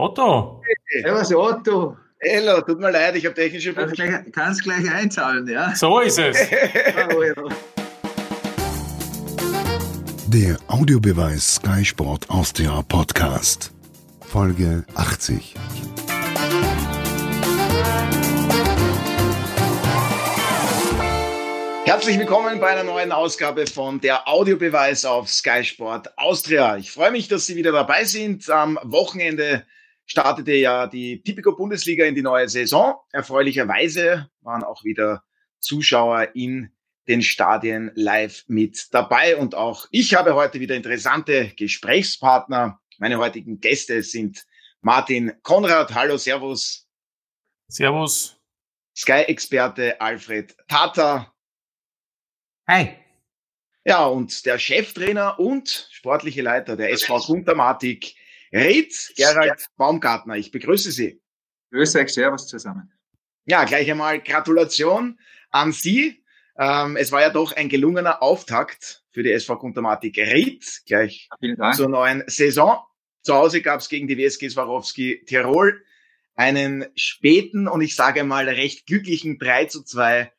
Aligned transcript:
Otto. 0.00 0.62
Servus 1.02 1.34
Otto. 1.34 1.96
Hello, 2.20 2.60
tut 2.60 2.78
mir 2.78 2.92
leid, 2.92 3.16
ich 3.16 3.26
habe 3.26 3.34
technische 3.34 3.72
Probleme. 3.72 4.24
Kannst 4.30 4.62
gleich, 4.62 4.84
gleich 4.84 4.94
einzahlen, 4.94 5.48
ja? 5.48 5.74
So 5.74 5.98
ist 5.98 6.20
es. 6.20 6.36
Der 10.28 10.56
Audiobeweis 10.68 11.56
Sky 11.56 11.84
Sport 11.84 12.30
Austria 12.30 12.80
Podcast. 12.82 13.72
Folge 14.20 14.84
80. 14.94 15.56
Herzlich 21.86 22.18
willkommen 22.20 22.60
bei 22.60 22.68
einer 22.68 22.84
neuen 22.84 23.10
Ausgabe 23.10 23.66
von 23.66 24.00
der 24.00 24.28
Audiobeweis 24.28 25.04
auf 25.04 25.28
Sky 25.28 25.64
Sport 25.64 26.16
Austria. 26.16 26.76
Ich 26.76 26.92
freue 26.92 27.10
mich, 27.10 27.26
dass 27.26 27.46
Sie 27.46 27.56
wieder 27.56 27.72
dabei 27.72 28.04
sind. 28.04 28.48
Am 28.48 28.78
Wochenende 28.84 29.64
startete 30.08 30.54
ja 30.54 30.88
die 30.88 31.22
Tipico 31.22 31.54
Bundesliga 31.54 32.04
in 32.04 32.16
die 32.16 32.22
neue 32.22 32.48
Saison. 32.48 32.96
Erfreulicherweise 33.12 34.28
waren 34.40 34.64
auch 34.64 34.82
wieder 34.82 35.22
Zuschauer 35.60 36.34
in 36.34 36.70
den 37.06 37.22
Stadien 37.22 37.92
live 37.94 38.42
mit 38.48 38.88
dabei 38.90 39.36
und 39.36 39.54
auch 39.54 39.86
ich 39.92 40.14
habe 40.14 40.34
heute 40.34 40.58
wieder 40.58 40.74
interessante 40.74 41.52
Gesprächspartner. 41.56 42.80
Meine 42.98 43.18
heutigen 43.18 43.60
Gäste 43.60 44.02
sind 44.02 44.44
Martin 44.80 45.32
Konrad. 45.42 45.94
Hallo, 45.94 46.16
Servus. 46.16 46.88
Servus. 47.68 48.36
Sky-Experte 48.96 50.00
Alfred 50.00 50.56
Tata 50.66 51.32
Hi. 52.68 52.98
Ja, 53.86 54.04
und 54.04 54.44
der 54.44 54.58
Cheftrainer 54.58 55.40
und 55.40 55.88
sportliche 55.90 56.42
Leiter 56.42 56.76
der 56.76 56.92
SV 56.92 57.20
Guntermatik, 57.20 58.14
Ried 58.52 58.92
Gerald 59.16 59.66
Baumgartner. 59.76 60.36
Ich 60.36 60.50
begrüße 60.50 60.90
Sie. 60.90 61.20
Grüße 61.70 62.00
euch, 62.00 62.12
Servus 62.12 62.46
zusammen. 62.46 62.92
Ja, 63.44 63.64
gleich 63.64 63.90
einmal 63.90 64.20
Gratulation 64.20 65.18
an 65.50 65.72
Sie. 65.72 66.24
Ähm, 66.58 66.96
es 66.96 67.12
war 67.12 67.20
ja 67.20 67.30
doch 67.30 67.52
ein 67.52 67.68
gelungener 67.68 68.22
Auftakt 68.22 69.04
für 69.10 69.22
die 69.22 69.32
SV 69.32 69.56
Guntermatik 69.58 70.18
Ried, 70.18 70.82
gleich 70.86 71.28
zur 71.74 71.88
neuen 71.88 72.24
Saison. 72.26 72.82
Zu 73.22 73.34
Hause 73.34 73.62
gab 73.62 73.80
es 73.80 73.88
gegen 73.88 74.08
die 74.08 74.18
WSG 74.18 74.48
Swarovski 74.48 75.24
Tirol 75.26 75.82
einen 76.34 76.86
späten 76.94 77.68
und 77.68 77.80
ich 77.80 77.96
sage 77.96 78.24
mal 78.24 78.48
recht 78.48 78.86
glücklichen 78.86 79.38
3 79.38 79.66
zu 79.66 79.82
2 79.82 80.32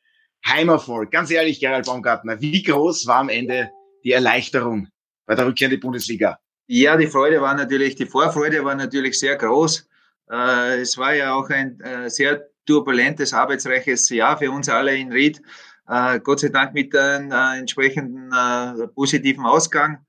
Heimerfolg. 0.46 1.10
Ganz 1.10 1.30
ehrlich, 1.30 1.60
Gerald 1.60 1.86
Baumgartner, 1.86 2.40
wie 2.40 2.62
groß 2.62 3.06
war 3.06 3.16
am 3.16 3.28
Ende 3.28 3.70
die 4.04 4.12
Erleichterung 4.12 4.88
bei 5.26 5.34
der 5.34 5.46
Rückkehr 5.46 5.66
in 5.66 5.72
die 5.72 5.76
Bundesliga? 5.76 6.40
Ja, 6.72 6.96
die 6.96 7.08
Freude 7.08 7.40
war 7.40 7.56
natürlich, 7.56 7.96
die 7.96 8.06
Vorfreude 8.06 8.64
war 8.64 8.76
natürlich 8.76 9.18
sehr 9.18 9.34
groß. 9.34 9.88
Äh, 10.30 10.80
es 10.82 10.96
war 10.96 11.12
ja 11.12 11.34
auch 11.34 11.50
ein 11.50 11.80
äh, 11.80 12.08
sehr 12.08 12.46
turbulentes, 12.64 13.34
arbeitsreiches 13.34 14.08
Jahr 14.10 14.38
für 14.38 14.52
uns 14.52 14.68
alle 14.68 14.94
in 14.96 15.10
Ried. 15.10 15.42
Äh, 15.88 16.20
Gott 16.20 16.38
sei 16.38 16.48
Dank 16.50 16.72
mit 16.72 16.94
einem 16.94 17.32
entsprechenden 17.58 18.30
positiven 18.94 19.46
Ausgang. 19.46 20.06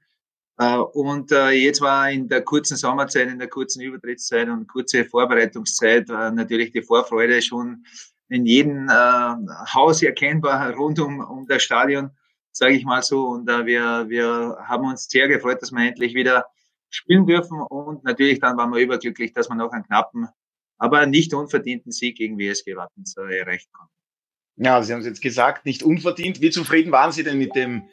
Und 0.94 1.32
jetzt 1.32 1.82
war 1.82 2.12
in 2.12 2.28
der 2.28 2.44
kurzen 2.44 2.78
Sommerzeit, 2.78 3.30
in 3.30 3.40
der 3.40 3.48
kurzen 3.48 3.82
Übertrittszeit 3.82 4.48
und 4.48 4.68
kurze 4.68 5.04
Vorbereitungszeit 5.06 6.08
natürlich 6.10 6.72
die 6.72 6.84
Vorfreude 6.84 7.42
schon 7.42 7.84
in 8.30 8.46
jedem 8.46 8.88
Haus 8.88 10.04
erkennbar 10.04 10.76
rund 10.76 11.00
um, 11.00 11.22
um 11.22 11.48
das 11.48 11.64
Stadion, 11.64 12.12
sage 12.52 12.76
ich 12.76 12.86
mal 12.86 13.02
so. 13.02 13.28
Und 13.28 13.50
äh, 13.50 13.66
wir, 13.66 14.10
wir 14.10 14.58
haben 14.64 14.86
uns 14.86 15.08
sehr 15.10 15.28
gefreut, 15.28 15.62
dass 15.62 15.72
wir 15.72 15.88
endlich 15.88 16.14
wieder 16.14 16.46
spielen 16.90 17.26
dürfen. 17.26 17.62
Und 17.62 18.04
natürlich 18.04 18.40
dann 18.40 18.58
waren 18.58 18.72
wir 18.72 18.80
überglücklich, 18.80 19.34
dass 19.34 19.50
wir 19.50 19.56
noch 19.56 19.72
einen 19.72 19.86
knappen, 19.86 20.28
aber 20.78 21.06
nicht 21.06 21.34
unverdienten 21.34 21.92
Sieg 21.92 22.18
gegen 22.18 22.38
WSG 22.38 22.76
Wattens 22.76 23.16
äh, 23.18 23.40
erreichen 23.40 23.70
konnten. 23.72 23.94
Ja, 24.58 24.82
Sie 24.84 24.94
haben 24.94 25.00
es 25.00 25.06
jetzt 25.06 25.22
gesagt, 25.22 25.66
nicht 25.66 25.84
unverdient. 25.84 26.42
Wie 26.42 26.50
zufrieden 26.50 26.92
waren 26.92 27.12
Sie 27.12 27.24
denn 27.24 27.38
mit 27.38 27.56
dem 27.56 27.84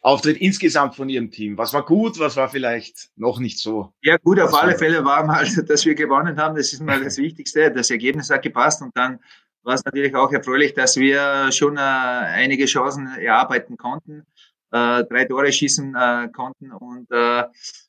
Auftritt 0.00 0.36
insgesamt 0.38 0.94
von 0.94 1.08
Ihrem 1.08 1.30
Team? 1.30 1.56
Was 1.56 1.72
war 1.72 1.84
gut, 1.84 2.18
was 2.18 2.36
war 2.36 2.48
vielleicht 2.48 3.10
noch 3.16 3.38
nicht 3.38 3.58
so? 3.58 3.92
Ja, 4.02 4.16
gut, 4.18 4.38
auf 4.40 4.54
alle 4.54 4.76
Fälle 4.76 5.04
war 5.04 5.24
mal, 5.24 5.46
dass 5.68 5.84
wir 5.84 5.94
gewonnen 5.94 6.36
haben. 6.38 6.56
Das 6.56 6.72
ist 6.72 6.82
mal 6.82 7.02
das 7.02 7.18
Wichtigste. 7.18 7.70
Das 7.72 7.90
Ergebnis 7.90 8.30
hat 8.30 8.42
gepasst 8.42 8.82
und 8.82 8.96
dann 8.96 9.20
war 9.68 9.74
es 9.74 9.84
natürlich 9.84 10.14
auch 10.14 10.32
erfreulich, 10.32 10.72
dass 10.72 10.96
wir 10.96 11.52
schon 11.52 11.76
äh, 11.76 11.80
einige 11.80 12.64
Chancen 12.64 13.06
erarbeiten 13.06 13.76
konnten, 13.76 14.24
äh, 14.72 15.04
drei 15.04 15.26
Tore 15.26 15.52
schießen 15.52 15.94
äh, 15.94 16.28
konnten. 16.34 16.72
Und 16.72 17.10
äh, 17.10 17.44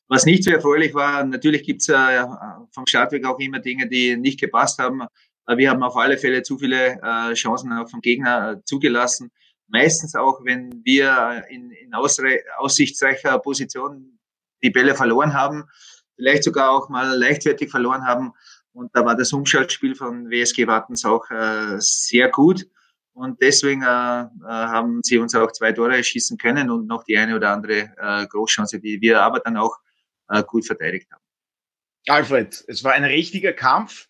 was 0.10 0.26
nicht 0.26 0.44
so 0.44 0.52
erfreulich 0.52 0.94
war, 0.94 1.24
natürlich 1.24 1.64
gibt 1.64 1.82
es 1.82 1.88
äh, 1.88 2.26
vom 2.74 2.86
Startweg 2.86 3.26
auch 3.26 3.40
immer 3.40 3.60
Dinge, 3.60 3.88
die 3.88 4.18
nicht 4.18 4.42
gepasst 4.42 4.78
haben. 4.78 5.04
Wir 5.56 5.70
haben 5.70 5.82
auf 5.82 5.96
alle 5.96 6.18
Fälle 6.18 6.44
zu 6.44 6.58
viele 6.58 7.00
äh, 7.02 7.34
Chancen 7.34 7.72
auch 7.72 7.90
vom 7.90 8.02
Gegner 8.02 8.52
äh, 8.52 8.64
zugelassen. 8.66 9.32
Meistens 9.70 10.16
auch, 10.16 10.44
wenn 10.44 10.82
wir 10.84 11.46
in, 11.50 11.72
in 11.72 11.94
aussichtsreicher 11.94 13.40
Position 13.40 14.20
die 14.62 14.70
Bälle 14.70 14.96
verloren 14.96 15.34
haben, 15.34 15.64
vielleicht 16.18 16.44
sogar 16.44 16.72
auch 16.72 16.90
mal 16.90 17.18
leichtfertig 17.18 17.72
verloren 17.72 18.06
haben, 18.06 18.34
und 18.80 18.96
da 18.96 19.06
war 19.06 19.16
das 19.16 19.34
Umschaltspiel 19.34 19.94
von 19.94 20.30
WSG 20.30 20.66
Wattens 20.66 21.04
auch 21.04 21.30
äh, 21.30 21.76
sehr 21.80 22.30
gut. 22.30 22.66
Und 23.12 23.42
deswegen 23.42 23.82
äh, 23.82 23.86
äh, 23.86 24.28
haben 24.46 25.02
sie 25.04 25.18
uns 25.18 25.36
auch 25.36 25.52
zwei 25.52 25.74
Tore 25.74 26.02
schießen 26.02 26.38
können 26.38 26.70
und 26.70 26.88
noch 26.88 27.04
die 27.04 27.18
eine 27.18 27.36
oder 27.36 27.52
andere 27.52 27.92
äh, 27.98 28.26
Großchance, 28.28 28.80
die 28.80 29.02
wir 29.02 29.22
aber 29.22 29.42
dann 29.42 29.58
auch 29.58 29.78
äh, 30.30 30.42
gut 30.44 30.66
verteidigt 30.66 31.12
haben. 31.12 31.22
Alfred, 32.08 32.64
es 32.68 32.84
war 32.86 32.94
ein 32.94 33.04
richtiger 33.04 33.52
Kampf. 33.52 34.08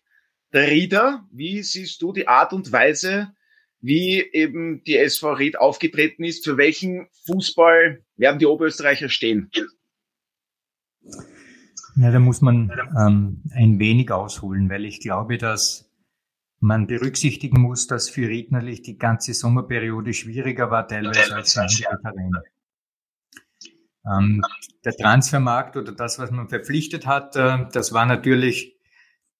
Der 0.52 0.68
Rieder, 0.68 1.26
wie 1.32 1.62
siehst 1.64 2.00
du 2.02 2.12
die 2.12 2.28
Art 2.28 2.52
und 2.52 2.70
Weise, 2.70 3.32
wie 3.80 4.20
eben 4.20 4.84
die 4.84 4.96
SV 4.96 5.32
Ried 5.32 5.58
aufgetreten 5.58 6.22
ist? 6.22 6.44
Für 6.44 6.56
welchen 6.56 7.08
Fußball 7.26 8.04
werden 8.16 8.38
die 8.38 8.46
Oberösterreicher 8.46 9.08
stehen? 9.08 9.50
Ja, 12.00 12.10
da 12.10 12.18
muss 12.18 12.40
man 12.40 12.72
ähm, 12.98 13.42
ein 13.52 13.78
wenig 13.78 14.10
ausholen, 14.10 14.70
weil 14.70 14.86
ich 14.86 15.00
glaube, 15.00 15.36
dass 15.36 15.90
man 16.58 16.86
berücksichtigen 16.86 17.60
muss, 17.60 17.88
dass 17.88 18.08
für 18.08 18.26
Ried 18.26 18.52
natürlich 18.52 18.80
die 18.80 18.96
ganze 18.96 19.34
Sommerperiode 19.34 20.14
schwieriger 20.14 20.70
war, 20.70 20.88
teilweise 20.88 21.34
als 21.34 21.52
für 21.52 21.60
andere 21.60 22.00
Vereine. 22.00 22.42
Ähm, 24.10 24.42
der 24.82 24.96
Transfermarkt 24.96 25.76
oder 25.76 25.92
das, 25.92 26.18
was 26.18 26.30
man 26.30 26.48
verpflichtet 26.48 27.06
hat, 27.06 27.36
äh, 27.36 27.66
das 27.70 27.92
war 27.92 28.06
natürlich, 28.06 28.78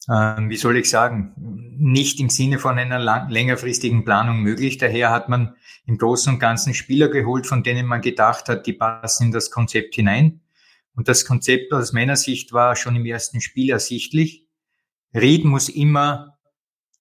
äh, 0.09 0.13
wie 0.13 0.57
soll 0.57 0.77
ich 0.77 0.91
sagen, 0.91 1.33
nicht 1.79 2.21
im 2.21 2.29
Sinne 2.29 2.59
von 2.59 2.79
einer 2.79 2.99
lang, 2.99 3.31
längerfristigen 3.31 4.05
Planung 4.05 4.43
möglich. 4.43 4.77
Daher 4.77 5.11
hat 5.11 5.31
man 5.31 5.55
im 5.87 5.97
Großen 5.97 6.35
und 6.35 6.41
Ganzen 6.41 6.75
Spieler 6.75 7.09
geholt, 7.09 7.47
von 7.47 7.63
denen 7.63 7.87
man 7.87 8.03
gedacht 8.03 8.51
hat, 8.51 8.67
die 8.67 8.75
passen 8.75 9.29
in 9.29 9.33
das 9.33 9.51
Konzept 9.51 9.95
hinein. 9.95 10.43
Und 10.95 11.09
das 11.09 11.25
Konzept 11.25 11.73
aus 11.73 11.93
meiner 11.93 12.17
Sicht 12.17 12.53
war 12.53 12.77
schon 12.77 12.97
im 12.97 13.07
ersten 13.07 13.41
Spiel 13.41 13.71
ersichtlich. 13.71 14.47
Ried 15.15 15.45
muss 15.45 15.69
immer 15.69 16.39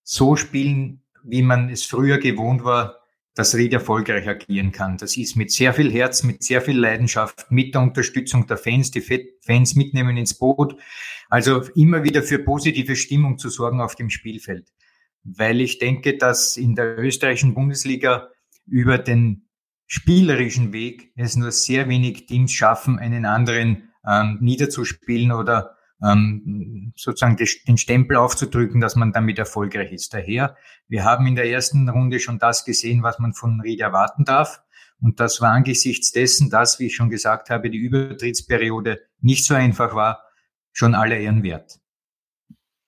so 0.03 0.35
spielen, 0.35 1.03
wie 1.23 1.41
man 1.41 1.69
es 1.69 1.85
früher 1.85 2.17
gewohnt 2.17 2.63
war, 2.63 2.99
dass 3.35 3.55
Ried 3.55 3.73
erfolgreich 3.73 4.27
agieren 4.27 4.71
kann. 4.71 4.97
Das 4.97 5.15
ist 5.15 5.35
mit 5.35 5.51
sehr 5.51 5.73
viel 5.73 5.91
Herz, 5.91 6.23
mit 6.23 6.43
sehr 6.43 6.61
viel 6.61 6.77
Leidenschaft, 6.77 7.45
mit 7.49 7.73
der 7.73 7.81
Unterstützung 7.81 8.47
der 8.47 8.57
Fans, 8.57 8.91
die 8.91 9.01
Fans 9.41 9.75
mitnehmen 9.75 10.17
ins 10.17 10.33
Boot. 10.33 10.75
Also 11.29 11.61
immer 11.75 12.03
wieder 12.03 12.23
für 12.23 12.39
positive 12.39 12.95
Stimmung 12.95 13.37
zu 13.37 13.49
sorgen 13.49 13.81
auf 13.81 13.95
dem 13.95 14.09
Spielfeld. 14.09 14.71
Weil 15.23 15.61
ich 15.61 15.79
denke, 15.79 16.17
dass 16.17 16.57
in 16.57 16.75
der 16.75 16.97
österreichischen 16.97 17.53
Bundesliga 17.53 18.29
über 18.65 18.97
den 18.97 19.48
spielerischen 19.89 20.71
Weg 20.71 21.11
es 21.15 21.35
nur 21.35 21.51
sehr 21.51 21.89
wenig 21.89 22.27
Teams 22.27 22.53
schaffen, 22.53 22.99
einen 22.99 23.25
anderen 23.25 23.89
ähm, 24.07 24.37
niederzuspielen 24.39 25.31
oder 25.31 25.75
ähm, 26.01 26.93
sozusagen 26.95 27.37
den 27.67 27.77
Stempel 27.77 28.15
aufzudrücken, 28.15 28.81
dass 28.81 28.95
man 28.95 29.11
damit 29.11 29.39
erfolgreich 29.39 29.91
ist. 29.91 30.13
Daher, 30.13 30.55
wir 30.87 31.03
haben 31.03 31.25
in 31.25 31.35
der 31.35 31.49
ersten 31.49 31.89
Runde 31.89 32.19
schon 32.19 32.37
das 32.37 32.65
gesehen, 32.65 33.01
was 33.01 33.17
man 33.17 33.33
von 33.33 33.59
Ried 33.61 33.81
erwarten 33.81 34.25
darf. 34.25 34.61
Und 35.01 35.19
das 35.19 35.41
war 35.41 35.53
angesichts 35.53 36.11
dessen, 36.11 36.51
dass, 36.51 36.79
wie 36.79 36.85
ich 36.85 36.95
schon 36.95 37.09
gesagt 37.09 37.49
habe, 37.49 37.71
die 37.71 37.79
Übertrittsperiode 37.79 39.01
nicht 39.21 39.43
so 39.43 39.55
einfach 39.55 39.95
war, 39.95 40.23
schon 40.71 40.93
alle 40.93 41.17
Ehren 41.17 41.41
wert. 41.41 41.79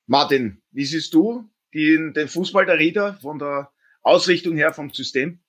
Martin, 0.05 0.61
wie 0.69 0.85
siehst 0.85 1.15
du 1.15 1.49
den, 1.73 2.13
den 2.13 2.27
Fußball 2.27 2.67
der 2.67 2.77
Rieder 2.77 3.15
von 3.15 3.39
der 3.39 3.71
Ausrichtung 4.03 4.55
her 4.55 4.71
vom 4.71 4.91
System? 4.91 5.39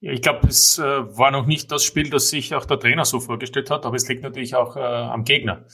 Ja, 0.00 0.12
ich 0.12 0.20
glaube, 0.20 0.46
es 0.48 0.78
äh, 0.78 0.82
war 0.82 1.30
noch 1.30 1.46
nicht 1.46 1.72
das 1.72 1.82
Spiel, 1.82 2.10
das 2.10 2.28
sich 2.28 2.54
auch 2.54 2.66
der 2.66 2.78
Trainer 2.78 3.04
so 3.04 3.18
vorgestellt 3.18 3.70
hat, 3.70 3.86
aber 3.86 3.96
es 3.96 4.06
liegt 4.08 4.22
natürlich 4.22 4.54
auch 4.54 4.76
äh, 4.76 4.80
am 4.80 5.24
Gegner. 5.24 5.66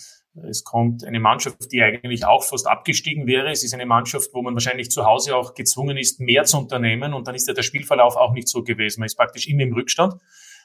Es 0.48 0.64
kommt 0.64 1.04
eine 1.04 1.20
Mannschaft, 1.20 1.72
die 1.72 1.82
eigentlich 1.82 2.24
auch 2.24 2.42
fast 2.42 2.66
abgestiegen 2.66 3.26
wäre. 3.26 3.50
Es 3.50 3.64
ist 3.64 3.74
eine 3.74 3.84
Mannschaft, 3.84 4.30
wo 4.32 4.40
man 4.40 4.54
wahrscheinlich 4.54 4.90
zu 4.90 5.04
Hause 5.04 5.36
auch 5.36 5.54
gezwungen 5.54 5.98
ist, 5.98 6.20
mehr 6.20 6.44
zu 6.44 6.56
unternehmen. 6.56 7.12
Und 7.12 7.26
dann 7.26 7.34
ist 7.34 7.48
ja 7.48 7.54
der 7.54 7.62
Spielverlauf 7.62 8.16
auch 8.16 8.32
nicht 8.32 8.48
so 8.48 8.62
gewesen. 8.62 9.00
Man 9.00 9.06
ist 9.06 9.16
praktisch 9.16 9.46
immer 9.48 9.62
im 9.62 9.74
Rückstand 9.74 10.14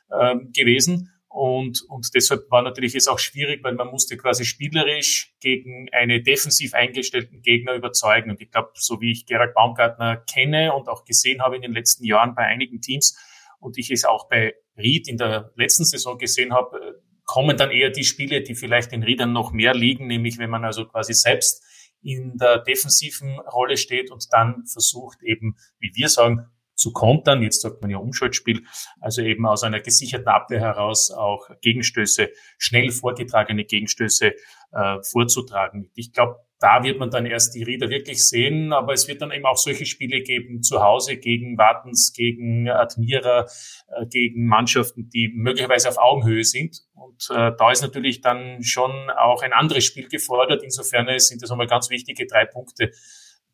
äh, 0.10 0.36
gewesen. 0.54 1.12
Und, 1.28 1.84
und 1.90 2.08
deshalb 2.16 2.50
war 2.50 2.62
natürlich 2.62 2.96
es 2.96 3.08
auch 3.08 3.20
schwierig, 3.20 3.62
weil 3.64 3.74
man 3.74 3.90
musste 3.90 4.16
quasi 4.16 4.46
spielerisch 4.46 5.36
gegen 5.42 5.90
eine 5.92 6.22
defensiv 6.22 6.74
eingestellten 6.74 7.42
Gegner 7.42 7.74
überzeugen. 7.74 8.30
Und 8.30 8.40
ich 8.40 8.50
glaube, 8.50 8.70
so 8.76 9.02
wie 9.02 9.12
ich 9.12 9.26
Gerald 9.26 9.54
Baumgartner 9.54 10.18
kenne 10.32 10.74
und 10.74 10.88
auch 10.88 11.04
gesehen 11.04 11.42
habe 11.42 11.58
in 11.58 11.62
den 11.64 11.74
letzten 11.74 12.06
Jahren 12.06 12.36
bei 12.36 12.44
einigen 12.44 12.80
Teams 12.80 13.18
und 13.60 13.78
ich 13.78 13.92
es 13.92 14.06
auch 14.06 14.30
bei 14.30 14.56
Ried 14.78 15.08
in 15.08 15.18
der 15.18 15.52
letzten 15.56 15.86
Saison 15.86 16.18
gesehen 16.18 16.54
habe, 16.54 17.02
kommen 17.26 17.58
dann 17.58 17.72
eher 17.72 17.90
die 17.90 18.06
Spiele, 18.06 18.42
die 18.42 18.56
vielleicht 18.56 18.92
den 18.92 19.04
Riedern 19.04 19.34
noch 19.34 19.52
mehr 19.52 19.74
liegen, 19.74 20.08
nämlich 20.08 20.38
wenn 20.38 20.50
man 20.50 20.64
also 20.64 20.86
quasi 20.86 21.14
selbst 21.14 21.64
in 22.02 22.38
der 22.38 22.60
defensiven 22.60 23.40
Rolle 23.40 23.76
steht 23.76 24.12
und 24.12 24.28
dann 24.32 24.66
versucht 24.66 25.22
eben, 25.24 25.58
wie 25.80 25.92
wir 25.94 26.10
sagen, 26.10 26.48
zu 26.78 26.94
kontern. 26.94 27.44
Jetzt 27.44 27.62
sagt 27.62 27.82
man 27.82 27.92
ja 27.92 27.98
Umschaltspiel, 27.98 28.64
also 29.02 29.22
eben 29.22 29.46
aus 29.46 29.64
einer 29.64 29.82
gesicherten 29.82 30.28
Abwehr 30.28 30.62
heraus 30.62 31.12
auch 31.12 31.50
Gegenstöße, 31.62 32.30
schnell 32.58 32.92
vorgetragene 32.92 33.66
Gegenstöße 33.66 34.34
äh, 34.72 34.98
vorzutragen. 35.02 35.90
Ich 35.96 36.14
glaube, 36.14 36.38
da 36.60 36.84
wird 36.84 36.98
man 36.98 37.12
dann 37.12 37.26
erst 37.26 37.54
die 37.54 37.64
Rieder 37.64 37.90
wirklich 37.90 38.28
sehen, 38.28 38.74
aber 38.74 38.94
es 38.94 39.08
wird 39.08 39.22
dann 39.22 39.32
eben 39.32 39.46
auch 39.46 39.58
solche 39.58 39.86
Spiele 39.86 40.22
geben, 40.22 40.64
zu 40.64 40.82
Hause 40.82 41.18
gegen 41.18 41.58
Wartens, 41.58 42.14
gegen 42.14 42.68
Admira, 42.68 43.46
äh, 43.90 44.06
gegen 44.08 44.48
Mannschaften, 44.48 45.10
die 45.10 45.32
möglicherweise 45.36 45.90
auf 45.90 45.98
Augenhöhe 45.98 46.44
sind. 46.44 46.84
Und 46.96 47.28
äh, 47.30 47.52
da 47.58 47.72
ist 47.72 47.84
natürlich 47.84 48.22
dann 48.22 48.64
schon 48.64 49.10
auch 49.12 49.44
ein 49.44 49.54
anderes 49.54 49.86
Spiel 49.86 50.08
gefordert. 50.08 50.64
Insofern 50.64 51.08
sind 51.20 51.44
das 51.44 51.52
einmal 51.52 51.68
ganz 51.68 51.90
wichtige 51.90 52.26
drei 52.26 52.46
Punkte 52.46 52.92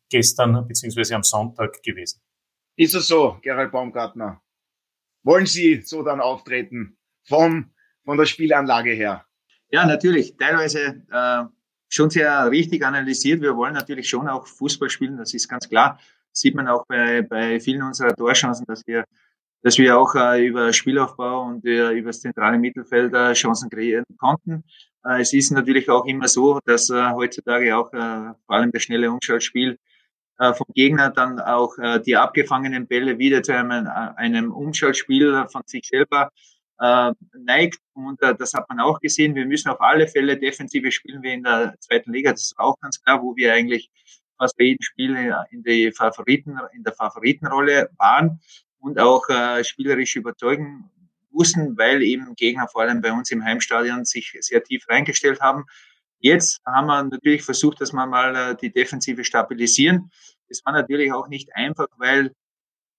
gestern 0.08 0.66
beziehungsweise 0.66 1.14
am 1.14 1.22
Sonntag 1.22 1.82
gewesen. 1.82 2.20
Ist 2.76 2.94
es 2.94 3.06
so, 3.06 3.38
Gerald 3.42 3.70
Baumgartner? 3.70 4.42
Wollen 5.22 5.46
Sie 5.46 5.82
so 5.82 6.02
dann 6.02 6.20
auftreten 6.20 6.98
vom, 7.22 7.72
von 8.04 8.18
der 8.18 8.26
Spielanlage 8.26 8.90
her? 8.90 9.24
Ja, 9.70 9.86
natürlich. 9.86 10.36
Teilweise 10.36 11.04
äh, 11.10 11.44
schon 11.88 12.10
sehr 12.10 12.50
richtig 12.50 12.84
analysiert. 12.84 13.40
Wir 13.40 13.56
wollen 13.56 13.74
natürlich 13.74 14.08
schon 14.08 14.28
auch 14.28 14.46
Fußball 14.46 14.90
spielen, 14.90 15.16
das 15.16 15.32
ist 15.34 15.48
ganz 15.48 15.68
klar. 15.68 16.00
Das 16.30 16.40
sieht 16.40 16.56
man 16.56 16.66
auch 16.66 16.84
bei, 16.86 17.22
bei 17.22 17.60
vielen 17.60 17.82
unserer 17.82 18.14
Torchancen, 18.14 18.66
dass 18.66 18.84
wir, 18.88 19.04
dass 19.62 19.78
wir 19.78 19.96
auch 19.96 20.14
äh, 20.16 20.44
über 20.44 20.72
Spielaufbau 20.72 21.42
und 21.44 21.64
äh, 21.64 21.92
über 21.92 22.08
das 22.08 22.20
zentrale 22.20 22.58
Mittelfeld 22.58 23.14
äh, 23.14 23.34
Chancen 23.34 23.70
kreieren 23.70 24.04
konnten. 24.18 24.64
Äh, 25.04 25.20
es 25.20 25.32
ist 25.32 25.52
natürlich 25.52 25.88
auch 25.88 26.06
immer 26.06 26.26
so, 26.26 26.58
dass 26.64 26.90
äh, 26.90 27.10
heutzutage 27.12 27.76
auch 27.76 27.92
äh, 27.92 28.34
vor 28.46 28.56
allem 28.56 28.72
das 28.72 28.82
schnelle 28.82 29.12
Umschaltspiel 29.12 29.78
vom 30.36 30.66
Gegner 30.74 31.10
dann 31.10 31.40
auch 31.40 31.78
äh, 31.78 32.00
die 32.00 32.16
abgefangenen 32.16 32.86
Bälle 32.86 33.18
wieder 33.18 33.42
zu 33.42 33.52
einem, 33.52 33.86
äh, 33.86 33.90
einem 34.16 34.52
Umschaltspiel 34.52 35.46
von 35.50 35.62
sich 35.66 35.86
selber 35.86 36.30
äh, 36.80 37.12
neigt. 37.38 37.78
Und 37.92 38.20
äh, 38.22 38.34
das 38.34 38.54
hat 38.54 38.68
man 38.68 38.80
auch 38.80 39.00
gesehen. 39.00 39.34
Wir 39.34 39.46
müssen 39.46 39.68
auf 39.68 39.80
alle 39.80 40.08
Fälle 40.08 40.36
defensive 40.36 40.90
spielen 40.90 41.22
wie 41.22 41.32
in 41.32 41.44
der 41.44 41.74
zweiten 41.80 42.12
Liga. 42.12 42.32
Das 42.32 42.42
ist 42.42 42.58
auch 42.58 42.78
ganz 42.80 43.02
klar, 43.02 43.22
wo 43.22 43.36
wir 43.36 43.52
eigentlich 43.52 43.90
fast 44.38 44.56
bei 44.56 44.64
jedem 44.64 44.82
Spiel 44.82 45.16
in, 45.50 45.62
die 45.62 45.92
Favoriten, 45.92 46.58
in 46.72 46.82
der 46.82 46.92
Favoritenrolle 46.92 47.90
waren 47.98 48.40
und 48.80 48.98
auch 48.98 49.28
äh, 49.28 49.62
spielerisch 49.62 50.16
überzeugen 50.16 50.90
mussten, 51.30 51.76
weil 51.76 52.02
eben 52.02 52.34
Gegner 52.36 52.68
vor 52.68 52.82
allem 52.82 53.00
bei 53.00 53.12
uns 53.12 53.30
im 53.30 53.44
Heimstadion 53.44 54.04
sich 54.04 54.36
sehr 54.40 54.62
tief 54.62 54.88
reingestellt 54.88 55.40
haben. 55.40 55.64
Jetzt 56.24 56.62
haben 56.64 56.86
wir 56.86 57.02
natürlich 57.02 57.42
versucht, 57.42 57.82
dass 57.82 57.92
wir 57.92 58.06
mal 58.06 58.34
äh, 58.34 58.56
die 58.56 58.72
Defensive 58.72 59.22
stabilisieren. 59.24 60.10
Das 60.48 60.64
war 60.64 60.72
natürlich 60.72 61.12
auch 61.12 61.28
nicht 61.28 61.54
einfach, 61.54 61.88
weil 61.98 62.34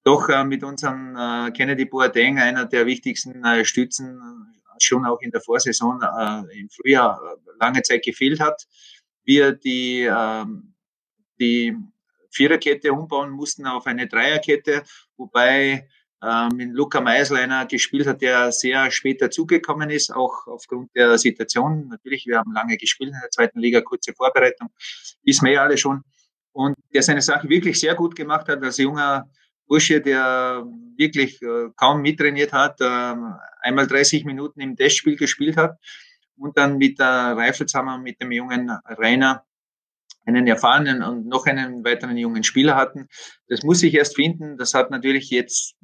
doch 0.04 0.30
äh, 0.30 0.44
mit 0.44 0.64
unserem 0.64 1.16
äh, 1.18 1.50
Kennedy 1.50 1.86
Boateng 1.86 2.38
einer 2.38 2.66
der 2.66 2.86
wichtigsten 2.86 3.44
Stützen 3.66 4.22
schon 4.80 5.08
auch 5.08 5.20
in 5.22 5.32
der 5.32 5.42
Vorsaison 5.42 6.04
im 6.52 6.70
Frühjahr 6.70 7.20
lange 7.60 7.82
Zeit 7.82 8.04
gefehlt 8.04 8.40
hat. 8.40 8.68
Wir 9.24 9.54
die, 9.54 10.02
ähm, 10.02 10.76
die 11.40 11.76
Viererkette 12.30 12.94
umbauen 12.94 13.32
mussten 13.32 13.66
auf 13.66 13.88
eine 13.88 14.06
Dreierkette, 14.06 14.84
wobei 15.18 15.88
mit 16.56 16.74
Luca 16.74 17.02
Meisleiner 17.02 17.66
gespielt 17.66 18.08
hat, 18.08 18.22
der 18.22 18.52
sehr 18.52 18.90
spät 18.90 19.22
dazugekommen 19.22 19.90
ist, 19.90 20.12
auch 20.12 20.48
aufgrund 20.48 20.96
der 20.96 21.18
Situation. 21.18 21.90
Natürlich, 21.90 22.26
wir 22.26 22.40
haben 22.40 22.54
lange 22.54 22.78
gespielt 22.78 23.12
in 23.14 23.20
der 23.22 23.30
zweiten 23.30 23.60
Liga, 23.60 23.82
kurze 23.82 24.14
Vorbereitung, 24.14 24.70
wissen 25.24 25.46
wir 25.46 25.54
ja 25.54 25.64
alle 25.64 25.78
schon. 25.78 26.04
Und 26.52 26.76
der 26.94 27.04
seine 27.04 27.22
Sache 27.22 27.50
wirklich 27.50 27.80
sehr 27.80 27.96
gut 27.96 28.16
gemacht 28.16 28.48
hat 28.48 28.64
als 28.64 28.78
junger 28.78 29.30
Bursche, 29.68 30.02
der 30.02 30.66
wirklich 30.98 31.42
äh, 31.42 31.70
kaum 31.76 32.02
mittrainiert 32.02 32.54
hat, 32.54 32.80
äh, 32.82 33.16
einmal 33.62 33.88
30 33.88 34.26
Minuten 34.26 34.62
im 34.62 34.76
Testspiel 34.76 35.18
gespielt 35.18 35.58
hat 35.58 35.78
und 36.38 36.58
dann 36.58 36.78
mit 36.78 37.00
der 37.00 37.36
Reifelshammer, 37.38 37.98
mit 37.98 38.22
dem 38.22 38.32
jungen 38.32 38.70
Rainer 38.86 39.44
einen 40.26 40.48
erfahrenen 40.48 41.04
und 41.04 41.28
noch 41.28 41.46
einen 41.46 41.84
weiteren 41.84 42.18
jungen 42.18 42.44
Spieler 42.44 42.76
hatten. 42.76 43.08
Das 43.48 43.64
muss 43.64 43.84
ich 43.84 43.94
erst 43.94 44.16
finden. 44.16 44.58
Das 44.58 44.74
hat 44.74 44.92
natürlich 44.92 45.30
jetzt 45.30 45.76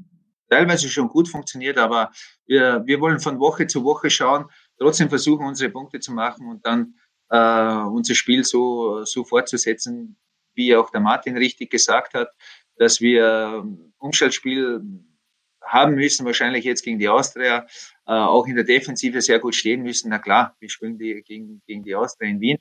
teilweise 0.51 0.89
schon 0.89 1.07
gut 1.07 1.29
funktioniert, 1.29 1.77
aber 1.77 2.11
wir, 2.45 2.83
wir 2.85 2.99
wollen 2.99 3.19
von 3.19 3.39
Woche 3.39 3.67
zu 3.67 3.83
Woche 3.83 4.09
schauen, 4.09 4.45
trotzdem 4.77 5.09
versuchen, 5.09 5.45
unsere 5.45 5.71
Punkte 5.71 5.99
zu 5.99 6.11
machen 6.11 6.47
und 6.47 6.65
dann 6.65 6.95
äh, 7.29 7.83
unser 7.87 8.15
Spiel 8.15 8.43
so, 8.43 9.05
so 9.05 9.23
fortzusetzen, 9.23 10.17
wie 10.53 10.75
auch 10.75 10.89
der 10.89 10.99
Martin 10.99 11.37
richtig 11.37 11.71
gesagt 11.71 12.13
hat, 12.13 12.29
dass 12.75 12.99
wir 12.99 13.65
Umschaltspiel 13.97 14.81
haben 15.63 15.95
müssen, 15.95 16.25
wahrscheinlich 16.25 16.65
jetzt 16.65 16.83
gegen 16.83 16.99
die 16.99 17.07
Austria, 17.07 17.65
äh, 18.05 18.11
auch 18.11 18.45
in 18.47 18.55
der 18.55 18.65
Defensive 18.65 19.21
sehr 19.21 19.39
gut 19.39 19.55
stehen 19.55 19.83
müssen. 19.83 20.09
Na 20.09 20.19
klar, 20.19 20.55
wir 20.59 20.69
spielen 20.69 20.97
die, 20.97 21.21
gegen, 21.21 21.61
gegen 21.65 21.83
die 21.83 21.95
Austria 21.95 22.29
in 22.29 22.41
Wien. 22.41 22.57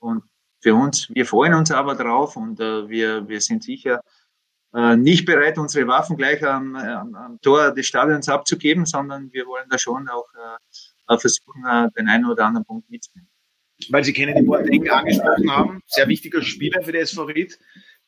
Und 0.00 0.24
für 0.60 0.74
uns, 0.74 1.08
wir 1.10 1.26
freuen 1.26 1.54
uns 1.54 1.70
aber 1.70 1.94
drauf 1.94 2.36
und 2.36 2.58
äh, 2.58 2.88
wir, 2.88 3.28
wir 3.28 3.40
sind 3.40 3.62
sicher, 3.62 4.02
nicht 4.72 5.26
bereit, 5.26 5.58
unsere 5.58 5.86
Waffen 5.88 6.16
gleich 6.16 6.44
am, 6.46 6.76
am, 6.76 7.14
am, 7.14 7.40
Tor 7.40 7.72
des 7.72 7.86
Stadions 7.86 8.28
abzugeben, 8.28 8.86
sondern 8.86 9.32
wir 9.32 9.46
wollen 9.46 9.66
da 9.68 9.78
schon 9.78 10.08
auch 10.08 10.28
äh, 11.08 11.18
versuchen, 11.18 11.64
äh, 11.66 11.88
den 11.98 12.08
einen 12.08 12.26
oder 12.26 12.46
anderen 12.46 12.64
Punkt 12.64 12.88
mitzunehmen. 12.88 13.28
Weil 13.88 14.04
Sie 14.04 14.12
kennen 14.12 14.34
die 14.36 14.42
Boateng 14.42 14.88
angesprochen 14.88 15.50
haben, 15.50 15.80
sehr 15.86 16.06
wichtiger 16.08 16.42
Spieler 16.42 16.82
für 16.82 16.92
die 16.92 16.98
Ried. 16.98 17.58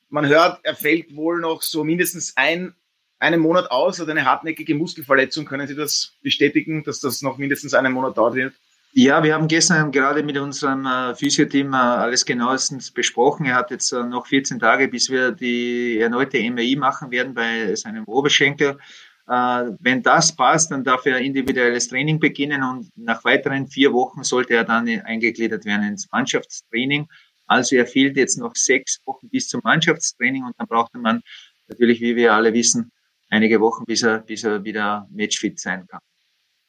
Man 0.08 0.26
hört, 0.26 0.60
er 0.64 0.74
fällt 0.74 1.16
wohl 1.16 1.40
noch 1.40 1.62
so 1.62 1.82
mindestens 1.82 2.36
ein, 2.36 2.74
einen 3.18 3.40
Monat 3.40 3.70
aus 3.70 4.00
oder 4.00 4.10
eine 4.10 4.24
hartnäckige 4.24 4.74
Muskelverletzung. 4.74 5.46
Können 5.46 5.66
Sie 5.66 5.74
das 5.74 6.18
bestätigen, 6.22 6.84
dass 6.84 7.00
das 7.00 7.22
noch 7.22 7.38
mindestens 7.38 7.72
einen 7.72 7.92
Monat 7.92 8.18
dauert 8.18 8.34
wird? 8.34 8.54
Ja, 8.94 9.22
wir 9.24 9.32
haben 9.32 9.48
gestern 9.48 9.90
gerade 9.90 10.22
mit 10.22 10.36
unserem 10.36 10.84
äh, 10.84 11.14
Physioteam 11.14 11.72
äh, 11.72 11.76
alles 11.76 12.26
genauestens 12.26 12.90
besprochen. 12.90 13.46
Er 13.46 13.54
hat 13.54 13.70
jetzt 13.70 13.90
äh, 13.90 14.02
noch 14.02 14.26
14 14.26 14.58
Tage, 14.58 14.86
bis 14.88 15.08
wir 15.08 15.32
die 15.32 15.98
erneute 15.98 16.38
MRI 16.38 16.76
machen 16.76 17.10
werden 17.10 17.32
bei 17.32 17.74
seinem 17.74 18.04
Oberschenkel. 18.04 18.78
Wenn 19.24 20.02
das 20.02 20.34
passt, 20.34 20.72
dann 20.72 20.82
darf 20.82 21.06
er 21.06 21.18
individuelles 21.18 21.86
Training 21.86 22.18
beginnen 22.18 22.64
und 22.64 22.90
nach 22.96 23.24
weiteren 23.24 23.68
vier 23.68 23.92
Wochen 23.92 24.24
sollte 24.24 24.54
er 24.54 24.64
dann 24.64 24.88
eingegliedert 24.88 25.64
werden 25.64 25.86
ins 25.86 26.10
Mannschaftstraining. 26.10 27.06
Also 27.46 27.76
er 27.76 27.86
fehlt 27.86 28.16
jetzt 28.16 28.36
noch 28.36 28.54
sechs 28.56 28.98
Wochen 29.06 29.30
bis 29.30 29.48
zum 29.48 29.60
Mannschaftstraining 29.62 30.44
und 30.44 30.54
dann 30.58 30.66
braucht 30.66 30.92
man 30.94 31.22
natürlich, 31.68 32.00
wie 32.00 32.16
wir 32.16 32.34
alle 32.34 32.52
wissen, 32.52 32.90
einige 33.30 33.60
Wochen, 33.60 33.84
bis 33.84 34.02
er, 34.02 34.18
bis 34.18 34.42
er 34.42 34.64
wieder 34.64 35.06
matchfit 35.12 35.60
sein 35.60 35.86
kann. 35.86 36.00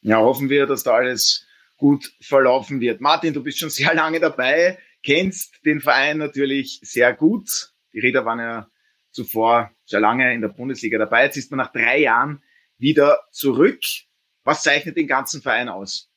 Ja, 0.01 0.19
hoffen 0.19 0.47
wir, 0.47 0.67
dass 0.67 0.83
da 0.83 0.91
alles 0.91 1.47
gut 1.77 2.13
verlaufen 2.21 2.79
wird. 2.79 3.01
Martin, 3.01 3.33
du 3.33 3.43
bist 3.43 3.59
schon 3.59 3.69
sehr 3.69 3.93
lange 3.93 4.19
dabei, 4.19 4.77
kennst 5.03 5.65
den 5.65 5.81
Verein 5.81 6.17
natürlich 6.17 6.79
sehr 6.81 7.13
gut. 7.13 7.73
Die 7.93 7.99
Räder 7.99 8.25
waren 8.25 8.39
ja 8.39 8.67
zuvor 9.11 9.71
sehr 9.85 9.99
lange 9.99 10.33
in 10.33 10.41
der 10.41 10.49
Bundesliga 10.49 10.97
dabei. 10.97 11.25
Jetzt 11.25 11.37
ist 11.37 11.51
man 11.51 11.59
nach 11.59 11.71
drei 11.71 11.99
Jahren 11.99 12.41
wieder 12.77 13.19
zurück. 13.31 13.81
Was 14.43 14.63
zeichnet 14.63 14.97
den 14.97 15.07
ganzen 15.07 15.41
Verein 15.41 15.69
aus? 15.69 16.09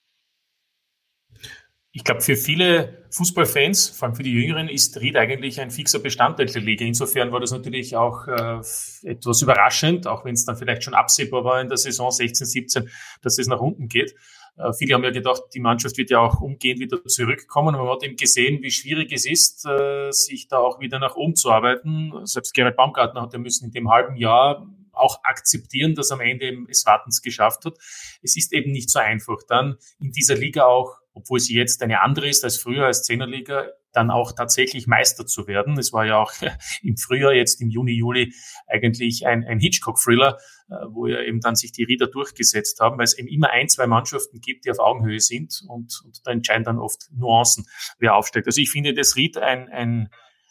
Ich 1.92 2.04
glaube, 2.04 2.20
für 2.20 2.36
viele 2.36 3.06
Fußballfans, 3.10 3.88
vor 3.88 4.08
allem 4.08 4.16
für 4.16 4.22
die 4.22 4.32
Jüngeren, 4.32 4.68
ist 4.68 5.00
Ried 5.00 5.16
eigentlich 5.16 5.60
ein 5.60 5.70
fixer 5.70 5.98
Bestandteil 5.98 6.44
der 6.44 6.60
Liga. 6.60 6.84
Insofern 6.84 7.32
war 7.32 7.40
das 7.40 7.52
natürlich 7.52 7.96
auch 7.96 8.28
äh, 8.28 8.60
etwas 9.08 9.40
überraschend, 9.40 10.06
auch 10.06 10.22
wenn 10.26 10.34
es 10.34 10.44
dann 10.44 10.58
vielleicht 10.58 10.84
schon 10.84 10.92
absehbar 10.92 11.44
war 11.44 11.58
in 11.58 11.68
der 11.68 11.78
Saison 11.78 12.10
16, 12.10 12.46
17, 12.46 12.90
dass 13.22 13.38
es 13.38 13.46
nach 13.46 13.60
unten 13.60 13.88
geht. 13.88 14.14
Äh, 14.56 14.72
viele 14.72 14.94
haben 14.94 15.04
ja 15.04 15.10
gedacht, 15.10 15.42
die 15.54 15.60
Mannschaft 15.60 15.96
wird 15.98 16.10
ja 16.10 16.20
auch 16.20 16.40
umgehend 16.40 16.80
wieder 16.80 17.02
zurückkommen. 17.04 17.74
Und 17.74 17.84
man 17.84 17.94
hat 17.94 18.02
eben 18.02 18.16
gesehen, 18.16 18.62
wie 18.62 18.70
schwierig 18.70 19.12
es 19.12 19.26
ist, 19.26 19.66
äh, 19.66 20.10
sich 20.10 20.48
da 20.48 20.58
auch 20.58 20.80
wieder 20.80 20.98
nach 20.98 21.16
oben 21.16 21.36
zu 21.36 21.50
arbeiten. 21.50 22.12
Selbst 22.24 22.54
Gerald 22.54 22.76
Baumgartner 22.76 23.22
hat 23.22 23.32
ja 23.32 23.38
müssen 23.38 23.66
in 23.66 23.72
dem 23.72 23.90
halben 23.90 24.16
Jahr 24.16 24.66
auch 24.92 25.22
akzeptieren, 25.24 25.94
dass 25.94 26.10
am 26.10 26.20
Ende 26.20 26.64
es 26.68 26.86
Wartens 26.86 27.20
geschafft 27.20 27.64
hat. 27.66 27.74
Es 28.22 28.36
ist 28.36 28.52
eben 28.52 28.72
nicht 28.72 28.90
so 28.90 28.98
einfach, 28.98 29.38
dann 29.46 29.76
in 30.00 30.10
dieser 30.10 30.36
Liga 30.36 30.64
auch, 30.64 30.96
obwohl 31.12 31.38
sie 31.38 31.54
jetzt 31.54 31.82
eine 31.82 32.00
andere 32.00 32.28
ist 32.28 32.44
als 32.44 32.56
früher 32.56 32.86
als 32.86 33.02
Zehnerliga, 33.02 33.68
dann 33.96 34.10
auch 34.10 34.32
tatsächlich 34.32 34.86
Meister 34.86 35.26
zu 35.26 35.46
werden. 35.46 35.78
Es 35.78 35.92
war 35.92 36.06
ja 36.06 36.18
auch 36.18 36.32
im 36.82 36.96
Frühjahr, 36.96 37.32
jetzt 37.32 37.60
im 37.60 37.70
Juni, 37.70 37.92
Juli, 37.92 38.34
eigentlich 38.66 39.26
ein, 39.26 39.44
ein 39.44 39.58
Hitchcock-Thriller, 39.58 40.38
äh, 40.70 40.74
wo 40.90 41.06
ja 41.06 41.20
eben 41.22 41.40
dann 41.40 41.56
sich 41.56 41.72
die 41.72 41.84
Rieder 41.84 42.06
durchgesetzt 42.06 42.80
haben, 42.80 42.98
weil 42.98 43.04
es 43.04 43.18
eben 43.18 43.28
immer 43.28 43.50
ein, 43.50 43.68
zwei 43.68 43.86
Mannschaften 43.86 44.40
gibt, 44.40 44.64
die 44.64 44.70
auf 44.70 44.78
Augenhöhe 44.78 45.20
sind 45.20 45.62
und, 45.68 46.00
und 46.04 46.26
da 46.26 46.32
entscheiden 46.32 46.64
dann 46.64 46.78
oft 46.78 47.08
Nuancen, 47.12 47.66
wer 47.98 48.14
aufsteigt. 48.14 48.46
Also 48.46 48.60
ich 48.60 48.70
finde 48.70 48.94
das 48.94 49.16
Ried 49.16 49.38
ein, 49.38 49.68
ein 49.68 50.10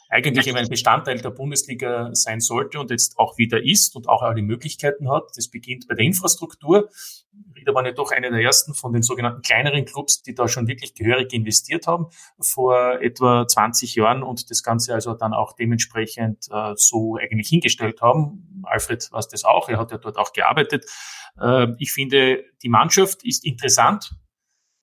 eigentlich 0.10 0.48
eben 0.48 0.58
ein 0.58 0.70
Bestandteil 0.70 1.20
der 1.20 1.32
Bundesliga 1.32 2.10
sein 2.14 2.40
sollte 2.40 2.80
und 2.80 2.92
jetzt 2.92 3.18
auch 3.18 3.38
wieder 3.38 3.64
ist 3.64 3.96
und 3.96 4.08
auch 4.08 4.22
alle 4.22 4.42
Möglichkeiten 4.42 5.10
hat. 5.10 5.32
Das 5.36 5.50
beginnt 5.50 5.88
bei 5.88 5.96
der 5.96 6.06
Infrastruktur. 6.06 6.90
Rieder 7.56 7.74
waren 7.74 7.86
ja 7.86 7.92
doch 7.92 8.12
einer 8.12 8.30
der 8.30 8.42
ersten 8.42 8.74
von 8.74 8.94
den 8.94 9.02
sogenannten 9.02 9.42
kleineren 9.42 9.86
Clubs, 9.86 10.22
die 10.22 10.36
da 10.36 10.48
schon 10.48 10.68
wirklich 10.68 10.94
gehörig 10.94 11.34
investiert 11.34 11.88
haben 11.88 12.08
vor 12.40 13.02
etwa 13.02 13.48
20 13.48 13.96
Jahren 13.96 14.24
und 14.24 14.50
das 14.50 14.64
Ganze 14.64 14.94
also 14.94 15.14
dann 15.14 15.34
auch 15.34 15.54
dementsprechend 15.54 16.48
äh, 16.52 16.74
so 16.76 17.18
eigentlich 17.18 17.50
hingestellt 17.50 18.02
haben. 18.02 18.64
Alfred 18.64 19.12
weiß 19.12 19.28
das 19.28 19.44
auch, 19.44 19.70
er 19.70 19.80
hat 19.80 19.92
ja 19.92 19.98
dort 19.98 20.18
auch 20.18 20.34
gearbeitet. 20.34 20.86
Äh, 21.40 21.68
ich 21.80 21.92
finde, 21.92 22.44
die 22.62 22.70
Mannschaft 22.70 23.24
ist 23.24 23.46
interessant, 23.46 24.12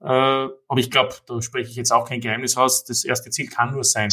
äh, 0.01 0.07
aber 0.07 0.79
ich 0.79 0.91
glaube, 0.91 1.15
da 1.27 1.41
spreche 1.41 1.71
ich 1.71 1.77
jetzt 1.77 1.93
auch 1.93 2.09
kein 2.09 2.21
Geheimnis 2.21 2.57
aus. 2.57 2.85
Das 2.85 3.05
erste 3.05 3.31
Ziel 3.31 3.49
kann 3.49 3.73
nur 3.73 3.85
sein, 3.85 4.11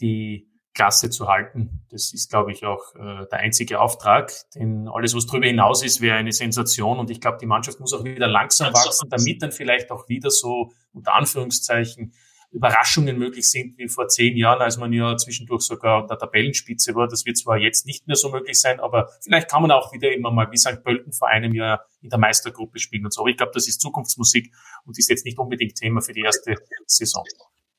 die 0.00 0.48
Klasse 0.74 1.10
zu 1.10 1.28
halten. 1.28 1.84
Das 1.90 2.12
ist, 2.14 2.30
glaube 2.30 2.52
ich, 2.52 2.64
auch 2.64 2.94
äh, 2.94 3.26
der 3.30 3.40
einzige 3.40 3.80
Auftrag. 3.80 4.32
Denn 4.54 4.88
alles, 4.88 5.14
was 5.14 5.26
darüber 5.26 5.46
hinaus 5.46 5.82
ist, 5.82 6.00
wäre 6.00 6.16
eine 6.16 6.32
Sensation. 6.32 6.98
Und 6.98 7.10
ich 7.10 7.20
glaube, 7.20 7.38
die 7.40 7.46
Mannschaft 7.46 7.78
muss 7.78 7.92
auch 7.92 8.04
wieder 8.04 8.26
langsam 8.26 8.72
wachsen, 8.72 9.08
damit 9.10 9.42
dann 9.42 9.52
vielleicht 9.52 9.90
auch 9.90 10.08
wieder 10.08 10.30
so 10.30 10.72
unter 10.92 11.14
Anführungszeichen 11.14 12.14
Überraschungen 12.52 13.18
möglich 13.18 13.50
sind 13.50 13.78
wie 13.78 13.88
vor 13.88 14.08
zehn 14.08 14.36
Jahren, 14.36 14.60
als 14.60 14.76
man 14.76 14.92
ja 14.92 15.16
zwischendurch 15.16 15.62
sogar 15.62 16.02
an 16.02 16.08
der 16.08 16.18
Tabellenspitze 16.18 16.94
war. 16.94 17.08
Das 17.08 17.24
wird 17.24 17.38
zwar 17.38 17.56
jetzt 17.56 17.86
nicht 17.86 18.06
mehr 18.06 18.16
so 18.16 18.30
möglich 18.30 18.60
sein, 18.60 18.78
aber 18.78 19.08
vielleicht 19.22 19.50
kann 19.50 19.62
man 19.62 19.70
auch 19.70 19.92
wieder 19.92 20.12
immer 20.12 20.30
mal 20.30 20.50
wie 20.50 20.58
St. 20.58 20.82
Pölten 20.84 21.12
vor 21.12 21.28
einem 21.28 21.54
Jahr 21.54 21.86
in 22.02 22.10
der 22.10 22.18
Meistergruppe 22.18 22.78
spielen 22.78 23.06
und 23.06 23.12
so. 23.12 23.22
Aber 23.22 23.30
ich 23.30 23.38
glaube, 23.38 23.52
das 23.54 23.68
ist 23.68 23.80
Zukunftsmusik 23.80 24.52
und 24.84 24.98
ist 24.98 25.08
jetzt 25.08 25.24
nicht 25.24 25.38
unbedingt 25.38 25.76
Thema 25.76 26.02
für 26.02 26.12
die 26.12 26.20
erste 26.20 26.56
Saison. 26.86 27.24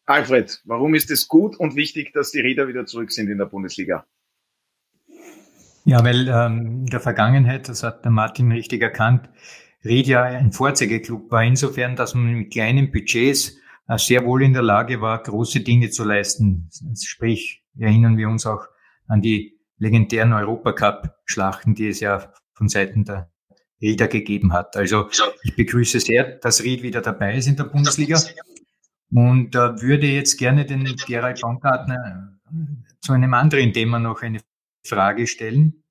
Alfred, 0.05 0.61
warum 0.65 0.95
ist 0.95 1.11
es 1.11 1.27
gut 1.27 1.57
und 1.57 1.75
wichtig, 1.75 2.11
dass 2.13 2.31
die 2.31 2.41
Räder 2.41 2.67
wieder 2.67 2.85
zurück 2.85 3.11
sind 3.11 3.29
in 3.29 3.37
der 3.37 3.45
Bundesliga? 3.45 4.05
Ja, 5.85 6.03
weil 6.03 6.27
ähm, 6.27 6.81
in 6.81 6.85
der 6.87 6.99
Vergangenheit, 6.99 7.67
das 7.69 7.83
hat 7.83 8.05
der 8.05 8.11
Martin 8.11 8.51
richtig 8.51 8.81
erkannt, 8.81 9.29
Ried 9.83 10.07
ja 10.07 10.23
ein 10.23 10.53
Vorzeigeklub 10.53 11.29
war 11.29 11.43
insofern, 11.43 11.95
dass 11.95 12.15
man 12.15 12.33
mit 12.33 12.53
kleinen 12.53 12.91
Budgets 12.91 13.57
äh, 13.87 13.97
sehr 13.97 14.25
wohl 14.25 14.43
in 14.43 14.53
der 14.53 14.61
Lage 14.61 15.01
war, 15.01 15.21
große 15.21 15.59
Dinge 15.59 15.89
zu 15.89 16.03
leisten. 16.05 16.69
Sprich, 17.01 17.63
erinnern 17.77 18.17
wir 18.17 18.29
uns 18.29 18.45
auch 18.45 18.65
an 19.07 19.21
die 19.21 19.59
legendären 19.77 20.31
Europacup-Schlachten, 20.31 21.75
die 21.75 21.89
es 21.89 21.99
ja 21.99 22.31
von 22.53 22.69
Seiten 22.69 23.03
der 23.03 23.29
Rieder 23.81 24.07
gegeben 24.07 24.53
hat. 24.53 24.77
Also 24.77 25.09
ich 25.43 25.55
begrüße 25.55 25.99
sehr, 25.99 26.37
dass 26.37 26.63
Ried 26.63 26.83
wieder 26.83 27.01
dabei 27.01 27.35
ist 27.35 27.47
in 27.47 27.57
der 27.57 27.65
Bundesliga. 27.65 28.17
Und 29.13 29.55
äh, 29.55 29.81
würde 29.81 30.07
jetzt 30.07 30.37
gerne 30.37 30.65
den 30.65 30.85
Gerald 31.05 31.41
Baumgartner 31.41 32.39
äh, 32.45 32.51
zu 33.01 33.13
einem 33.13 33.33
anderen 33.33 33.73
Thema 33.73 33.99
noch 33.99 34.21
eine 34.21 34.39
Frage 34.85 35.27
stellen. 35.27 35.83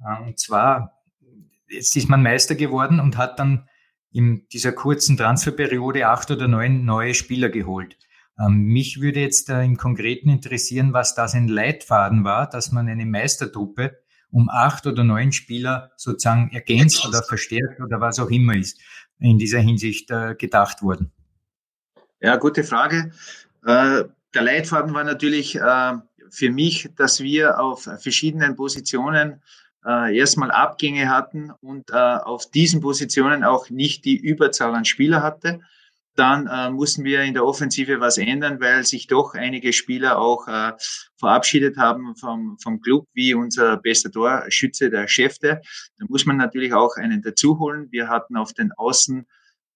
Äh, 0.00 0.22
und 0.22 0.38
zwar, 0.38 1.02
jetzt 1.68 1.96
ist 1.96 2.08
man 2.08 2.22
Meister 2.22 2.54
geworden 2.54 3.00
und 3.00 3.16
hat 3.16 3.38
dann 3.38 3.68
in 4.12 4.46
dieser 4.52 4.72
kurzen 4.72 5.16
Transferperiode 5.16 6.06
acht 6.06 6.30
oder 6.30 6.46
neun 6.46 6.84
neue 6.84 7.14
Spieler 7.14 7.48
geholt. 7.48 7.98
Ähm, 8.38 8.66
mich 8.66 9.00
würde 9.00 9.20
jetzt 9.20 9.50
äh, 9.50 9.64
im 9.64 9.76
Konkreten 9.76 10.28
interessieren, 10.28 10.92
was 10.92 11.14
das 11.14 11.34
ein 11.34 11.48
Leitfaden 11.48 12.24
war, 12.24 12.48
dass 12.48 12.72
man 12.72 12.88
eine 12.88 13.06
Meistertruppe 13.06 13.98
um 14.30 14.48
acht 14.48 14.86
oder 14.86 15.04
neun 15.04 15.32
Spieler 15.32 15.92
sozusagen 15.96 16.50
ergänzt 16.52 17.06
oder 17.06 17.22
verstärkt 17.22 17.80
oder 17.80 18.00
was 18.00 18.18
auch 18.18 18.30
immer 18.30 18.56
ist 18.56 18.80
in 19.20 19.38
dieser 19.38 19.60
Hinsicht 19.60 20.10
äh, 20.10 20.34
gedacht 20.34 20.82
worden. 20.82 21.12
Ja, 22.24 22.36
gute 22.36 22.64
Frage. 22.64 23.12
Äh, 23.66 24.04
der 24.32 24.42
Leitfaden 24.42 24.94
war 24.94 25.04
natürlich 25.04 25.56
äh, 25.56 25.92
für 26.30 26.50
mich, 26.50 26.88
dass 26.96 27.20
wir 27.20 27.60
auf 27.60 27.82
verschiedenen 27.98 28.56
Positionen 28.56 29.42
äh, 29.84 30.16
erstmal 30.16 30.50
Abgänge 30.50 31.10
hatten 31.10 31.52
und 31.60 31.92
auf 31.92 32.50
diesen 32.50 32.80
Positionen 32.80 33.44
auch 33.44 33.68
nicht 33.68 34.06
die 34.06 34.16
Überzahl 34.16 34.74
an 34.74 34.86
Spieler 34.86 35.22
hatte. 35.22 35.60
Dann 36.16 36.46
äh, 36.46 36.70
mussten 36.70 37.04
wir 37.04 37.20
in 37.20 37.34
der 37.34 37.44
Offensive 37.44 38.00
was 38.00 38.16
ändern, 38.16 38.58
weil 38.58 38.84
sich 38.84 39.06
doch 39.06 39.34
einige 39.34 39.74
Spieler 39.74 40.18
auch 40.18 40.48
äh, 40.48 40.72
verabschiedet 41.18 41.76
haben 41.76 42.16
vom, 42.16 42.56
vom 42.58 42.80
Club, 42.80 43.06
wie 43.12 43.34
unser 43.34 43.76
bester 43.76 44.10
Torschütze, 44.10 44.88
der 44.88 45.08
Schäfte. 45.08 45.60
Da 45.98 46.06
muss 46.08 46.24
man 46.24 46.38
natürlich 46.38 46.72
auch 46.72 46.96
einen 46.96 47.20
dazuholen. 47.20 47.88
Wir 47.90 48.08
hatten 48.08 48.38
auf 48.38 48.54
den 48.54 48.72
Außen 48.72 49.26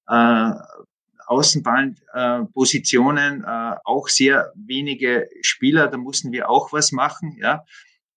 äh, 0.09 0.51
Außenbahnpositionen 1.29 3.45
äh, 3.45 3.75
auch 3.85 4.09
sehr 4.09 4.51
wenige 4.55 5.29
Spieler, 5.43 5.89
da 5.89 5.99
mussten 5.99 6.33
wir 6.33 6.49
auch 6.49 6.73
was 6.73 6.93
machen, 6.93 7.37
ja. 7.39 7.67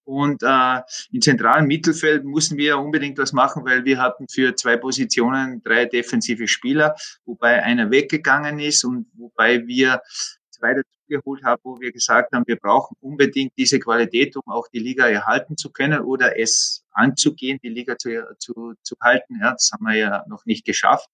Und 0.03 0.43
äh, 0.43 0.81
im 1.11 1.21
zentralen 1.21 1.67
Mittelfeld 1.67 2.25
mussten 2.25 2.57
wir 2.57 2.79
unbedingt 2.79 3.19
was 3.19 3.33
machen, 3.33 3.63
weil 3.65 3.85
wir 3.85 3.99
hatten 3.99 4.27
für 4.27 4.55
zwei 4.55 4.75
Positionen 4.75 5.61
drei 5.63 5.85
defensive 5.85 6.47
Spieler, 6.47 6.95
wobei 7.25 7.61
einer 7.61 7.91
weggegangen 7.91 8.57
ist 8.59 8.83
und 8.83 9.05
wobei 9.13 9.67
wir 9.67 10.01
zwei 10.49 10.73
dazugeholt 10.73 11.43
haben, 11.43 11.61
wo 11.63 11.79
wir 11.79 11.91
gesagt 11.91 12.33
haben, 12.33 12.47
wir 12.47 12.57
brauchen 12.57 12.97
unbedingt 12.99 13.53
diese 13.57 13.79
Qualität, 13.79 14.35
um 14.35 14.41
auch 14.47 14.67
die 14.69 14.79
Liga 14.79 15.07
erhalten 15.07 15.55
zu 15.55 15.71
können 15.71 16.01
oder 16.01 16.39
es 16.39 16.83
anzugehen, 16.91 17.59
die 17.63 17.69
Liga 17.69 17.95
zu, 17.97 18.09
zu, 18.39 18.73
zu 18.81 18.95
halten. 19.01 19.39
Ja, 19.41 19.51
das 19.51 19.69
haben 19.71 19.85
wir 19.85 19.95
ja 19.95 20.25
noch 20.27 20.45
nicht 20.45 20.65
geschafft. 20.65 21.09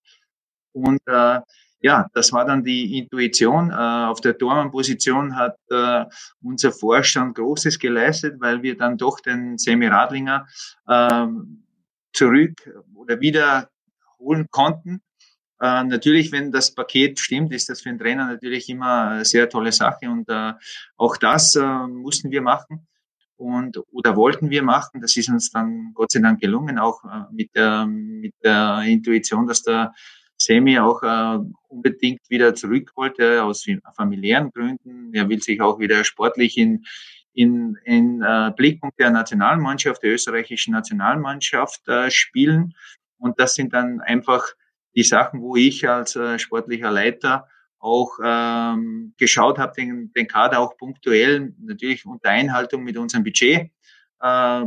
Und 0.72 1.02
äh, 1.08 1.42
ja, 1.82 2.08
das 2.14 2.34
war 2.34 2.46
dann 2.46 2.64
die 2.64 2.98
Intuition. 2.98 3.72
Äh, 3.72 3.74
auf 3.74 4.22
der 4.22 4.38
Tormann-Position 4.38 5.36
hat 5.36 5.58
äh, 5.70 6.06
unser 6.42 6.72
Vorstand 6.72 7.36
Großes 7.36 7.78
geleistet, 7.80 8.36
weil 8.40 8.64
wir 8.64 8.78
dann 8.78 8.98
doch 8.98 9.20
den 9.20 9.58
Semi 9.58 9.88
Radlinger 9.88 10.48
ähm, 10.90 11.64
zurück 12.14 12.54
oder 12.96 13.20
wieder 13.20 13.70
holen 14.20 14.48
konnten. 14.50 15.02
Äh, 15.60 15.84
natürlich, 15.84 16.32
wenn 16.32 16.52
das 16.52 16.74
Paket 16.74 17.20
stimmt, 17.20 17.54
ist 17.54 17.70
das 17.70 17.82
für 17.82 17.90
den 17.90 18.00
Trainer 18.00 18.26
natürlich 18.26 18.70
immer 18.70 19.10
eine 19.10 19.26
sehr 19.26 19.50
tolle 19.50 19.72
Sache 19.72 20.10
und 20.10 20.30
äh, 20.30 20.54
auch 20.98 21.18
das 21.18 21.56
äh, 21.56 21.88
mussten 21.88 22.32
wir 22.32 22.42
machen 22.42 22.88
und 23.38 23.80
oder 23.92 24.16
wollten 24.16 24.50
wir 24.50 24.64
machen. 24.64 25.02
Das 25.02 25.16
ist 25.18 25.30
uns 25.30 25.52
dann 25.52 25.92
Gott 25.94 26.12
sei 26.12 26.20
Dank 26.20 26.42
gelungen, 26.42 26.78
auch 26.78 27.04
äh, 27.06 27.32
mit 27.32 27.56
der 27.56 27.86
mit 27.88 28.34
der 28.44 28.82
Intuition, 28.86 29.48
dass 29.48 29.64
der 29.64 29.94
Semi 30.38 30.78
auch 30.80 31.02
äh, 31.04 31.40
unbedingt 31.68 32.22
wieder 32.30 32.54
zurück 32.56 32.92
wollte 32.96 33.44
aus 33.44 33.66
familiären 33.96 34.52
Gründen. 34.52 35.14
Er 35.14 35.28
will 35.30 35.42
sich 35.42 35.62
auch 35.62 35.80
wieder 35.80 36.04
sportlich 36.04 36.58
in, 36.58 36.86
in, 37.34 37.78
in 37.84 38.22
äh, 38.22 38.52
Blickpunkt 38.56 39.00
der 39.00 39.12
Nationalmannschaft, 39.12 40.04
der 40.04 40.14
österreichischen 40.14 40.74
Nationalmannschaft 40.74 41.88
äh, 41.88 42.12
spielen. 42.12 42.76
Und 43.18 43.40
das 43.40 43.56
sind 43.56 43.74
dann 43.74 44.00
einfach 44.02 44.46
die 44.96 45.04
Sachen, 45.04 45.42
wo 45.42 45.56
ich 45.56 45.88
als 45.88 46.16
äh, 46.16 46.40
sportlicher 46.40 46.92
Leiter 46.92 47.48
auch 47.80 48.18
ähm, 48.24 49.14
geschaut 49.18 49.60
habe, 49.60 49.74
den, 49.76 50.12
den 50.14 50.28
Kader 50.28 50.60
auch 50.60 50.78
punktuell, 50.78 51.54
natürlich 51.60 52.06
unter 52.06 52.30
Einhaltung 52.30 52.84
mit 52.84 52.98
unserem 52.98 53.24
Budget, 53.24 53.72
äh, 54.22 54.62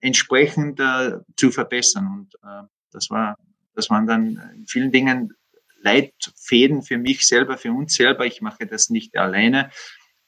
entsprechend 0.00 0.80
äh, 0.80 1.18
zu 1.36 1.50
verbessern. 1.50 2.06
Und 2.06 2.34
äh, 2.42 2.66
das 2.92 3.10
war 3.10 3.36
das 3.78 3.90
waren 3.90 4.06
dann 4.06 4.42
in 4.56 4.66
vielen 4.66 4.90
Dingen 4.90 5.32
Leitfäden 5.80 6.82
für 6.82 6.98
mich 6.98 7.26
selber, 7.26 7.56
für 7.56 7.72
uns 7.72 7.94
selber. 7.94 8.26
Ich 8.26 8.42
mache 8.42 8.66
das 8.66 8.90
nicht 8.90 9.16
alleine, 9.16 9.70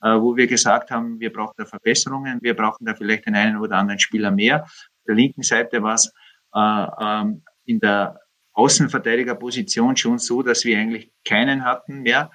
äh, 0.01 0.11
wo 0.11 0.37
wir 0.37 0.47
gesagt 0.47 0.93
haben, 0.93 1.19
wir 1.19 1.33
brauchen 1.33 1.55
da 1.57 1.65
Verbesserungen, 1.65 2.39
wir 2.43 2.55
brauchen 2.55 2.87
da 2.87 2.95
vielleicht 2.95 3.27
den 3.27 3.35
einen 3.35 3.57
oder 3.57 3.77
anderen 3.77 3.99
Spieler 3.99 4.31
mehr. 4.31 4.63
Auf 4.63 5.05
der 5.09 5.17
linken 5.17 5.43
Seite 5.43 5.83
war 5.83 5.95
es 5.95 6.13
äh, 6.55 6.87
ähm, 7.01 7.43
in 7.65 7.81
der 7.81 8.21
Außenverteidigerposition 8.53 9.97
schon 9.97 10.19
so, 10.19 10.43
dass 10.43 10.65
wir 10.65 10.79
eigentlich 10.79 11.11
keinen 11.25 11.65
hatten 11.65 12.03
mehr 12.03 12.31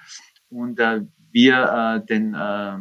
und 0.50 0.78
äh, 0.78 1.00
wir 1.32 2.02
den 2.08 2.34
äh, 2.34 2.76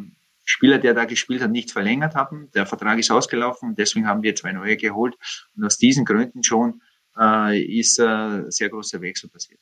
Spieler, 0.45 0.77
der 0.77 0.93
da 0.93 1.05
gespielt 1.05 1.41
hat, 1.41 1.51
nicht 1.51 1.71
verlängert 1.71 2.15
haben. 2.15 2.49
Der 2.53 2.65
Vertrag 2.65 2.97
ist 2.99 3.11
ausgelaufen 3.11 3.69
und 3.69 3.79
deswegen 3.79 4.07
haben 4.07 4.23
wir 4.23 4.35
zwei 4.35 4.53
neue 4.53 4.77
geholt 4.77 5.15
und 5.55 5.65
aus 5.65 5.77
diesen 5.77 6.05
Gründen 6.05 6.43
schon 6.43 6.81
äh, 7.19 7.59
ist 7.59 7.99
äh, 7.99 8.43
sehr 8.49 8.69
großer 8.69 9.01
Wechsel 9.01 9.29
passiert. 9.29 9.59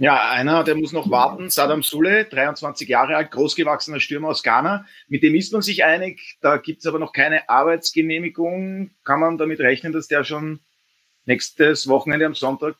Ja, 0.00 0.30
einer, 0.30 0.64
der 0.64 0.76
muss 0.76 0.92
noch 0.92 1.10
warten. 1.10 1.50
Saddam 1.50 1.82
Sule, 1.82 2.24
23 2.24 2.88
Jahre 2.88 3.16
alt, 3.16 3.30
großgewachsener 3.32 4.00
Stürmer 4.00 4.28
aus 4.28 4.42
Ghana. 4.42 4.86
Mit 5.08 5.22
dem 5.22 5.34
ist 5.34 5.52
man 5.52 5.60
sich 5.60 5.84
einig. 5.84 6.38
Da 6.40 6.56
gibt 6.56 6.80
es 6.80 6.86
aber 6.86 6.98
noch 6.98 7.12
keine 7.12 7.50
Arbeitsgenehmigung. 7.50 8.92
Kann 9.04 9.20
man 9.20 9.36
damit 9.36 9.60
rechnen, 9.60 9.92
dass 9.92 10.08
der 10.08 10.24
schon 10.24 10.60
nächstes 11.26 11.86
Wochenende 11.86 12.24
am 12.24 12.34
Sonntag 12.34 12.76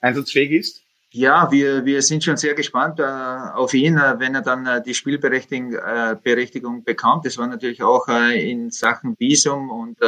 einsatzfähig 0.00 0.52
ist? 0.52 0.82
Ja, 1.10 1.50
wir, 1.50 1.86
wir 1.86 2.02
sind 2.02 2.22
schon 2.22 2.36
sehr 2.36 2.54
gespannt 2.54 3.00
äh, 3.00 3.02
auf 3.02 3.72
ihn, 3.72 3.96
äh, 3.96 4.18
wenn 4.18 4.34
er 4.34 4.42
dann 4.42 4.66
äh, 4.66 4.82
die 4.82 4.94
Spielberechtigung 4.94 5.72
äh, 5.74 6.16
Berechtigung 6.22 6.84
bekommt. 6.84 7.24
Das 7.24 7.38
war 7.38 7.46
natürlich 7.46 7.82
auch 7.82 8.08
äh, 8.08 8.50
in 8.50 8.70
Sachen 8.70 9.16
Visum 9.18 9.70
und 9.70 9.98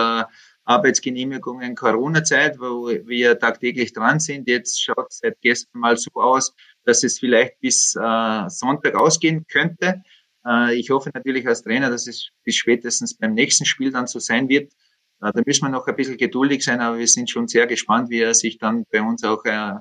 Arbeitsgenehmigungen 0.71 1.75
Corona-Zeit, 1.75 2.61
wo 2.61 2.87
wir 2.89 3.39
tagtäglich 3.39 3.93
dran 3.93 4.21
sind. 4.21 4.49
Jetzt 4.49 4.81
schaut 4.81 5.09
es 5.11 5.19
seit 5.19 5.41
gestern 5.41 5.81
mal 5.81 5.97
so 5.97 6.11
aus, 6.15 6.55
dass 6.85 7.03
es 7.03 7.19
vielleicht 7.19 7.59
bis 7.59 7.97
äh, 7.97 8.49
Sonntag 8.49 8.95
ausgehen 8.95 9.45
könnte. 9.49 10.03
Äh, 10.47 10.77
ich 10.77 10.91
hoffe 10.91 11.11
natürlich 11.13 11.47
als 11.49 11.63
Trainer, 11.63 11.91
dass 11.91 12.07
es 12.07 12.31
bis 12.45 12.55
spätestens 12.55 13.17
beim 13.17 13.35
nächsten 13.35 13.65
Spiel 13.65 13.91
dann 13.91 14.07
so 14.07 14.21
sein 14.21 14.49
wird. 14.49 14.73
Äh, 15.21 15.33
da 15.33 15.43
müssen 15.45 15.65
wir 15.65 15.71
noch 15.71 15.89
ein 15.89 15.97
bisschen 15.97 16.17
geduldig 16.17 16.63
sein, 16.63 16.81
aber 16.81 16.99
wir 16.99 17.09
sind 17.09 17.29
schon 17.29 17.49
sehr 17.49 17.67
gespannt, 17.67 18.09
wie 18.09 18.21
er 18.21 18.35
sich 18.35 18.59
dann 18.59 18.85
bei 18.93 19.03
uns 19.03 19.25
auch 19.25 19.45
äh, 19.47 19.73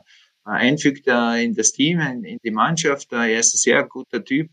einfügt 0.44 1.06
äh, 1.08 1.44
in 1.44 1.54
das 1.54 1.72
Team, 1.72 2.00
in, 2.00 2.24
in 2.24 2.40
die 2.44 2.52
Mannschaft. 2.52 3.14
Äh, 3.14 3.34
er 3.34 3.40
ist 3.42 3.54
ein 3.54 3.60
sehr 3.60 3.84
guter 3.84 4.24
Typ, 4.24 4.50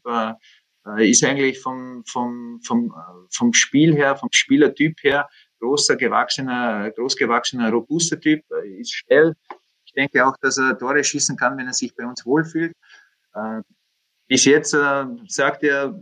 ist 0.98 1.24
eigentlich 1.24 1.58
vom, 1.58 2.04
vom, 2.06 2.60
vom, 2.62 2.94
vom 3.32 3.52
Spiel 3.52 3.96
her, 3.96 4.14
vom 4.14 4.28
Spielertyp 4.30 5.02
her, 5.02 5.28
großer, 5.60 5.96
gewachsener, 5.96 6.90
großgewachsener, 6.92 7.70
robuster 7.70 8.20
Typ, 8.20 8.44
ist 8.78 8.94
schnell. 8.94 9.34
Ich 9.84 9.92
denke 9.92 10.26
auch, 10.26 10.36
dass 10.40 10.58
er 10.58 10.78
Tore 10.78 11.02
schießen 11.02 11.36
kann, 11.36 11.56
wenn 11.56 11.66
er 11.66 11.72
sich 11.72 11.94
bei 11.94 12.04
uns 12.04 12.24
wohlfühlt. 12.26 12.74
Bis 14.28 14.44
jetzt 14.44 14.76
sagt 15.28 15.62
er, 15.62 15.98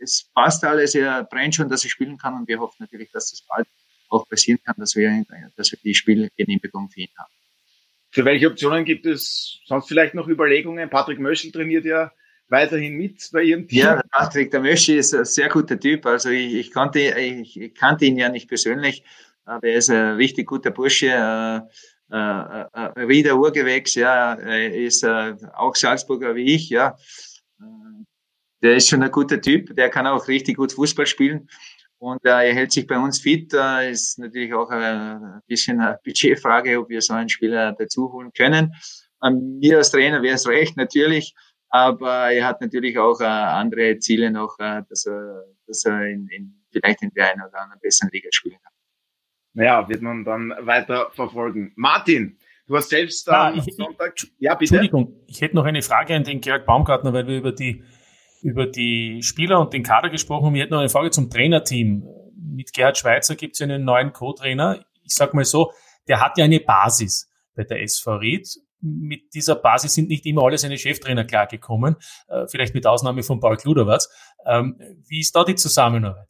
es 0.00 0.30
passt 0.34 0.64
alles, 0.64 0.94
er 0.94 1.24
brennt 1.24 1.54
schon, 1.54 1.68
dass 1.68 1.84
er 1.84 1.90
spielen 1.90 2.18
kann 2.18 2.34
und 2.34 2.48
wir 2.48 2.58
hoffen 2.60 2.76
natürlich, 2.80 3.10
dass 3.10 3.30
das 3.30 3.42
bald 3.42 3.66
auch 4.08 4.28
passieren 4.28 4.58
kann, 4.64 4.76
dass 4.78 4.96
wir, 4.96 5.24
dass 5.56 5.72
wir 5.72 5.78
die 5.82 5.94
Spielgenehmigung 5.94 6.88
für 6.90 7.00
ihn 7.00 7.10
haben. 7.18 7.32
Für 8.10 8.24
welche 8.24 8.48
Optionen 8.48 8.84
gibt 8.84 9.04
es 9.04 9.60
sonst 9.66 9.88
vielleicht 9.88 10.14
noch 10.14 10.28
Überlegungen? 10.28 10.88
Patrick 10.88 11.18
Möschel 11.18 11.52
trainiert 11.52 11.84
ja 11.84 12.10
weiterhin 12.48 12.96
mit 12.96 13.28
bei 13.32 13.42
Ihrem 13.42 13.66
Team. 13.66 13.78
Ja, 13.78 14.02
Patrick 14.10 14.50
der 14.50 14.60
Möschel 14.60 14.96
ist 14.96 15.14
ein 15.14 15.24
sehr 15.24 15.48
guter 15.48 15.78
Typ. 15.78 16.06
Also 16.06 16.30
ich, 16.30 16.54
ich, 16.54 16.70
kannte, 16.70 17.00
ich, 17.00 17.60
ich 17.60 17.74
kannte 17.74 18.06
ihn 18.06 18.16
ja 18.16 18.28
nicht 18.28 18.48
persönlich, 18.48 19.04
aber 19.44 19.68
er 19.68 19.78
ist 19.78 19.90
ein 19.90 20.16
richtig 20.16 20.46
guter 20.46 20.70
Bursche. 20.70 21.08
Äh, 21.08 21.60
äh, 22.10 22.64
äh, 22.72 23.00
Rieder 23.02 23.36
Urgewächs, 23.36 23.94
ja, 23.94 24.32
er 24.34 24.74
ist 24.74 25.02
äh, 25.02 25.34
auch 25.54 25.76
Salzburger 25.76 26.34
wie 26.34 26.54
ich, 26.54 26.70
ja. 26.70 26.96
Äh, 27.60 28.04
der 28.62 28.76
ist 28.76 28.88
schon 28.88 29.02
ein 29.02 29.10
guter 29.10 29.40
Typ, 29.40 29.76
der 29.76 29.90
kann 29.90 30.06
auch 30.06 30.26
richtig 30.26 30.56
gut 30.56 30.72
Fußball 30.72 31.06
spielen. 31.06 31.48
Und 31.98 32.24
äh, 32.24 32.48
er 32.48 32.54
hält 32.54 32.72
sich 32.72 32.86
bei 32.86 32.98
uns 32.98 33.20
fit. 33.20 33.52
Äh, 33.52 33.90
ist 33.90 34.18
natürlich 34.18 34.54
auch 34.54 34.70
ein 34.70 35.42
bisschen 35.46 35.80
eine 35.80 35.98
Budgetfrage, 36.04 36.78
ob 36.78 36.88
wir 36.88 37.02
so 37.02 37.12
einen 37.12 37.28
Spieler 37.28 37.74
dazu 37.78 38.12
holen 38.12 38.32
können. 38.32 38.72
Ähm, 39.22 39.58
mir 39.58 39.78
als 39.78 39.90
Trainer 39.90 40.22
wäre 40.22 40.36
es 40.36 40.46
recht, 40.46 40.76
natürlich. 40.76 41.34
Aber 41.70 42.32
er 42.32 42.46
hat 42.46 42.60
natürlich 42.60 42.98
auch 42.98 43.20
äh, 43.20 43.24
andere 43.24 43.98
Ziele 43.98 44.30
noch, 44.30 44.58
äh, 44.58 44.82
dass 44.88 45.06
er, 45.06 45.44
dass 45.66 45.84
er 45.84 46.06
in, 46.06 46.28
in, 46.28 46.64
vielleicht 46.70 47.02
in 47.02 47.10
der 47.10 47.32
einen 47.32 47.42
oder 47.42 47.60
anderen 47.60 47.80
besseren 47.80 48.10
Liga 48.12 48.28
spielen 48.32 48.58
kann. 48.62 48.72
Naja, 49.54 49.88
wird 49.88 50.02
man 50.02 50.24
dann 50.24 50.54
weiter 50.60 51.10
verfolgen. 51.12 51.72
Martin, 51.76 52.38
du 52.66 52.76
hast 52.76 52.90
selbst 52.90 53.28
am 53.28 53.58
ah, 53.58 53.62
Sonntag. 53.70 54.14
Ja, 54.38 54.54
bitte. 54.54 54.76
Entschuldigung, 54.76 55.24
ich 55.26 55.40
hätte 55.40 55.56
noch 55.56 55.64
eine 55.64 55.82
Frage 55.82 56.14
an 56.14 56.24
den 56.24 56.40
Georg 56.40 56.64
Baumgartner, 56.64 57.12
weil 57.12 57.26
wir 57.26 57.38
über 57.38 57.52
die 57.52 57.84
über 58.42 58.66
die 58.66 59.22
Spieler 59.22 59.60
und 59.60 59.72
den 59.72 59.82
Kader 59.82 60.10
gesprochen. 60.10 60.54
Wir 60.54 60.62
hätten 60.62 60.72
noch 60.72 60.80
eine 60.80 60.88
Frage 60.88 61.10
zum 61.10 61.30
Trainerteam. 61.30 62.04
Mit 62.36 62.72
Gerhard 62.72 62.98
Schweizer 62.98 63.34
gibt 63.34 63.54
es 63.54 63.62
einen 63.62 63.84
neuen 63.84 64.12
Co-Trainer. 64.12 64.84
Ich 65.02 65.14
sag 65.14 65.34
mal 65.34 65.44
so, 65.44 65.72
der 66.06 66.20
hat 66.20 66.38
ja 66.38 66.44
eine 66.44 66.60
Basis 66.60 67.30
bei 67.54 67.64
der 67.64 67.82
SV 67.82 68.16
Ried. 68.16 68.48
Mit 68.80 69.34
dieser 69.34 69.56
Basis 69.56 69.94
sind 69.94 70.08
nicht 70.08 70.24
immer 70.26 70.44
alle 70.44 70.58
seine 70.58 70.78
Cheftrainer 70.78 71.24
klargekommen, 71.24 71.96
äh, 72.28 72.46
vielleicht 72.46 72.74
mit 72.74 72.86
Ausnahme 72.86 73.22
von 73.22 73.40
Paul 73.40 73.56
Kluderwatz. 73.56 74.08
Ähm, 74.46 74.78
wie 75.06 75.20
ist 75.20 75.34
da 75.34 75.44
die 75.44 75.56
Zusammenarbeit? 75.56 76.28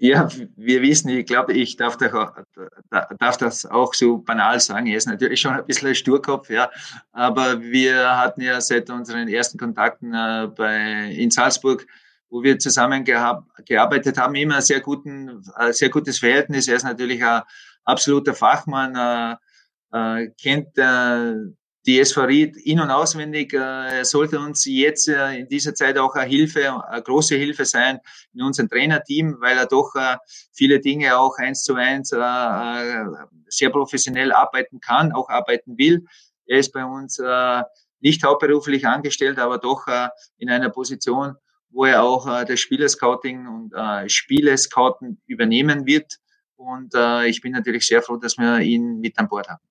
Ja, 0.00 0.28
wir 0.54 0.82
wissen, 0.82 1.08
ich 1.08 1.26
glaube, 1.26 1.54
ich 1.54 1.76
darf, 1.76 1.96
das 1.96 3.66
auch 3.66 3.94
so 3.94 4.18
banal 4.18 4.60
sagen. 4.60 4.86
Er 4.86 4.96
ist 4.96 5.08
natürlich 5.08 5.40
schon 5.40 5.54
ein 5.54 5.66
bisschen 5.66 5.88
ein 5.88 5.94
Sturkopf, 5.96 6.50
ja. 6.50 6.70
Aber 7.10 7.60
wir 7.60 8.16
hatten 8.16 8.42
ja 8.42 8.60
seit 8.60 8.90
unseren 8.90 9.26
ersten 9.26 9.58
Kontakten 9.58 10.14
äh, 10.14 10.48
bei, 10.54 11.12
in 11.12 11.32
Salzburg, 11.32 11.84
wo 12.30 12.44
wir 12.44 12.60
zusammen 12.60 13.04
gearbeitet 13.04 14.18
haben, 14.18 14.36
immer 14.36 14.56
ein 14.56 14.62
sehr, 14.62 14.80
guten, 14.80 15.42
ein 15.56 15.72
sehr 15.72 15.88
gutes 15.88 16.20
Verhältnis. 16.20 16.68
Er 16.68 16.76
ist 16.76 16.84
natürlich 16.84 17.24
ein 17.24 17.42
absoluter 17.84 18.34
Fachmann, 18.34 19.36
äh, 19.92 20.28
kennt 20.40 20.76
äh, 20.76 21.34
die 21.88 22.00
SV 22.00 22.24
Ried 22.24 22.56
in- 22.58 22.80
und 22.80 22.90
auswendig 22.90 23.54
äh, 23.54 24.04
sollte 24.04 24.38
uns 24.38 24.66
jetzt 24.66 25.08
äh, 25.08 25.38
in 25.38 25.48
dieser 25.48 25.74
Zeit 25.74 25.96
auch 25.96 26.14
eine 26.14 26.28
Hilfe, 26.28 26.84
eine 26.86 27.02
große 27.02 27.36
Hilfe 27.36 27.64
sein 27.64 27.98
in 28.34 28.42
unserem 28.42 28.68
Trainerteam, 28.68 29.36
weil 29.40 29.56
er 29.56 29.66
doch 29.66 29.94
äh, 29.94 30.16
viele 30.52 30.80
Dinge 30.80 31.16
auch 31.18 31.38
eins 31.38 31.62
zu 31.62 31.74
eins 31.76 32.12
äh, 32.12 32.18
äh, 32.18 33.04
sehr 33.46 33.70
professionell 33.70 34.32
arbeiten 34.32 34.80
kann, 34.80 35.12
auch 35.12 35.30
arbeiten 35.30 35.78
will. 35.78 36.04
Er 36.44 36.58
ist 36.58 36.72
bei 36.72 36.84
uns 36.84 37.18
äh, 37.18 37.62
nicht 38.00 38.22
hauptberuflich 38.22 38.86
angestellt, 38.86 39.38
aber 39.38 39.56
doch 39.56 39.86
äh, 39.86 40.08
in 40.36 40.50
einer 40.50 40.68
Position, 40.68 41.36
wo 41.70 41.86
er 41.86 42.02
auch 42.02 42.26
äh, 42.26 42.44
das 42.44 42.60
Spielerscouting 42.60 43.46
und 43.46 43.72
äh, 43.74 44.08
Spielescouten 44.08 45.22
übernehmen 45.26 45.86
wird. 45.86 46.18
Und 46.56 46.94
äh, 46.94 47.28
ich 47.28 47.40
bin 47.40 47.52
natürlich 47.52 47.86
sehr 47.86 48.02
froh, 48.02 48.16
dass 48.16 48.36
wir 48.36 48.60
ihn 48.60 49.00
mit 49.00 49.18
an 49.18 49.28
Bord 49.28 49.48
haben. 49.48 49.62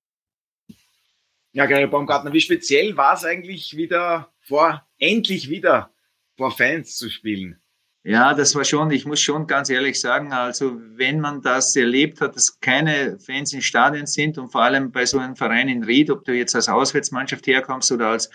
Ja, 1.58 1.66
Gary 1.66 1.88
Baumgartner, 1.88 2.32
wie 2.32 2.40
speziell 2.40 2.96
war 2.96 3.14
es 3.14 3.24
eigentlich 3.24 3.76
wieder 3.76 4.32
vor, 4.42 4.86
endlich 5.00 5.50
wieder 5.50 5.90
vor 6.36 6.52
Fans 6.52 6.96
zu 6.96 7.10
spielen? 7.10 7.60
Ja, 8.04 8.32
das 8.32 8.54
war 8.54 8.64
schon, 8.64 8.92
ich 8.92 9.06
muss 9.06 9.20
schon 9.20 9.48
ganz 9.48 9.68
ehrlich 9.68 10.00
sagen, 10.00 10.32
also 10.32 10.80
wenn 10.94 11.18
man 11.18 11.42
das 11.42 11.74
erlebt 11.74 12.20
hat, 12.20 12.36
dass 12.36 12.60
keine 12.60 13.18
Fans 13.18 13.52
in 13.52 13.60
Stadien 13.60 14.06
sind 14.06 14.38
und 14.38 14.52
vor 14.52 14.62
allem 14.62 14.92
bei 14.92 15.04
so 15.04 15.18
einem 15.18 15.34
Verein 15.34 15.68
in 15.68 15.82
Ried, 15.82 16.12
ob 16.12 16.24
du 16.24 16.32
jetzt 16.32 16.54
als 16.54 16.68
Auswärtsmannschaft 16.68 17.44
herkommst 17.48 17.90
oder 17.90 18.10
als, 18.10 18.30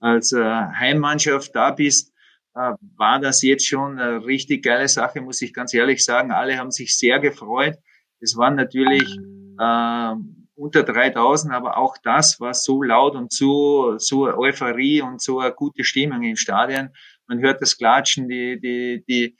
als 0.00 0.32
äh, 0.32 0.42
Heimmannschaft 0.42 1.54
da 1.54 1.70
bist, 1.70 2.12
äh, 2.56 2.72
war 2.96 3.20
das 3.20 3.40
jetzt 3.42 3.68
schon 3.68 4.00
eine 4.00 4.26
richtig 4.26 4.64
geile 4.64 4.88
Sache, 4.88 5.20
muss 5.20 5.40
ich 5.42 5.54
ganz 5.54 5.72
ehrlich 5.74 6.04
sagen. 6.04 6.32
Alle 6.32 6.58
haben 6.58 6.72
sich 6.72 6.98
sehr 6.98 7.20
gefreut. 7.20 7.76
Es 8.18 8.36
waren 8.36 8.56
natürlich 8.56 9.16
äh, 9.60 10.14
unter 10.56 10.82
3000, 10.82 11.52
aber 11.52 11.76
auch 11.76 11.96
das 12.02 12.40
war 12.40 12.54
so 12.54 12.82
laut 12.82 13.14
und 13.14 13.32
so, 13.32 13.98
so 13.98 14.26
Euphorie 14.26 15.02
und 15.02 15.20
so 15.20 15.40
eine 15.40 15.52
gute 15.52 15.84
Stimmung 15.84 16.22
im 16.22 16.36
Stadion. 16.36 16.90
Man 17.26 17.40
hört 17.40 17.60
das 17.60 17.76
Klatschen, 17.76 18.28
die, 18.28 18.60
die, 18.60 19.04
die, 19.08 19.36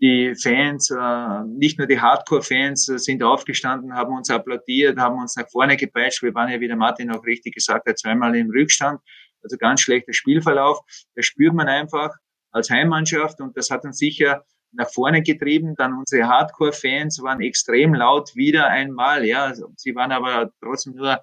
die 0.00 0.34
Fans, 0.34 0.90
äh, 0.90 1.44
nicht 1.46 1.78
nur 1.78 1.86
die 1.86 2.00
Hardcore-Fans 2.00 2.84
sind 2.86 3.22
aufgestanden, 3.22 3.94
haben 3.94 4.14
uns 4.14 4.30
applaudiert, 4.30 4.98
haben 4.98 5.18
uns 5.18 5.36
nach 5.36 5.48
vorne 5.48 5.76
gepeitscht. 5.76 6.22
Wir 6.22 6.34
waren 6.34 6.50
ja, 6.50 6.60
wie 6.60 6.68
der 6.68 6.76
Martin 6.76 7.10
auch 7.10 7.24
richtig 7.24 7.54
gesagt 7.54 7.88
hat, 7.88 7.98
zweimal 7.98 8.36
im 8.36 8.50
Rückstand. 8.50 9.00
Also 9.42 9.56
ganz 9.56 9.80
schlechter 9.80 10.12
Spielverlauf. 10.12 10.80
Das 11.14 11.26
spürt 11.26 11.54
man 11.54 11.68
einfach 11.68 12.10
als 12.50 12.70
Heimmannschaft 12.70 13.40
und 13.40 13.56
das 13.56 13.70
hat 13.70 13.84
uns 13.84 13.98
sicher 13.98 14.44
nach 14.72 14.90
vorne 14.90 15.22
getrieben. 15.22 15.74
Dann 15.76 15.94
unsere 15.94 16.28
Hardcore-Fans 16.28 17.22
waren 17.22 17.40
extrem 17.40 17.94
laut 17.94 18.34
wieder 18.34 18.68
einmal. 18.68 19.24
Ja, 19.24 19.52
sie 19.76 19.94
waren 19.94 20.12
aber 20.12 20.50
trotzdem 20.60 20.94
nur 20.94 21.20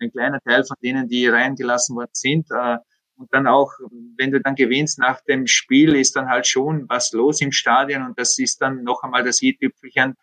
ein 0.00 0.10
kleiner 0.10 0.40
Teil 0.40 0.64
von 0.64 0.76
denen, 0.82 1.08
die 1.08 1.26
reingelassen 1.28 1.96
worden 1.96 2.10
sind. 2.12 2.46
Äh, 2.50 2.78
und 3.16 3.34
dann 3.34 3.48
auch, 3.48 3.72
wenn 4.16 4.30
du 4.30 4.40
dann 4.40 4.54
gewinnst 4.54 4.98
nach 5.00 5.20
dem 5.22 5.48
Spiel, 5.48 5.96
ist 5.96 6.14
dann 6.14 6.28
halt 6.28 6.46
schon 6.46 6.88
was 6.88 7.12
los 7.12 7.40
im 7.40 7.50
Stadion 7.50 8.06
und 8.06 8.18
das 8.18 8.38
ist 8.38 8.62
dann 8.62 8.84
noch 8.84 9.02
einmal 9.02 9.24
das 9.24 9.42
i-Tüpfelchen 9.42 10.14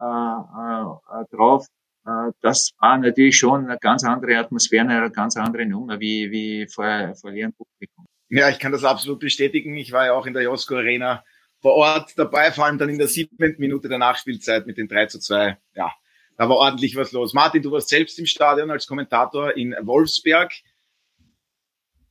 äh, 0.00 0.04
äh, 0.04 1.24
drauf. 1.30 1.66
Äh, 2.04 2.32
das 2.40 2.72
war 2.80 2.98
natürlich 2.98 3.38
schon 3.38 3.66
eine 3.66 3.78
ganz 3.78 4.02
andere 4.04 4.36
Atmosphäre, 4.36 4.88
eine 4.88 5.10
ganz 5.12 5.36
andere 5.36 5.64
Nummer 5.64 6.00
wie, 6.00 6.30
wie 6.32 6.66
vor, 6.66 7.14
vor 7.20 7.30
leeren 7.30 7.52
Publikum. 7.52 8.06
Ja, 8.28 8.48
ich 8.48 8.58
kann 8.58 8.72
das 8.72 8.84
absolut 8.84 9.20
bestätigen. 9.20 9.76
Ich 9.76 9.92
war 9.92 10.06
ja 10.06 10.12
auch 10.14 10.26
in 10.26 10.34
der 10.34 10.42
Josko 10.42 10.76
Arena 10.76 11.22
vor 11.60 11.74
Ort 11.74 12.12
dabei, 12.16 12.52
vor 12.52 12.64
allem 12.64 12.78
dann 12.78 12.88
in 12.88 12.98
der 12.98 13.08
siebten 13.08 13.54
Minute 13.58 13.88
der 13.88 13.98
Nachspielzeit 13.98 14.66
mit 14.66 14.78
den 14.78 14.88
3 14.88 15.06
zu 15.06 15.18
2. 15.18 15.58
Ja, 15.74 15.92
da 16.36 16.48
war 16.48 16.56
ordentlich 16.56 16.96
was 16.96 17.12
los. 17.12 17.34
Martin, 17.34 17.62
du 17.62 17.70
warst 17.70 17.90
selbst 17.90 18.18
im 18.18 18.26
Stadion 18.26 18.70
als 18.70 18.86
Kommentator 18.86 19.56
in 19.56 19.74
Wolfsberg. 19.82 20.52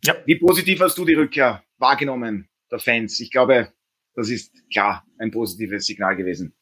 Ja. 0.06 0.16
Wie 0.26 0.38
positiv 0.38 0.80
hast 0.80 0.98
du 0.98 1.06
die 1.06 1.16
Rückkehr 1.16 1.64
wahrgenommen 1.78 2.48
der 2.72 2.80
Fans? 2.80 3.20
Ich 3.20 3.32
glaube, 3.32 3.74
das 4.14 4.30
ist 4.30 4.54
klar 4.72 5.06
ein 5.18 5.32
positives 5.32 5.86
Signal 5.86 6.16
gewesen. 6.16 6.54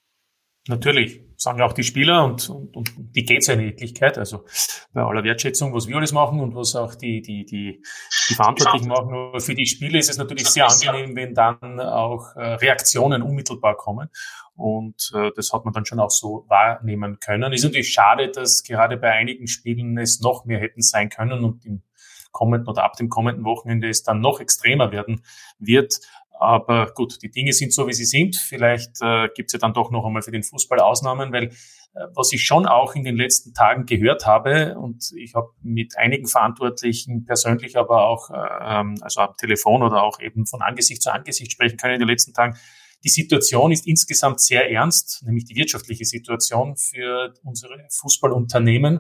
Natürlich, 0.67 1.21
sagen 1.37 1.61
auch 1.61 1.73
die 1.73 1.83
Spieler 1.83 2.25
und, 2.25 2.49
und, 2.49 2.75
und 2.75 3.15
die 3.15 3.23
geht 3.23 3.43
seine 3.43 3.63
Wirklichkeit. 3.63 4.17
Also 4.17 4.45
bei 4.93 5.01
aller 5.01 5.23
Wertschätzung, 5.23 5.73
was 5.73 5.87
wir 5.87 5.95
alles 5.95 6.11
machen 6.11 6.39
und 6.39 6.55
was 6.55 6.75
auch 6.75 6.95
die, 6.95 7.21
die, 7.21 7.45
die, 7.45 7.81
die 8.29 8.33
Verantwortlichen 8.33 8.87
machen. 8.87 9.11
Nur 9.11 9.39
für 9.39 9.55
die 9.55 9.65
Spiele 9.65 9.99
ist 9.99 10.09
es 10.09 10.17
natürlich 10.17 10.47
sehr 10.47 10.67
angenehm, 10.67 11.15
wenn 11.15 11.33
dann 11.33 11.79
auch 11.79 12.35
äh, 12.35 12.55
Reaktionen 12.55 13.21
unmittelbar 13.21 13.77
kommen. 13.77 14.09
Und 14.55 15.11
äh, 15.13 15.31
das 15.35 15.53
hat 15.53 15.65
man 15.65 15.73
dann 15.73 15.85
schon 15.85 15.99
auch 15.99 16.09
so 16.09 16.45
wahrnehmen 16.49 17.19
können. 17.19 17.53
Ist 17.53 17.63
natürlich 17.63 17.93
schade, 17.93 18.31
dass 18.31 18.63
gerade 18.63 18.97
bei 18.97 19.11
einigen 19.11 19.47
Spielen 19.47 19.97
es 19.97 20.19
noch 20.19 20.45
mehr 20.45 20.59
hätten 20.59 20.81
sein 20.81 21.09
können 21.09 21.43
und 21.43 21.65
im 21.65 21.83
kommenden 22.31 22.67
oder 22.67 22.83
ab 22.83 22.95
dem 22.97 23.09
kommenden 23.09 23.45
Wochenende 23.45 23.89
es 23.89 24.03
dann 24.03 24.21
noch 24.21 24.39
extremer 24.39 24.91
werden 24.91 25.23
wird. 25.57 25.99
Aber 26.39 26.91
gut, 26.93 27.21
die 27.21 27.31
Dinge 27.31 27.53
sind 27.53 27.73
so, 27.73 27.87
wie 27.87 27.93
sie 27.93 28.05
sind. 28.05 28.35
Vielleicht 28.35 29.01
äh, 29.01 29.29
gibt 29.35 29.49
es 29.49 29.53
ja 29.53 29.59
dann 29.59 29.73
doch 29.73 29.91
noch 29.91 30.05
einmal 30.05 30.21
für 30.21 30.31
den 30.31 30.43
Fußball 30.43 30.79
Ausnahmen, 30.79 31.31
weil 31.31 31.45
äh, 31.45 32.07
was 32.13 32.31
ich 32.31 32.43
schon 32.45 32.65
auch 32.67 32.95
in 32.95 33.03
den 33.03 33.15
letzten 33.15 33.53
Tagen 33.53 33.85
gehört 33.85 34.25
habe 34.25 34.77
und 34.77 35.11
ich 35.17 35.33
habe 35.35 35.49
mit 35.61 35.97
einigen 35.97 36.27
Verantwortlichen 36.27 37.25
persönlich, 37.25 37.77
aber 37.77 38.07
auch 38.07 38.29
äh, 38.29 38.35
ähm, 38.61 38.95
also 39.01 39.21
am 39.21 39.35
Telefon 39.37 39.83
oder 39.83 40.03
auch 40.03 40.19
eben 40.19 40.45
von 40.45 40.61
Angesicht 40.61 41.01
zu 41.01 41.11
Angesicht 41.11 41.51
sprechen 41.51 41.77
können 41.77 41.95
in 41.95 41.99
den 41.99 42.09
letzten 42.09 42.33
Tagen, 42.33 42.57
die 43.03 43.09
Situation 43.09 43.71
ist 43.71 43.85
insgesamt 43.85 44.41
sehr 44.41 44.71
ernst, 44.71 45.23
nämlich 45.23 45.45
die 45.45 45.55
wirtschaftliche 45.55 46.03
Situation 46.03 46.75
für 46.77 47.33
unsere 47.43 47.85
Fußballunternehmen, 47.91 48.99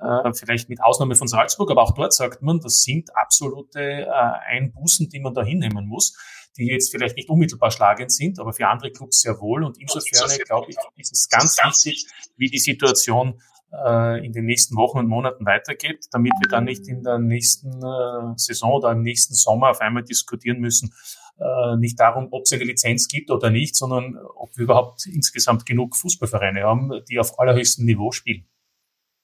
äh, 0.00 0.32
vielleicht 0.32 0.68
mit 0.68 0.82
Ausnahme 0.82 1.16
von 1.16 1.26
Salzburg, 1.26 1.70
aber 1.70 1.82
auch 1.82 1.94
dort 1.94 2.12
sagt 2.12 2.42
man, 2.42 2.60
das 2.60 2.82
sind 2.82 3.10
absolute 3.16 3.80
äh, 3.80 4.06
Einbußen, 4.06 5.08
die 5.08 5.20
man 5.20 5.34
da 5.34 5.42
hinnehmen 5.42 5.86
muss 5.86 6.16
die 6.56 6.66
jetzt 6.66 6.90
vielleicht 6.90 7.16
nicht 7.16 7.28
unmittelbar 7.28 7.70
schlagend 7.70 8.12
sind, 8.12 8.38
aber 8.38 8.52
für 8.52 8.68
andere 8.68 8.90
Clubs 8.90 9.20
sehr 9.20 9.40
wohl. 9.40 9.64
Und 9.64 9.78
insofern, 9.78 10.28
glaube 10.46 10.70
ich, 10.70 10.76
ist 10.98 11.12
es 11.12 11.28
ganz 11.28 11.56
wichtig, 11.64 12.06
wie 12.36 12.48
die 12.48 12.58
Situation 12.58 13.40
äh, 13.72 14.24
in 14.24 14.32
den 14.32 14.44
nächsten 14.44 14.76
Wochen 14.76 14.98
und 14.98 15.08
Monaten 15.08 15.46
weitergeht, 15.46 16.06
damit 16.10 16.32
wir 16.40 16.48
dann 16.48 16.64
nicht 16.64 16.86
in 16.88 17.02
der 17.02 17.18
nächsten 17.18 17.68
äh, 17.82 18.34
Saison 18.36 18.72
oder 18.72 18.92
im 18.92 19.02
nächsten 19.02 19.34
Sommer 19.34 19.70
auf 19.70 19.80
einmal 19.80 20.02
diskutieren 20.02 20.60
müssen, 20.60 20.92
äh, 21.38 21.76
nicht 21.76 21.98
darum, 21.98 22.28
ob 22.30 22.42
es 22.44 22.52
eine 22.52 22.64
Lizenz 22.64 23.08
gibt 23.08 23.30
oder 23.30 23.50
nicht, 23.50 23.74
sondern 23.74 24.18
ob 24.36 24.56
wir 24.56 24.64
überhaupt 24.64 25.06
insgesamt 25.06 25.64
genug 25.64 25.96
Fußballvereine 25.96 26.62
haben, 26.62 26.90
die 27.08 27.18
auf 27.18 27.38
allerhöchstem 27.38 27.86
Niveau 27.86 28.12
spielen. 28.12 28.46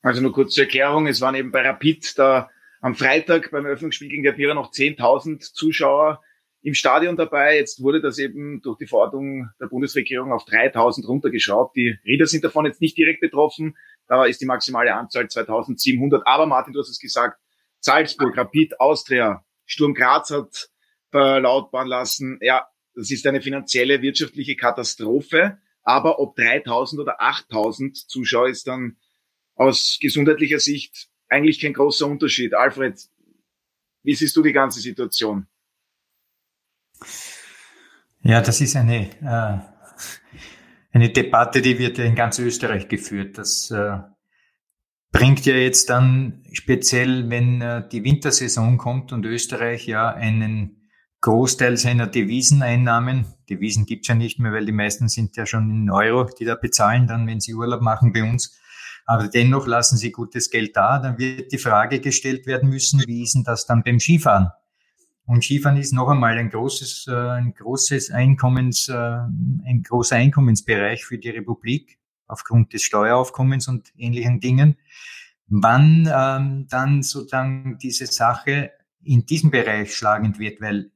Also 0.00 0.22
nur 0.22 0.32
kurz 0.32 0.54
zur 0.54 0.64
Erklärung, 0.64 1.06
es 1.06 1.20
waren 1.20 1.34
eben 1.34 1.50
bei 1.50 1.60
Rapid 1.62 2.18
da 2.18 2.48
am 2.80 2.94
Freitag 2.94 3.50
beim 3.50 3.66
Eröffnungsspiel 3.66 4.08
gegen 4.08 4.22
der 4.22 4.32
Bierer 4.32 4.54
noch 4.54 4.70
10.000 4.70 5.52
Zuschauer 5.52 6.22
im 6.62 6.74
Stadion 6.74 7.16
dabei. 7.16 7.56
Jetzt 7.56 7.82
wurde 7.82 8.00
das 8.00 8.18
eben 8.18 8.60
durch 8.62 8.78
die 8.78 8.86
Verordnung 8.86 9.48
der 9.60 9.66
Bundesregierung 9.66 10.32
auf 10.32 10.44
3000 10.44 11.06
runtergeschraubt. 11.06 11.76
Die 11.76 11.96
Rieder 12.04 12.26
sind 12.26 12.44
davon 12.44 12.66
jetzt 12.66 12.80
nicht 12.80 12.96
direkt 12.96 13.20
betroffen. 13.20 13.76
Da 14.06 14.24
ist 14.24 14.40
die 14.40 14.46
maximale 14.46 14.94
Anzahl 14.94 15.28
2700. 15.28 16.26
Aber 16.26 16.46
Martin, 16.46 16.72
du 16.72 16.80
hast 16.80 16.88
es 16.88 16.98
gesagt, 16.98 17.40
Salzburg, 17.80 18.36
Rapid, 18.36 18.80
Austria, 18.80 19.44
Sturm 19.66 19.94
Graz 19.94 20.30
hat 20.30 20.70
verlautbaren 21.10 21.88
lassen, 21.88 22.38
ja, 22.42 22.66
das 22.94 23.10
ist 23.10 23.26
eine 23.26 23.40
finanzielle, 23.40 24.02
wirtschaftliche 24.02 24.56
Katastrophe. 24.56 25.58
Aber 25.82 26.18
ob 26.18 26.36
3000 26.36 27.00
oder 27.00 27.20
8000 27.20 27.96
Zuschauer 27.96 28.48
ist 28.48 28.66
dann 28.66 28.96
aus 29.54 29.98
gesundheitlicher 30.00 30.58
Sicht 30.58 31.08
eigentlich 31.28 31.60
kein 31.60 31.72
großer 31.72 32.06
Unterschied. 32.06 32.54
Alfred, 32.54 33.00
wie 34.02 34.14
siehst 34.14 34.36
du 34.36 34.42
die 34.42 34.52
ganze 34.52 34.80
Situation? 34.80 35.46
Ja, 38.28 38.42
das 38.42 38.60
ist 38.60 38.76
eine, 38.76 39.08
äh, 39.22 39.58
eine 40.92 41.08
Debatte, 41.08 41.62
die 41.62 41.78
wird 41.78 41.96
ja 41.96 42.04
in 42.04 42.14
ganz 42.14 42.38
Österreich 42.38 42.86
geführt. 42.86 43.38
Das 43.38 43.70
äh, 43.70 44.00
bringt 45.10 45.46
ja 45.46 45.54
jetzt 45.54 45.88
dann 45.88 46.44
speziell, 46.52 47.30
wenn 47.30 47.62
äh, 47.62 47.88
die 47.88 48.04
Wintersaison 48.04 48.76
kommt 48.76 49.14
und 49.14 49.24
Österreich 49.24 49.86
ja 49.86 50.10
einen 50.10 50.90
Großteil 51.22 51.78
seiner 51.78 52.06
Deviseneinnahmen, 52.06 53.24
Devisen 53.48 53.86
gibt's 53.86 54.08
ja 54.08 54.14
nicht 54.14 54.38
mehr, 54.38 54.52
weil 54.52 54.66
die 54.66 54.72
meisten 54.72 55.08
sind 55.08 55.34
ja 55.38 55.46
schon 55.46 55.70
in 55.70 55.90
Euro, 55.90 56.28
die 56.38 56.44
da 56.44 56.54
bezahlen, 56.54 57.06
dann 57.06 57.26
wenn 57.26 57.40
sie 57.40 57.54
Urlaub 57.54 57.80
machen 57.80 58.12
bei 58.12 58.22
uns. 58.22 58.60
Aber 59.06 59.28
dennoch 59.28 59.66
lassen 59.66 59.96
sie 59.96 60.12
gutes 60.12 60.50
Geld 60.50 60.76
da. 60.76 60.98
Dann 60.98 61.16
wird 61.16 61.50
die 61.50 61.56
Frage 61.56 61.98
gestellt 62.00 62.46
werden 62.46 62.68
müssen, 62.68 63.02
wie 63.06 63.22
ist 63.22 63.36
denn 63.36 63.44
das 63.44 63.64
dann 63.64 63.82
beim 63.82 63.98
Skifahren? 63.98 64.50
Und 65.28 65.44
Skifahren 65.44 65.76
ist 65.76 65.92
noch 65.92 66.08
einmal 66.08 66.38
ein 66.38 66.48
großes, 66.48 67.06
äh, 67.06 67.12
ein 67.12 67.52
großes 67.52 68.10
Einkommens, 68.12 68.88
äh, 68.88 68.94
ein 68.94 69.82
großer 69.86 70.16
Einkommensbereich 70.16 71.04
für 71.04 71.18
die 71.18 71.28
Republik 71.28 71.98
aufgrund 72.26 72.72
des 72.72 72.82
Steueraufkommens 72.82 73.68
und 73.68 73.92
ähnlichen 73.98 74.40
Dingen. 74.40 74.78
Wann 75.46 76.10
ähm, 76.10 76.66
dann 76.70 77.02
sozusagen 77.02 77.76
diese 77.76 78.06
Sache 78.06 78.70
in 79.02 79.26
diesem 79.26 79.50
Bereich 79.50 79.94
schlagend 79.94 80.38
wird, 80.38 80.62
weil 80.62 80.92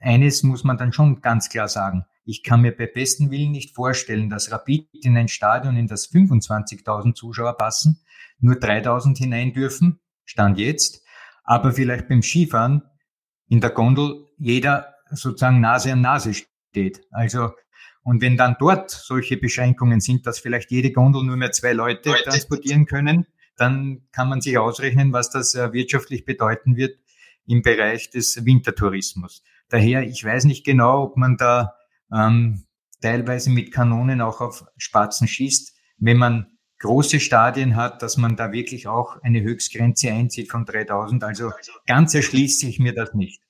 eines 0.00 0.42
muss 0.42 0.64
man 0.64 0.78
dann 0.78 0.94
schon 0.94 1.20
ganz 1.20 1.50
klar 1.50 1.68
sagen. 1.68 2.06
Ich 2.24 2.42
kann 2.42 2.62
mir 2.62 2.74
bei 2.74 2.86
besten 2.86 3.30
Willen 3.30 3.52
nicht 3.52 3.74
vorstellen, 3.74 4.30
dass 4.30 4.50
Rapid 4.50 4.88
in 5.04 5.14
ein 5.18 5.28
Stadion, 5.28 5.76
in 5.76 5.88
das 5.88 6.10
25.000 6.10 7.14
Zuschauer 7.14 7.58
passen, 7.58 8.00
nur 8.38 8.54
3.000 8.54 9.18
hinein 9.18 9.52
dürfen, 9.52 10.00
Stand 10.24 10.58
jetzt. 10.58 11.02
Aber 11.42 11.72
vielleicht 11.72 12.08
beim 12.08 12.22
Skifahren 12.22 12.82
in 13.48 13.60
der 13.60 13.70
Gondel 13.70 14.26
jeder 14.38 14.94
sozusagen 15.10 15.60
Nase 15.60 15.92
an 15.92 16.00
Nase 16.00 16.32
steht. 16.34 17.02
Also, 17.10 17.52
und 18.02 18.20
wenn 18.20 18.36
dann 18.36 18.56
dort 18.58 18.90
solche 18.90 19.36
Beschränkungen 19.36 20.00
sind, 20.00 20.26
dass 20.26 20.38
vielleicht 20.38 20.70
jede 20.70 20.92
Gondel 20.92 21.24
nur 21.24 21.36
mehr 21.36 21.52
zwei 21.52 21.72
Leute, 21.72 22.10
Leute. 22.10 22.24
transportieren 22.24 22.86
können, 22.86 23.26
dann 23.56 24.02
kann 24.12 24.28
man 24.28 24.40
sich 24.40 24.58
ausrechnen, 24.58 25.12
was 25.12 25.30
das 25.30 25.54
äh, 25.54 25.72
wirtschaftlich 25.72 26.24
bedeuten 26.24 26.76
wird 26.76 26.98
im 27.46 27.62
Bereich 27.62 28.10
des 28.10 28.44
Wintertourismus. 28.44 29.42
Daher, 29.68 30.02
ich 30.02 30.24
weiß 30.24 30.44
nicht 30.44 30.64
genau, 30.64 31.04
ob 31.04 31.16
man 31.16 31.36
da 31.36 31.74
ähm, 32.12 32.64
teilweise 33.00 33.50
mit 33.50 33.72
Kanonen 33.72 34.20
auch 34.20 34.40
auf 34.40 34.64
Spatzen 34.76 35.28
schießt, 35.28 35.74
wenn 35.98 36.16
man 36.16 36.53
große 36.84 37.18
Stadien 37.18 37.76
hat, 37.76 38.02
dass 38.02 38.18
man 38.18 38.36
da 38.36 38.52
wirklich 38.52 38.86
auch 38.86 39.16
eine 39.22 39.40
Höchstgrenze 39.40 40.10
einzieht 40.10 40.50
von 40.50 40.66
3000. 40.66 41.24
Also 41.24 41.50
ganz 41.86 42.14
erschließt 42.14 42.60
sich 42.60 42.78
mir 42.78 42.94
das 42.94 43.14
nicht. 43.14 43.42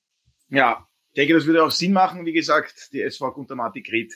Ja, 0.49 0.87
ich 1.09 1.15
denke, 1.15 1.33
das 1.33 1.45
würde 1.45 1.63
auch 1.63 1.71
Sinn 1.71 1.91
machen. 1.91 2.25
Wie 2.25 2.31
gesagt, 2.31 2.89
die 2.93 3.01
SV 3.01 3.33
Guntermatik 3.33 3.91
Ried 3.91 4.13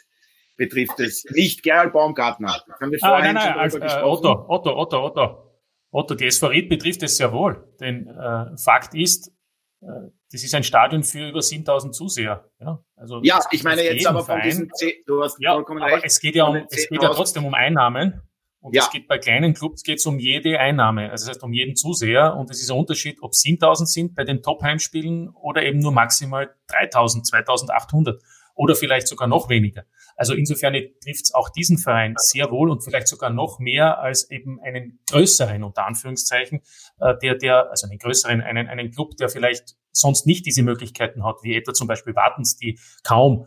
betrifft 0.55 0.99
es 1.01 1.25
nicht. 1.31 1.63
Gerald 1.63 1.91
Baumgartner. 1.91 2.63
Haben 2.79 2.91
wir 2.91 2.99
ah, 3.01 3.19
nein, 3.19 3.35
nein, 3.35 3.57
also, 3.57 3.79
äh, 3.79 4.01
Otto, 4.03 4.45
Otto, 4.47 4.77
Otto, 4.77 5.05
Otto. 5.05 5.51
Otto, 5.91 6.15
die 6.15 6.25
SV 6.25 6.47
Ried 6.47 6.69
betrifft 6.69 7.03
es 7.03 7.17
sehr 7.17 7.33
wohl. 7.33 7.67
Denn 7.81 8.07
äh, 8.07 8.57
Fakt 8.57 8.95
ist, 8.95 9.33
äh, 9.81 9.87
das 10.31 10.43
ist 10.43 10.55
ein 10.55 10.63
Stadion 10.63 11.03
für 11.03 11.29
über 11.29 11.41
7000 11.41 11.93
Zuseher. 11.93 12.49
Ja, 12.61 12.81
also 12.95 13.19
ja 13.23 13.39
ich 13.51 13.63
meine 13.63 13.83
jetzt 13.83 14.07
aber 14.07 14.23
von 14.23 14.39
diesen 14.41 14.71
10, 14.71 14.93
du 15.05 15.23
hast 15.23 15.37
ja, 15.41 15.53
vollkommen 15.53 15.81
aber 15.81 15.95
recht. 15.95 16.05
Es 16.05 16.21
geht 16.21 16.35
ja, 16.35 16.45
um, 16.45 16.55
es 16.69 16.87
geht 16.87 17.01
ja 17.01 17.09
trotzdem 17.09 17.45
um 17.45 17.53
Einnahmen. 17.53 18.21
Und 18.61 18.75
ja. 18.75 18.83
es 18.83 18.91
geht 18.91 19.07
bei 19.07 19.17
kleinen 19.17 19.53
Clubs 19.53 19.83
geht's 19.83 20.05
um 20.05 20.19
jede 20.19 20.59
Einnahme, 20.59 21.11
also 21.11 21.25
das 21.25 21.35
heißt 21.35 21.43
um 21.43 21.53
jeden 21.53 21.75
Zuseher. 21.75 22.35
Und 22.35 22.49
es 22.49 22.61
ist 22.61 22.69
ein 22.69 22.77
Unterschied, 22.77 23.21
ob 23.21 23.33
7000 23.33 23.89
sind 23.89 24.15
bei 24.15 24.23
den 24.23 24.41
Top-Heimspielen 24.41 25.29
oder 25.29 25.63
eben 25.63 25.79
nur 25.79 25.93
maximal 25.93 26.53
3000, 26.67 27.25
2800 27.25 28.21
oder 28.59 28.75
vielleicht 28.75 29.07
sogar 29.07 29.29
noch 29.29 29.47
weniger. 29.47 29.85
Also 30.17 30.33
insofern 30.33 30.73
trifft's 31.01 31.33
auch 31.33 31.47
diesen 31.47 31.77
Verein 31.77 32.15
sehr 32.17 32.51
wohl 32.51 32.69
und 32.69 32.83
vielleicht 32.83 33.07
sogar 33.07 33.29
noch 33.29 33.59
mehr 33.59 33.99
als 33.99 34.29
eben 34.29 34.59
einen 34.59 34.99
größeren, 35.09 35.63
unter 35.63 35.85
Anführungszeichen, 35.85 36.59
äh, 36.99 37.13
der, 37.23 37.35
der, 37.35 37.69
also 37.69 37.87
einen 37.87 37.99
größeren, 37.99 38.41
einen, 38.41 38.67
einen 38.67 38.91
Club, 38.91 39.15
der 39.15 39.29
vielleicht 39.29 39.77
sonst 39.93 40.27
nicht 40.27 40.45
diese 40.45 40.61
Möglichkeiten 40.61 41.23
hat, 41.23 41.37
wie 41.41 41.55
etwa 41.55 41.73
zum 41.73 41.87
Beispiel 41.87 42.15
Wartens, 42.15 42.57
die 42.57 42.77
kaum 43.03 43.45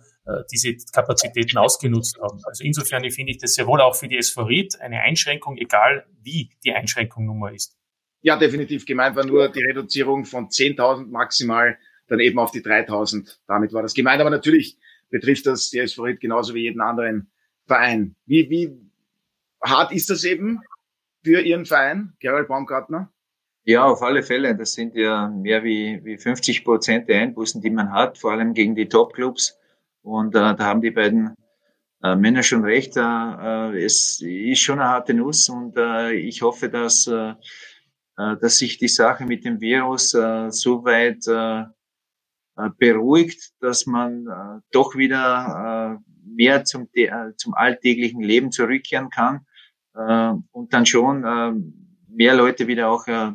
diese 0.52 0.76
Kapazitäten 0.92 1.58
ausgenutzt 1.58 2.18
haben. 2.20 2.40
Also 2.44 2.64
insofern 2.64 3.08
finde 3.10 3.32
ich 3.32 3.38
das 3.38 3.54
sehr 3.54 3.66
wohl 3.66 3.80
auch 3.80 3.96
für 3.96 4.08
die 4.08 4.18
SV 4.18 4.42
Ried 4.44 4.80
eine 4.80 5.00
Einschränkung, 5.00 5.56
egal 5.58 6.06
wie 6.22 6.50
die 6.64 6.72
Einschränkung 6.72 7.26
Nummer 7.26 7.52
ist. 7.52 7.76
Ja, 8.20 8.36
definitiv. 8.36 8.86
Gemeint 8.86 9.16
war 9.16 9.26
nur 9.26 9.48
die 9.48 9.64
Reduzierung 9.64 10.24
von 10.24 10.48
10.000 10.48 11.06
maximal, 11.06 11.76
dann 12.06 12.20
eben 12.20 12.38
auf 12.38 12.52
die 12.52 12.60
3.000. 12.60 13.38
Damit 13.48 13.72
war 13.72 13.82
das 13.82 13.94
gemeint. 13.94 14.20
Aber 14.20 14.30
natürlich 14.30 14.78
betrifft 15.10 15.46
das 15.46 15.70
die 15.70 15.80
SV 15.80 16.04
Ried 16.04 16.20
genauso 16.20 16.54
wie 16.54 16.62
jeden 16.62 16.80
anderen 16.80 17.32
Verein. 17.66 18.14
Wie, 18.26 18.48
wie 18.48 18.70
hart 19.60 19.92
ist 19.92 20.08
das 20.08 20.22
eben 20.22 20.60
für 21.24 21.40
Ihren 21.40 21.66
Verein, 21.66 22.12
Gerald 22.20 22.46
Baumgartner? 22.46 23.12
Ja, 23.64 23.84
auf 23.84 24.02
alle 24.02 24.22
Fälle. 24.22 24.56
Das 24.56 24.74
sind 24.74 24.94
ja 24.94 25.28
mehr 25.28 25.64
wie, 25.64 26.00
wie 26.04 26.18
50 26.18 26.64
Prozent 26.64 27.08
der 27.08 27.22
Einbußen, 27.22 27.60
die 27.60 27.70
man 27.70 27.92
hat, 27.92 28.18
vor 28.18 28.32
allem 28.32 28.54
gegen 28.54 28.74
die 28.74 28.88
Top-Clubs. 28.88 29.58
Und 30.02 30.34
äh, 30.34 30.54
da 30.54 30.58
haben 30.58 30.80
die 30.80 30.90
beiden 30.90 31.34
äh, 32.02 32.16
Männer 32.16 32.42
schon 32.42 32.64
recht. 32.64 32.96
Äh, 32.96 33.00
äh, 33.00 33.84
es 33.84 34.20
ist 34.20 34.60
schon 34.60 34.80
eine 34.80 34.90
harte 34.90 35.14
Nuss 35.14 35.48
und 35.48 35.76
äh, 35.76 36.12
ich 36.12 36.42
hoffe, 36.42 36.68
dass, 36.68 37.06
äh, 37.06 37.34
äh, 38.18 38.36
dass 38.40 38.58
sich 38.58 38.78
die 38.78 38.88
Sache 38.88 39.24
mit 39.24 39.44
dem 39.44 39.60
Virus 39.60 40.14
äh, 40.14 40.50
so 40.50 40.84
weit 40.84 41.26
äh, 41.28 41.62
äh 42.60 42.70
beruhigt, 42.76 43.52
dass 43.60 43.86
man 43.86 44.26
äh, 44.26 44.60
doch 44.72 44.96
wieder 44.96 45.98
äh, 46.02 46.12
mehr 46.24 46.64
zum, 46.64 46.88
zum 47.36 47.54
alltäglichen 47.54 48.22
Leben 48.22 48.52
zurückkehren 48.52 49.10
kann 49.10 49.46
äh, 49.94 50.32
und 50.50 50.72
dann 50.72 50.86
schon 50.86 51.24
äh, 51.24 51.52
mehr 52.08 52.34
Leute 52.34 52.66
wieder 52.66 52.88
auch, 52.90 53.06
äh, 53.06 53.32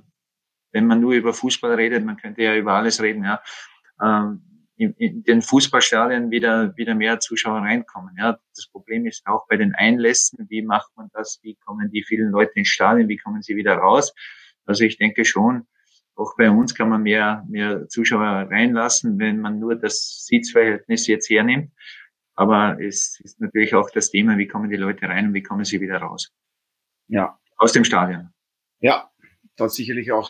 wenn 0.71 0.87
man 0.87 0.99
nur 0.99 1.13
über 1.13 1.33
Fußball 1.33 1.73
redet, 1.75 2.05
man 2.05 2.17
könnte 2.17 2.43
ja 2.43 2.55
über 2.55 2.73
alles 2.73 3.01
reden, 3.01 3.23
ja, 3.23 3.41
äh, 3.99 4.35
in, 4.77 4.93
in 4.93 5.23
den 5.23 5.41
Fußballstadien 5.41 6.31
wieder, 6.31 6.75
wieder 6.77 6.95
mehr 6.95 7.19
Zuschauer 7.19 7.59
reinkommen. 7.59 8.15
Ja, 8.17 8.39
das 8.55 8.67
Problem 8.67 9.05
ist 9.05 9.25
auch 9.25 9.47
bei 9.47 9.57
den 9.57 9.73
Einlässen. 9.73 10.45
Wie 10.49 10.61
macht 10.61 10.95
man 10.95 11.09
das? 11.13 11.39
Wie 11.41 11.55
kommen 11.55 11.89
die 11.91 12.03
vielen 12.03 12.31
Leute 12.31 12.53
ins 12.55 12.69
Stadion? 12.69 13.09
Wie 13.09 13.17
kommen 13.17 13.41
sie 13.41 13.55
wieder 13.55 13.75
raus? 13.75 14.13
Also 14.65 14.83
ich 14.83 14.97
denke 14.97 15.25
schon, 15.25 15.67
auch 16.15 16.35
bei 16.37 16.49
uns 16.49 16.75
kann 16.75 16.89
man 16.89 17.03
mehr, 17.03 17.45
mehr 17.49 17.87
Zuschauer 17.87 18.47
reinlassen, 18.49 19.19
wenn 19.19 19.39
man 19.39 19.59
nur 19.59 19.75
das 19.75 20.25
Sitzverhältnis 20.25 21.07
jetzt 21.07 21.29
hernimmt. 21.29 21.71
Aber 22.35 22.79
es 22.79 23.19
ist 23.23 23.39
natürlich 23.41 23.73
auch 23.73 23.89
das 23.89 24.11
Thema, 24.11 24.37
wie 24.37 24.47
kommen 24.47 24.69
die 24.69 24.77
Leute 24.77 25.07
rein 25.07 25.27
und 25.27 25.33
wie 25.33 25.43
kommen 25.43 25.65
sie 25.65 25.81
wieder 25.81 25.97
raus. 25.97 26.31
Ja. 27.07 27.39
Aus 27.57 27.73
dem 27.73 27.83
Stadion. 27.83 28.29
Ja, 28.79 29.09
das 29.55 29.73
sicherlich 29.73 30.11
auch 30.11 30.29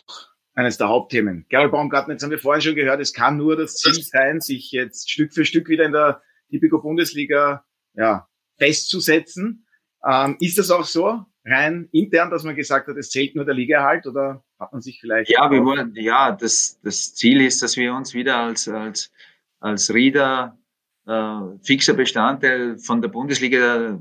eines 0.58 0.76
der 0.76 0.88
Hauptthemen. 0.88 1.46
Gerald 1.48 1.70
Baumgarten, 1.70 2.10
jetzt 2.10 2.24
haben 2.24 2.32
wir 2.32 2.38
vorhin 2.40 2.60
schon 2.60 2.74
gehört, 2.74 3.00
es 3.00 3.12
kann 3.12 3.36
nur 3.36 3.56
das 3.56 3.76
Ziel 3.76 4.02
sein, 4.02 4.40
sich 4.40 4.72
jetzt 4.72 5.08
Stück 5.08 5.32
für 5.32 5.44
Stück 5.44 5.68
wieder 5.68 5.84
in 5.84 5.92
der 5.92 6.20
Tipico 6.50 6.82
Bundesliga 6.82 7.64
ja, 7.94 8.26
festzusetzen. 8.58 9.66
Ähm, 10.04 10.36
ist 10.40 10.58
das 10.58 10.72
auch 10.72 10.84
so, 10.84 11.24
rein 11.44 11.88
intern, 11.92 12.30
dass 12.30 12.42
man 12.42 12.56
gesagt 12.56 12.88
hat, 12.88 12.96
es 12.96 13.10
zählt 13.10 13.36
nur 13.36 13.44
der 13.44 13.54
Ligaerhalt 13.54 14.08
oder 14.08 14.42
hat 14.58 14.72
man 14.72 14.82
sich 14.82 15.00
vielleicht. 15.00 15.30
Ja, 15.30 15.48
wir 15.48 15.64
wollen, 15.64 15.94
ja, 15.94 16.32
das, 16.32 16.80
das 16.82 17.14
Ziel 17.14 17.40
ist, 17.40 17.62
dass 17.62 17.76
wir 17.76 17.94
uns 17.94 18.12
wieder 18.12 18.38
als, 18.38 18.66
als, 18.66 19.12
als 19.60 19.94
Rieder 19.94 20.58
äh, 21.06 21.40
fixer 21.62 21.94
Bestandteil 21.94 22.78
von 22.78 23.00
der 23.00 23.10
Bundesliga, 23.10 23.96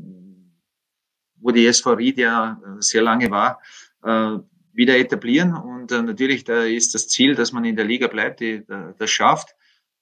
wo 1.35 1.51
die 1.51 1.67
SV 1.67 1.93
Ried 1.93 2.17
ja 2.17 2.59
sehr 2.79 3.03
lange 3.03 3.29
war, 3.29 3.61
äh, 4.03 4.39
wieder 4.77 4.97
etablieren. 4.97 5.53
Und 5.53 5.91
äh, 5.91 6.01
natürlich 6.01 6.45
da 6.45 6.63
ist 6.63 6.95
das 6.95 7.09
Ziel, 7.09 7.35
dass 7.35 7.51
man 7.51 7.65
in 7.65 7.75
der 7.75 7.85
Liga 7.85 8.07
bleibt, 8.07 8.39
die, 8.39 8.63
das 8.65 9.09
schafft. 9.09 9.49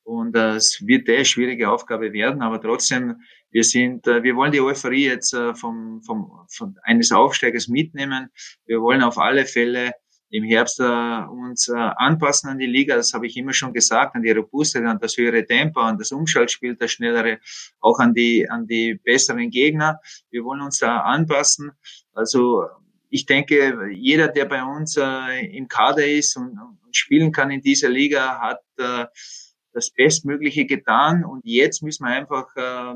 Und 0.04 0.36
äh, 0.36 0.56
es 0.56 0.86
wird 0.86 1.10
eine 1.10 1.26
schwierige 1.26 1.70
Aufgabe 1.72 2.14
werden, 2.14 2.44
aber 2.44 2.62
trotzdem, 2.62 3.22
wir 3.50 3.64
sind, 3.64 4.06
äh, 4.06 4.22
wir 4.22 4.36
wollen 4.36 4.52
die 4.52 4.62
Euphorie 4.62 5.08
jetzt 5.08 5.34
äh, 5.34 5.56
vom, 5.56 6.04
vom, 6.04 6.46
von 6.48 6.76
eines 6.84 7.12
Aufsteigers 7.12 7.68
mitnehmen. 7.68 8.30
Wir 8.68 8.82
wollen 8.82 9.02
auf 9.02 9.18
alle 9.18 9.46
Fälle 9.46 9.94
im 10.30 10.44
Herbst 10.44 10.80
äh, 10.80 10.84
uns 10.84 11.70
äh, 11.70 11.76
anpassen 11.76 12.52
an 12.52 12.60
die 12.60 12.68
Liga. 12.68 12.96
Das 12.96 13.14
habe 13.14 13.26
ich 13.26 13.36
immer 13.36 13.54
schon 13.54 13.74
gesagt, 13.74 14.16
an 14.16 14.22
die 14.22 14.30
Robuste, 14.30 14.86
an 14.88 15.00
das 15.00 15.18
höhere 15.18 15.44
Tempo, 15.44 15.80
an 15.80 15.98
das 15.98 16.12
Umschaltspiel, 16.12 16.76
das 16.76 16.92
schnellere, 16.92 17.40
auch 17.80 17.98
an 17.98 18.14
die, 18.14 18.48
an 18.48 18.68
die 18.68 19.00
besseren 19.04 19.50
Gegner. 19.50 20.00
Wir 20.30 20.44
wollen 20.44 20.62
uns 20.62 20.78
da 20.78 21.00
anpassen. 21.00 21.72
Also 22.14 22.66
ich 23.16 23.26
denke, 23.26 23.92
jeder, 23.94 24.28
der 24.28 24.44
bei 24.44 24.62
uns 24.62 24.98
äh, 24.98 25.46
im 25.46 25.70
Kader 25.70 26.06
ist 26.06 26.36
und, 26.36 26.60
und, 26.60 26.96
spielen 26.96 27.32
kann 27.32 27.50
in 27.50 27.62
dieser 27.62 27.90
Liga, 27.90 28.40
hat 28.40 28.62
äh, 28.78 29.06
das 29.74 29.90
Bestmögliche 29.90 30.66
getan. 30.66 31.24
Und 31.24 31.42
jetzt 31.46 31.82
müssen 31.82 32.06
wir 32.06 32.12
einfach 32.12 32.48
äh, 32.56 32.96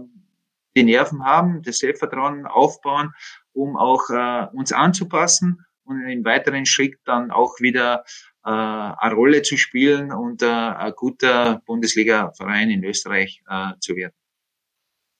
die 0.75 0.83
Nerven 0.83 1.23
haben, 1.23 1.61
das 1.63 1.79
Selbstvertrauen 1.79 2.45
aufbauen, 2.45 3.13
um 3.53 3.77
auch 3.77 4.09
äh, 4.09 4.47
uns 4.53 4.73
anzupassen 4.73 5.65
und 5.83 6.01
im 6.07 6.25
weiteren 6.25 6.65
Schritt 6.65 6.97
dann 7.05 7.31
auch 7.31 7.59
wieder 7.59 8.03
äh, 8.45 8.49
eine 8.49 9.15
Rolle 9.15 9.41
zu 9.41 9.55
spielen 9.55 10.11
und 10.11 10.41
äh, 10.41 10.47
ein 10.47 10.93
guter 10.95 11.61
Bundesliga-Verein 11.65 12.69
in 12.69 12.83
Österreich 12.83 13.41
äh, 13.49 13.71
zu 13.79 13.95
werden. 13.95 14.13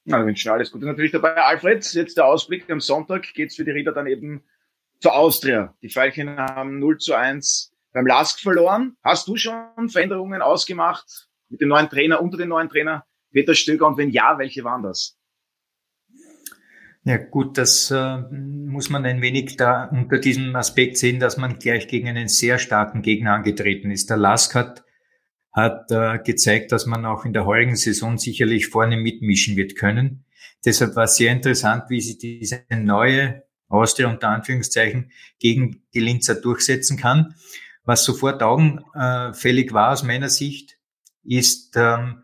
Na, 0.05 0.25
wünschen 0.25 0.51
alles 0.51 0.71
Gute 0.71 0.85
natürlich 0.85 1.11
dabei. 1.11 1.35
Alfred, 1.35 1.85
jetzt 1.93 2.17
der 2.17 2.25
Ausblick. 2.25 2.69
Am 2.69 2.79
Sonntag 2.81 3.33
geht's 3.33 3.55
für 3.55 3.63
die 3.63 3.71
Rieder 3.71 3.93
dann 3.93 4.07
eben 4.07 4.43
zur 4.99 5.15
Austria. 5.15 5.75
Die 5.81 5.89
Veilchen 5.89 6.37
haben 6.37 6.79
0 6.79 6.97
zu 6.97 7.13
1 7.13 7.71
beim 7.93 8.05
Lask 8.05 8.39
verloren. 8.39 8.97
Hast 9.03 9.27
du 9.27 9.35
schon 9.35 9.89
Veränderungen 9.89 10.41
ausgemacht 10.41 11.27
mit 11.49 11.61
dem 11.61 11.69
neuen 11.69 11.89
Trainer, 11.89 12.21
unter 12.21 12.37
dem 12.37 12.49
neuen 12.49 12.69
Trainer 12.69 13.05
Peter 13.31 13.55
Stöger? 13.55 13.87
Und 13.87 13.97
wenn 13.97 14.09
ja, 14.09 14.37
welche 14.37 14.63
waren 14.63 14.83
das? 14.83 15.17
Ja 17.05 17.17
gut, 17.17 17.57
das 17.57 17.89
äh, 17.91 18.17
muss 18.31 18.89
man 18.89 19.05
ein 19.05 19.21
wenig 19.21 19.55
da 19.55 19.85
unter 19.85 20.19
diesem 20.19 20.55
Aspekt 20.55 20.97
sehen, 20.97 21.19
dass 21.19 21.37
man 21.37 21.57
gleich 21.57 21.87
gegen 21.87 22.09
einen 22.09 22.27
sehr 22.27 22.59
starken 22.59 23.01
Gegner 23.01 23.33
angetreten 23.33 23.89
ist. 23.89 24.09
Der 24.09 24.17
Lask 24.17 24.53
hat, 24.53 24.83
hat 25.53 25.89
äh, 25.91 26.19
gezeigt, 26.19 26.73
dass 26.73 26.85
man 26.85 27.05
auch 27.05 27.23
in 27.23 27.33
der 27.33 27.45
heurigen 27.45 27.77
Saison 27.77 28.17
sicherlich 28.17 28.67
vorne 28.67 28.97
mitmischen 28.97 29.55
wird 29.55 29.75
können. 29.77 30.25
Deshalb 30.65 30.97
war 30.97 31.05
es 31.05 31.15
sehr 31.15 31.31
interessant, 31.31 31.85
wie 31.87 32.01
sich 32.01 32.17
diese 32.17 32.65
neue 32.69 33.43
Austria 33.69 34.09
unter 34.09 34.29
Anführungszeichen 34.29 35.11
gegen 35.39 35.83
die 35.93 35.99
Linzer 35.99 36.35
durchsetzen 36.35 36.97
kann. 36.97 37.35
Was 37.83 38.03
sofort 38.03 38.43
augenfällig 38.43 39.73
war 39.73 39.91
aus 39.93 40.03
meiner 40.03 40.29
Sicht, 40.29 40.77
ist 41.23 41.75
ähm, 41.75 42.23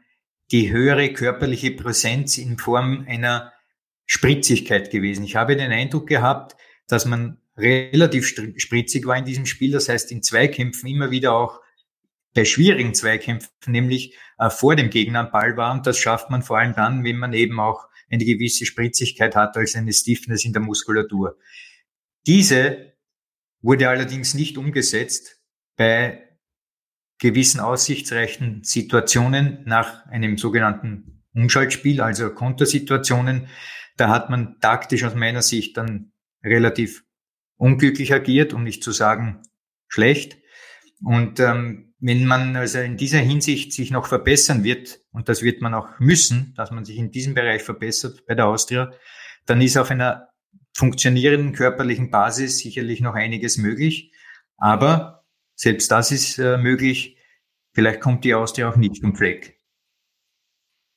die 0.52 0.72
höhere 0.72 1.14
körperliche 1.14 1.72
Präsenz 1.72 2.38
in 2.38 2.58
Form 2.58 3.06
einer 3.08 3.54
Spritzigkeit 4.06 4.92
gewesen. 4.92 5.24
Ich 5.26 5.36
habe 5.36 5.56
den 5.56 5.72
Eindruck 5.72 6.08
gehabt, 6.08 6.56
dass 6.88 7.06
man 7.06 7.38
relativ 7.58 8.28
spritzig 8.28 9.06
war 9.06 9.18
in 9.18 9.26
diesem 9.26 9.46
Spiel. 9.46 9.72
Das 9.72 9.90
heißt, 9.90 10.12
in 10.12 10.22
Zweikämpfen 10.22 10.88
immer 10.88 11.10
wieder 11.10 11.34
auch 11.34 11.62
bei 12.34 12.46
schwierigen 12.46 12.94
Zweikämpfen, 12.94 13.50
nämlich 13.66 14.16
äh, 14.38 14.50
vor 14.50 14.76
dem 14.76 14.90
Gegner 14.90 15.22
am 15.22 15.32
Ball 15.32 15.58
war. 15.58 15.72
Und 15.72 15.88
das 15.88 15.98
schafft 15.98 16.30
man 16.30 16.44
vor 16.44 16.60
allem 16.60 16.76
dann, 16.76 17.04
wenn 17.04 17.18
man 17.18 17.34
eben 17.34 17.60
auch 17.60 17.88
eine 18.10 18.26
gewisse 18.26 18.65
Spritzigkeit 18.65 19.36
hat 19.36 19.58
als 19.58 19.76
eine 19.76 19.94
Stiffness 19.94 20.46
in 20.46 20.54
der 20.54 20.62
Muskulatur. 20.62 21.38
Diese 22.28 22.94
wurde 23.62 23.89
allerdings 23.89 24.34
nicht 24.34 24.58
umgesetzt 24.58 25.41
bei 25.76 26.26
gewissen 27.20 27.60
aussichtsreichen 27.60 28.63
Situationen 28.63 29.63
nach 29.65 30.06
einem 30.08 30.38
sogenannten 30.38 31.24
Umschaltspiel, 31.34 32.02
also 32.02 32.30
Kontersituationen. 32.30 33.48
Da 33.98 34.10
hat 34.10 34.30
man 34.30 34.60
taktisch 34.60 35.04
aus 35.04 35.15
meiner 35.15 35.41
Sicht 35.41 35.78
dann 35.78 36.12
relativ 36.44 37.04
unglücklich 37.58 38.13
agiert, 38.13 38.54
um 38.54 38.63
nicht 38.63 38.84
zu 38.84 38.91
sagen 38.91 39.41
schlecht. 39.88 40.38
Und 41.04 41.39
ähm, 41.39 41.85
wenn 42.00 42.26
man 42.26 42.56
also 42.56 42.80
in 42.80 42.98
dieser 42.98 43.20
Hinsicht 43.20 43.74
sich 43.74 43.92
noch 43.92 44.08
verbessern 44.08 44.64
wird, 44.64 45.00
und 45.12 45.30
das 45.30 45.42
wird 45.42 45.62
man 45.62 45.74
auch 45.74 46.00
müssen, 46.00 46.54
dass 46.56 46.72
man 46.72 46.86
sich 46.86 46.98
in 46.98 47.12
diesem 47.12 47.34
Bereich 47.34 47.64
verbessert 47.64 48.26
bei 48.28 48.36
der 48.36 48.48
Austria, 48.48 48.92
dann 49.46 49.62
ist 49.62 49.78
auf 49.78 49.92
einer 49.92 50.30
funktionierenden 50.76 51.54
körperlichen 51.54 52.12
Basis 52.12 52.58
sicherlich 52.58 53.00
noch 53.00 53.16
einiges 53.16 53.58
möglich. 53.58 54.12
Aber 54.58 55.26
selbst 55.56 55.90
das 55.92 56.12
ist 56.12 56.38
äh, 56.38 56.58
möglich. 56.58 57.18
Vielleicht 57.74 58.02
kommt 58.02 58.26
die 58.26 58.34
Austria 58.34 58.70
auch 58.70 58.76
nicht 58.76 59.04
um 59.04 59.16
Fleck. 59.16 59.56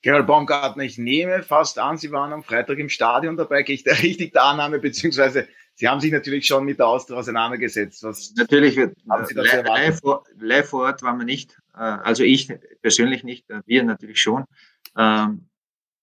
Gerald 0.02 0.26
Baumgartner, 0.26 0.84
ich 0.84 0.96
nehme 0.96 1.42
fast 1.42 1.78
an, 1.78 1.98
Sie 1.98 2.12
waren 2.12 2.32
am 2.32 2.44
Freitag 2.44 2.78
im 2.78 2.88
Stadion 2.88 3.36
dabei. 3.36 3.62
Gehe 3.62 3.74
ich 3.76 3.84
der 4.32 4.42
Annahme, 4.42 4.78
beziehungsweise 4.78 5.48
Sie 5.78 5.86
haben 5.86 6.00
sich 6.00 6.10
natürlich 6.10 6.44
schon 6.44 6.64
mit 6.64 6.80
der 6.80 6.88
Austria 6.88 7.18
auseinandergesetzt. 7.18 8.02
Was 8.02 8.34
natürlich 8.34 8.76
haben 8.76 9.26
Sie 9.26 9.34
live, 9.34 9.64
live, 9.64 10.00
vor, 10.00 10.24
live 10.40 10.68
vor 10.68 10.86
Ort 10.86 11.02
waren 11.02 11.18
wir 11.18 11.24
nicht. 11.24 11.56
Äh, 11.72 11.78
also 11.78 12.24
ich 12.24 12.52
persönlich 12.82 13.22
nicht, 13.22 13.48
äh, 13.48 13.60
wir 13.64 13.84
natürlich 13.84 14.20
schon. 14.20 14.44
Ähm, 14.96 15.46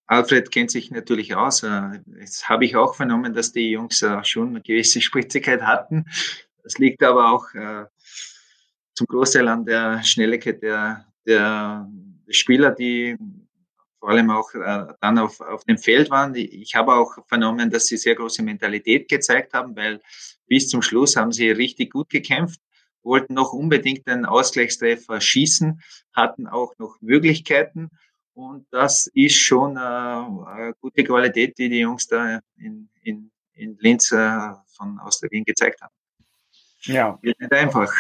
Alfred 0.08 0.50
kennt 0.50 0.72
sich 0.72 0.92
natürlich 0.92 1.36
aus. 1.36 1.64
Äh, 1.64 2.00
jetzt 2.22 2.48
habe 2.48 2.64
ich 2.64 2.78
auch 2.78 2.96
vernommen, 2.96 3.34
dass 3.34 3.52
die 3.52 3.72
Jungs 3.72 4.02
schon 4.24 4.48
eine 4.48 4.62
gewisse 4.62 5.02
Spritzigkeit 5.02 5.64
hatten. 5.64 6.06
Das 6.64 6.78
liegt 6.78 7.04
aber 7.04 7.34
auch 7.34 7.46
zum 8.94 9.08
Großteil 9.08 9.48
an 9.50 9.66
der 9.66 10.02
Schnelligkeit 10.04 10.64
der, 10.64 11.06
der 11.26 11.90
Spieler, 12.30 12.72
die 12.72 13.18
vor 14.06 14.12
allem 14.12 14.30
auch 14.30 14.54
äh, 14.54 14.94
dann 15.02 15.18
auf, 15.18 15.42
auf 15.42 15.64
dem 15.64 15.80
Feld 15.80 16.12
waren. 16.12 16.36
Ich 16.36 16.76
habe 16.76 16.94
auch 16.94 17.18
vernommen, 17.28 17.72
dass 17.72 17.88
sie 17.88 17.98
sehr 17.98 18.14
große 18.14 18.44
Mentalität 18.44 19.10
gezeigt 19.10 19.54
haben, 19.54 19.76
weil 19.76 20.00
bis 20.46 20.70
zum 20.70 20.84
Schluss 20.84 21.16
haben 21.16 21.32
sie 21.32 21.50
richtig 21.50 21.92
gut 21.92 22.12
gekämpft, 22.12 22.62
wollten 23.02 23.34
noch 23.34 23.52
unbedingt 23.52 24.06
den 24.08 24.26
Ausgleichstreffer 24.26 25.20
schießen, 25.20 25.82
hatten 26.14 26.46
auch 26.46 26.78
noch 26.78 27.02
Möglichkeiten. 27.02 27.90
Und 28.36 28.68
das 28.70 29.10
ist 29.16 29.38
schon 29.38 29.76
äh, 29.76 29.80
eine 29.80 30.76
gute 30.80 31.04
Qualität, 31.04 31.58
die 31.58 31.70
die 31.70 31.80
Jungs 31.80 32.06
da 32.06 32.42
in, 32.58 32.88
in, 33.02 33.32
in 33.54 33.76
Linz 33.80 34.12
äh, 34.12 34.52
von 34.78 35.00
aus 35.00 35.20
der 35.20 35.32
Wien 35.32 35.46
gezeigt 35.46 35.82
haben. 35.82 35.96
Ja. 36.84 37.18
Wird 37.24 37.40
nicht 37.40 37.52
einfach. 37.52 37.92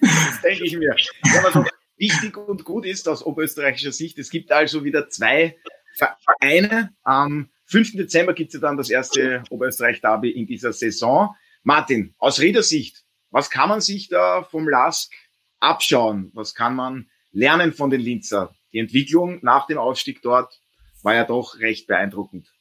Das 0.00 0.40
denke 0.42 0.64
ich 0.64 0.78
mir. 0.78 0.96
Ja, 1.34 1.44
also, 1.44 1.64
wichtig 1.98 2.36
und 2.36 2.64
gut 2.64 2.86
ist 2.86 3.08
aus 3.08 3.22
oberösterreichischer 3.22 3.92
Sicht. 3.92 4.18
Es 4.18 4.30
gibt 4.30 4.52
also 4.52 4.84
wieder 4.84 5.08
zwei 5.08 5.56
Vereine. 5.94 6.94
Am 7.02 7.50
5. 7.66 7.96
Dezember 7.96 8.32
gibt 8.32 8.48
es 8.48 8.54
ja 8.54 8.60
dann 8.60 8.76
das 8.76 8.90
erste 8.90 9.42
Oberösterreich-Derby 9.50 10.30
in 10.30 10.46
dieser 10.46 10.72
Saison. 10.72 11.34
Martin, 11.62 12.14
aus 12.18 12.40
Rädersicht, 12.40 13.04
was 13.30 13.50
kann 13.50 13.68
man 13.68 13.80
sich 13.80 14.08
da 14.08 14.42
vom 14.42 14.68
LASK 14.68 15.12
abschauen? 15.60 16.30
Was 16.34 16.54
kann 16.54 16.74
man 16.74 17.10
lernen 17.30 17.72
von 17.72 17.90
den 17.90 18.00
Linzer? 18.00 18.54
Die 18.72 18.78
Entwicklung 18.78 19.40
nach 19.42 19.66
dem 19.66 19.78
Aufstieg 19.78 20.22
dort 20.22 20.60
war 21.02 21.14
ja 21.14 21.24
doch 21.24 21.58
recht 21.58 21.86
beeindruckend. 21.86 22.52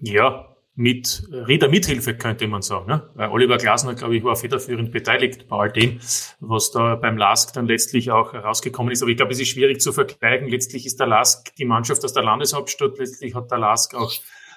Ja, 0.00 0.56
mit 0.80 1.28
Rädermithilfe, 1.30 2.16
könnte 2.16 2.48
man 2.48 2.62
sagen. 2.62 2.86
Ne? 2.88 3.10
Weil 3.14 3.28
Oliver 3.28 3.58
Glasner, 3.58 3.94
glaube 3.94 4.16
ich, 4.16 4.24
war 4.24 4.34
federführend 4.34 4.92
beteiligt 4.92 5.46
bei 5.46 5.56
all 5.56 5.70
dem, 5.70 6.00
was 6.40 6.70
da 6.70 6.94
beim 6.94 7.18
LASK 7.18 7.52
dann 7.52 7.66
letztlich 7.66 8.10
auch 8.10 8.32
herausgekommen 8.32 8.90
ist. 8.90 9.02
Aber 9.02 9.10
ich 9.10 9.18
glaube, 9.18 9.32
es 9.32 9.40
ist 9.40 9.48
schwierig 9.48 9.82
zu 9.82 9.92
vergleichen. 9.92 10.48
Letztlich 10.48 10.86
ist 10.86 10.98
der 10.98 11.06
LASK 11.06 11.54
die 11.56 11.66
Mannschaft 11.66 12.02
aus 12.02 12.14
der 12.14 12.22
Landeshauptstadt. 12.22 12.98
Letztlich 12.98 13.34
hat 13.34 13.50
der 13.50 13.58
LASK 13.58 13.94
auch 13.94 14.10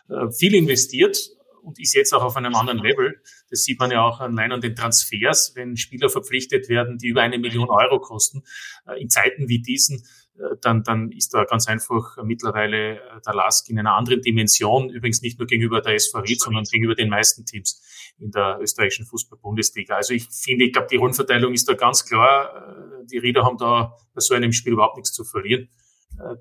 äh, 0.08 0.32
viel 0.32 0.56
investiert 0.56 1.18
und 1.62 1.78
ist 1.78 1.94
jetzt 1.94 2.14
auch 2.14 2.24
auf 2.24 2.38
einem 2.38 2.56
anderen 2.56 2.80
Level. 2.80 3.22
Das 3.50 3.64
sieht 3.64 3.80
man 3.80 3.92
ja 3.92 4.02
auch 4.02 4.22
allein 4.22 4.54
an 4.54 4.62
den 4.62 4.78
Transfers, 4.78 5.52
wenn 5.56 5.76
Spieler 5.76 6.08
verpflichtet 6.08 6.70
werden, 6.70 6.98
die 7.00 7.08
über 7.08 7.22
eine 7.22 7.38
Million 7.38 7.70
Euro 7.70 8.00
kosten. 8.00 8.44
Äh, 8.88 9.02
in 9.02 9.10
Zeiten 9.10 9.50
wie 9.50 9.60
diesen 9.60 10.06
dann, 10.62 10.84
dann 10.84 11.12
ist 11.12 11.34
da 11.34 11.44
ganz 11.44 11.68
einfach 11.68 12.18
mittlerweile 12.24 12.98
äh, 12.98 13.22
der 13.26 13.34
Lask 13.34 13.70
in 13.70 13.80
einer 13.80 13.96
anderen 13.96 14.22
Dimension, 14.22 14.90
übrigens 14.90 15.22
nicht 15.22 15.38
nur 15.40 15.48
gegenüber 15.48 15.82
der 15.82 15.96
SV 15.96 16.20
Ried, 16.20 16.42
sondern 16.42 16.64
gegenüber 16.64 16.96
den 16.96 17.10
meisten 17.10 17.46
Teams 17.46 17.82
in 18.18 18.32
der 18.32 18.58
österreichischen 18.60 19.06
Fußball-Bundesliga. 19.06 19.96
Also 19.96 20.14
ich 20.14 20.28
finde, 20.30 20.66
ich 20.66 20.74
glaube, 20.74 20.88
die 20.90 20.98
Rollenverteilung 20.98 21.54
ist 21.54 21.70
da 21.70 21.74
ganz 21.74 22.06
klar. 22.06 23.02
Äh, 23.02 23.06
die 23.12 23.18
Rieder 23.20 23.44
haben 23.44 23.58
da 23.58 23.98
bei 24.14 24.22
so 24.22 24.34
einem 24.34 24.54
Spiel 24.54 24.74
überhaupt 24.74 24.98
nichts 24.98 25.12
zu 25.14 25.24
verlieren. 25.24 25.70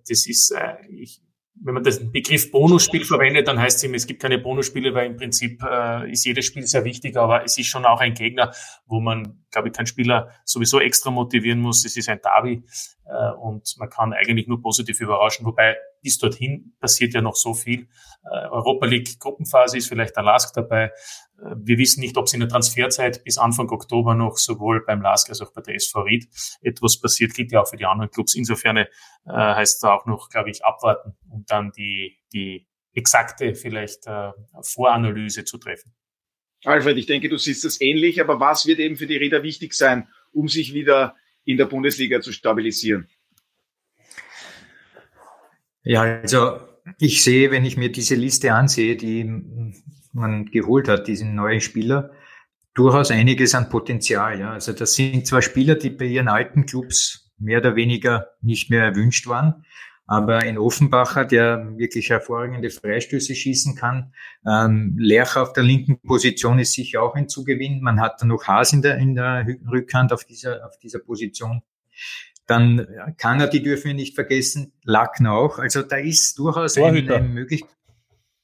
Das 0.07 0.27
ist, 0.27 0.55
ich, 0.91 1.23
wenn 1.55 1.75
man 1.75 1.83
den 1.85 2.11
Begriff 2.13 2.51
Bonusspiel 2.51 3.05
verwendet, 3.05 3.47
dann 3.47 3.61
heißt 3.61 3.77
es 3.79 3.85
immer, 3.85 3.97
es 3.97 4.07
gibt 4.07 4.21
keine 4.21 4.39
Bonusspiele, 4.39 4.95
weil 4.95 5.07
im 5.07 5.17
Prinzip 5.17 5.63
äh, 5.63 6.11
ist 6.11 6.25
jedes 6.25 6.47
Spiel 6.47 6.67
sehr 6.67 6.85
wichtig, 6.85 7.17
aber 7.17 7.45
es 7.45 7.59
ist 7.59 7.67
schon 7.67 7.85
auch 7.85 8.01
ein 8.01 8.15
Gegner, 8.15 8.53
wo 8.87 9.01
man, 9.01 9.45
glaube 9.51 9.69
ich, 9.69 9.75
kein 9.75 9.87
Spieler 9.87 10.31
sowieso 10.45 10.81
extra 10.81 11.11
motivieren 11.11 11.61
muss. 11.61 11.85
Es 11.85 11.97
ist 11.97 12.09
ein 12.09 12.21
Derby 12.23 12.65
äh, 13.07 13.33
und 13.33 13.75
man 13.79 13.91
kann 13.91 14.13
eigentlich 14.13 14.49
nur 14.49 14.61
positiv 14.61 15.01
überraschen, 15.01 15.47
wobei 15.47 15.77
bis 16.03 16.19
dorthin 16.19 16.75
passiert 16.81 17.15
ja 17.15 17.23
noch 17.23 17.37
so 17.37 17.55
viel. 17.55 17.89
Äh, 18.25 18.49
Europa 18.49 18.87
League 18.87 19.19
Gruppenphase 19.19 19.79
ist 19.79 19.89
vielleicht 19.89 20.17
der 20.17 20.25
Lask 20.25 20.55
dabei. 20.55 20.85
Äh, 20.85 21.55
wir 21.57 21.79
wissen 21.79 22.01
nicht, 22.01 22.17
ob 22.17 22.27
es 22.27 22.35
in 22.35 22.41
der 22.41 22.49
Transferzeit 22.49 23.25
bis 23.25 23.39
Anfang 23.39 23.71
Oktober 23.71 24.15
noch 24.15 24.37
sowohl 24.37 24.85
beim 24.85 25.01
LASK 25.01 25.31
als 25.31 25.41
auch 25.41 25.53
bei 25.53 25.63
der 25.63 25.77
SV 25.77 26.01
Ried 26.03 26.29
etwas 26.61 27.01
passiert, 27.01 27.35
gilt 27.35 27.53
ja 27.53 27.63
auch 27.63 27.69
für 27.69 27.77
die 27.77 27.87
anderen 27.87 28.11
Clubs. 28.11 28.35
Insofern 28.35 28.77
äh, 28.77 28.87
heißt 29.27 29.83
da 29.83 29.95
auch 29.95 30.07
noch, 30.07 30.29
glaube 30.29 30.51
ich, 30.51 30.65
abwarten 30.65 31.15
und 31.31 31.51
dann 31.51 31.73
die, 31.73 32.19
die 32.33 32.67
exakte 32.95 33.55
vielleicht 33.55 34.05
Voranalyse 34.61 35.45
zu 35.45 35.57
treffen. 35.57 35.95
Alfred, 36.65 36.99
ich 36.99 37.07
denke, 37.07 37.31
du 37.31 37.39
siehst 37.39 37.65
das 37.65 37.81
ähnlich, 37.81 38.21
aber 38.21 38.39
was 38.39 38.67
wird 38.67 38.81
eben 38.81 38.97
für 38.97 39.07
die 39.07 39.17
Rieder 39.17 39.43
wichtig 39.43 39.73
sein, 39.73 40.09
um 40.31 40.47
sich 40.47 40.75
wieder 40.75 41.17
in 41.45 41.57
der 41.57 41.65
Bundesliga 41.65 42.21
zu 42.21 42.33
stabilisieren? 42.33 43.09
Ja, 45.85 46.03
also 46.03 46.61
ich 46.99 47.23
sehe, 47.23 47.51
wenn 47.51 47.65
ich 47.65 47.77
mir 47.77 47.91
diese 47.91 48.15
Liste 48.15 48.53
ansehe, 48.53 48.97
die 48.97 49.25
man 50.13 50.47
geholt 50.47 50.89
hat, 50.89 51.09
diesen 51.09 51.35
neuen 51.35 51.61
Spieler, 51.61 52.11
durchaus 52.75 53.11
einiges 53.11 53.55
an 53.55 53.69
Potenzial. 53.69 54.39
Ja. 54.41 54.53
Also 54.53 54.73
das 54.73 54.95
sind 54.95 55.27
zwar 55.27 55.43
Spieler, 55.43 55.75
die 55.75 55.91
bei 55.91 56.07
ihren 56.07 56.29
alten 56.29 56.67
Clubs 56.67 57.31
mehr 57.39 57.59
oder 57.59 57.77
weniger 57.77 58.29
nicht 58.41 58.71
mehr 58.71 58.85
erwünscht 58.85 59.27
waren, 59.27 59.65
aber 60.07 60.39
ein 60.39 60.59
Offenbacher, 60.59 61.25
der 61.25 61.77
wirklich 61.77 62.11
hervorragende 62.11 62.71
Freistöße 62.71 63.35
schießen 63.35 63.75
kann. 63.75 64.13
Ähm, 64.47 64.97
Lerch 64.99 65.37
auf 65.37 65.53
der 65.53 65.65
linken 65.65 66.01
Position 66.01 66.59
ist 66.59 66.73
sicher 66.73 67.03
auch 67.03 67.15
ein 67.15 67.29
Zugewinn. 67.29 67.81
Man 67.81 68.01
hat 68.01 68.21
dann 68.21 68.29
noch 68.29 68.45
Haas 68.45 68.73
in 68.73 68.83
der, 68.83 68.99
in 68.99 69.15
der 69.15 69.47
Rückhand 69.71 70.13
auf 70.13 70.25
dieser, 70.25 70.65
auf 70.67 70.79
dieser 70.79 70.99
Position. 71.01 71.63
Dann 72.47 72.87
Kanner, 73.19 73.47
die 73.47 73.63
dürfen 73.63 73.89
wir 73.89 73.95
nicht 73.95 74.15
vergessen, 74.15 74.73
Lackner 74.83 75.33
auch. 75.33 75.59
Also 75.59 75.83
da 75.83 75.97
ist 75.97 76.39
durchaus 76.39 76.77
eine, 76.77 77.15
eine 77.15 77.29
Möglichkeit. 77.29 77.77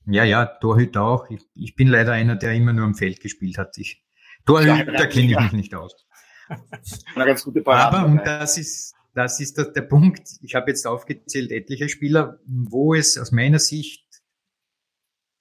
Ja, 0.07 0.25
ja, 0.25 0.47
Torhüter 0.47 1.03
auch. 1.03 1.29
Ich, 1.31 1.43
ich, 1.55 1.75
bin 1.75 1.89
leider 1.89 2.13
einer, 2.13 2.37
der 2.37 2.55
immer 2.55 2.73
nur 2.73 2.87
am 2.87 2.95
Feld 2.95 3.21
gespielt 3.21 3.59
hat. 3.59 3.77
Ich, 3.77 4.03
Torhüter 4.47 5.07
kenne 5.07 5.33
ich 5.33 5.41
mich 5.41 5.53
nicht 5.53 5.75
aus. 5.75 6.07
Na, 7.17 7.27
ganz 7.27 7.45
gute 7.45 7.61
Parade, 7.61 7.99
Aber, 7.99 8.07
und 8.07 8.25
das 8.25 8.57
ist, 8.57 8.95
das 9.15 9.41
ist 9.41 9.59
der, 9.59 9.67
der 9.67 9.83
Punkt, 9.83 10.27
ich 10.41 10.55
habe 10.55 10.71
jetzt 10.71 10.87
aufgezählt 10.87 11.51
etliche 11.51 11.89
Spieler, 11.89 12.39
wo 12.47 12.95
es 12.95 13.19
aus 13.19 13.33
meiner 13.33 13.59
Sicht 13.59 14.07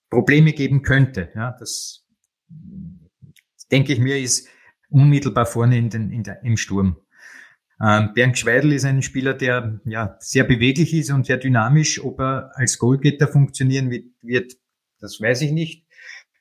Probleme 0.10 0.52
geben 0.52 0.82
könnte. 0.82 1.32
Ja, 1.36 1.56
das 1.58 2.06
denke 3.72 3.94
ich 3.94 4.00
mir, 4.00 4.18
ist 4.18 4.50
unmittelbar 4.90 5.46
vorne 5.46 5.78
in 5.78 5.90
den, 5.90 6.12
in 6.12 6.24
der, 6.24 6.44
im 6.44 6.58
Sturm. 6.58 6.98
Ähm, 7.82 8.14
Bernd 8.14 8.38
Schweidel 8.38 8.74
ist 8.74 8.86
ein 8.86 9.02
Spieler, 9.02 9.34
der 9.34 9.80
ja 9.86 10.16
sehr 10.20 10.44
beweglich 10.44 10.94
ist 10.94 11.12
und 11.12 11.26
sehr 11.26 11.38
dynamisch. 11.38 12.04
Ob 12.04 12.20
er 12.20 12.52
als 12.56 12.80
Goalgetter 12.80 13.28
funktionieren 13.28 13.92
wird, 14.22 14.54
das 15.00 15.22
weiß 15.22 15.42
ich 15.42 15.52
nicht. 15.52 15.86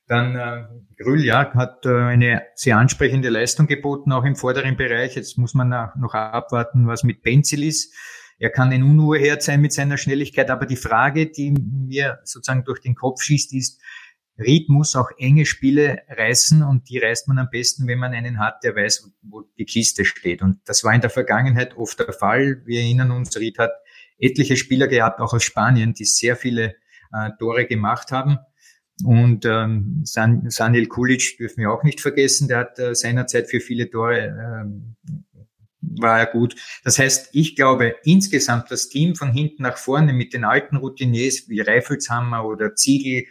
Dann 0.07 0.35
äh, 0.35 0.63
Grüll, 1.03 1.23
ja, 1.23 1.53
hat 1.53 1.85
äh, 1.85 1.89
eine 1.89 2.43
sehr 2.55 2.77
ansprechende 2.77 3.29
Leistung 3.29 3.67
geboten, 3.67 4.13
auch 4.13 4.23
im 4.23 4.35
vorderen 4.35 4.77
Bereich. 4.77 5.15
Jetzt 5.15 5.37
muss 5.37 5.53
man 5.53 5.69
noch 5.69 6.13
abwarten, 6.13 6.87
was 6.87 7.03
mit 7.03 7.21
Benzil 7.21 7.63
ist. 7.63 7.93
Er 8.39 8.49
kann 8.51 8.71
ein 8.71 8.83
Unruheherd 8.83 9.41
sein 9.41 9.61
mit 9.61 9.73
seiner 9.73 9.97
Schnelligkeit, 9.97 10.49
aber 10.49 10.65
die 10.65 10.75
Frage, 10.75 11.27
die 11.27 11.51
mir 11.51 12.19
sozusagen 12.23 12.63
durch 12.63 12.79
den 12.79 12.95
Kopf 12.95 13.21
schießt, 13.21 13.53
ist, 13.53 13.81
Ried 14.37 14.69
muss 14.69 14.95
auch 14.95 15.09
enge 15.17 15.45
Spiele 15.45 16.01
reißen 16.09 16.61
und 16.63 16.89
die 16.89 16.99
reißt 16.99 17.27
man 17.27 17.39
am 17.39 17.49
besten, 17.49 17.87
wenn 17.87 17.97
man 17.97 18.13
einen 18.13 18.39
hat, 18.39 18.63
der 18.63 18.75
weiß, 18.75 19.11
wo 19.23 19.41
die 19.57 19.65
Kiste 19.65 20.05
steht. 20.05 20.41
Und 20.41 20.59
das 20.65 20.83
war 20.83 20.93
in 20.93 21.01
der 21.01 21.09
Vergangenheit 21.09 21.75
oft 21.75 21.99
der 21.99 22.13
Fall. 22.13 22.61
Wir 22.65 22.81
erinnern 22.81 23.11
uns, 23.11 23.35
Ried 23.37 23.57
hat 23.57 23.71
etliche 24.19 24.55
Spieler 24.55 24.87
gehabt, 24.87 25.19
auch 25.19 25.33
aus 25.33 25.43
Spanien, 25.43 25.93
die 25.93 26.05
sehr 26.05 26.35
viele 26.35 26.75
äh, 27.13 27.31
Tore 27.39 27.65
gemacht 27.65 28.11
haben. 28.11 28.37
Und 29.03 29.45
ähm, 29.45 30.01
San, 30.05 30.49
Sanil 30.49 30.87
Kulic 30.87 31.37
dürfen 31.37 31.61
wir 31.61 31.71
auch 31.71 31.83
nicht 31.83 32.01
vergessen, 32.01 32.47
der 32.47 32.57
hat 32.59 32.79
äh, 32.79 32.95
seinerzeit 32.95 33.49
für 33.49 33.59
viele 33.59 33.89
Tore 33.89 34.17
ähm, 34.27 34.95
war 35.81 36.19
er 36.19 36.25
gut. 36.25 36.55
Das 36.83 36.99
heißt, 36.99 37.29
ich 37.33 37.55
glaube, 37.55 37.95
insgesamt 38.03 38.71
das 38.71 38.89
Team 38.89 39.15
von 39.15 39.31
hinten 39.31 39.63
nach 39.63 39.77
vorne 39.77 40.13
mit 40.13 40.33
den 40.33 40.43
alten 40.43 40.77
Routiniers 40.77 41.47
wie 41.47 41.61
Reifelshammer 41.61 42.45
oder 42.45 42.75
Ziegel, 42.75 43.25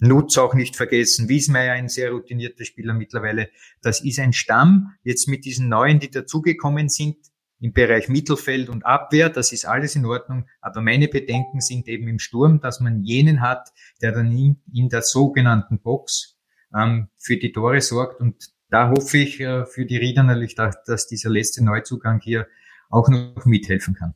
Nutz 0.00 0.38
auch 0.38 0.54
nicht 0.54 0.76
vergessen, 0.76 1.28
Wiesmeier 1.28 1.74
ein 1.74 1.88
sehr 1.88 2.10
routinierter 2.10 2.64
Spieler 2.64 2.94
mittlerweile. 2.94 3.50
Das 3.82 4.02
ist 4.02 4.18
ein 4.18 4.32
Stamm. 4.32 4.94
Jetzt 5.02 5.28
mit 5.28 5.44
diesen 5.44 5.68
Neuen, 5.68 6.00
die 6.00 6.10
dazugekommen 6.10 6.88
sind, 6.88 7.16
im 7.60 7.74
Bereich 7.74 8.08
Mittelfeld 8.08 8.70
und 8.70 8.86
Abwehr, 8.86 9.28
das 9.28 9.52
ist 9.52 9.66
alles 9.66 9.94
in 9.94 10.06
Ordnung. 10.06 10.46
Aber 10.62 10.80
meine 10.80 11.08
Bedenken 11.08 11.60
sind 11.60 11.88
eben 11.88 12.08
im 12.08 12.18
Sturm, 12.18 12.60
dass 12.60 12.80
man 12.80 13.02
jenen 13.04 13.42
hat, 13.42 13.68
der 14.00 14.12
dann 14.12 14.32
in, 14.32 14.62
in 14.72 14.88
der 14.88 15.02
sogenannten 15.02 15.78
Box 15.80 16.38
ähm, 16.74 17.08
für 17.18 17.36
die 17.36 17.52
Tore 17.52 17.82
sorgt. 17.82 18.20
Und 18.20 18.50
da 18.70 18.88
hoffe 18.88 19.18
ich 19.18 19.40
äh, 19.40 19.66
für 19.66 19.84
die 19.84 19.98
Rieder 19.98 20.22
natürlich, 20.22 20.54
dass, 20.54 20.82
dass 20.84 21.06
dieser 21.06 21.28
letzte 21.28 21.62
Neuzugang 21.62 22.20
hier 22.20 22.46
auch 22.88 23.08
noch 23.10 23.44
mithelfen 23.44 23.94
kann. 23.94 24.14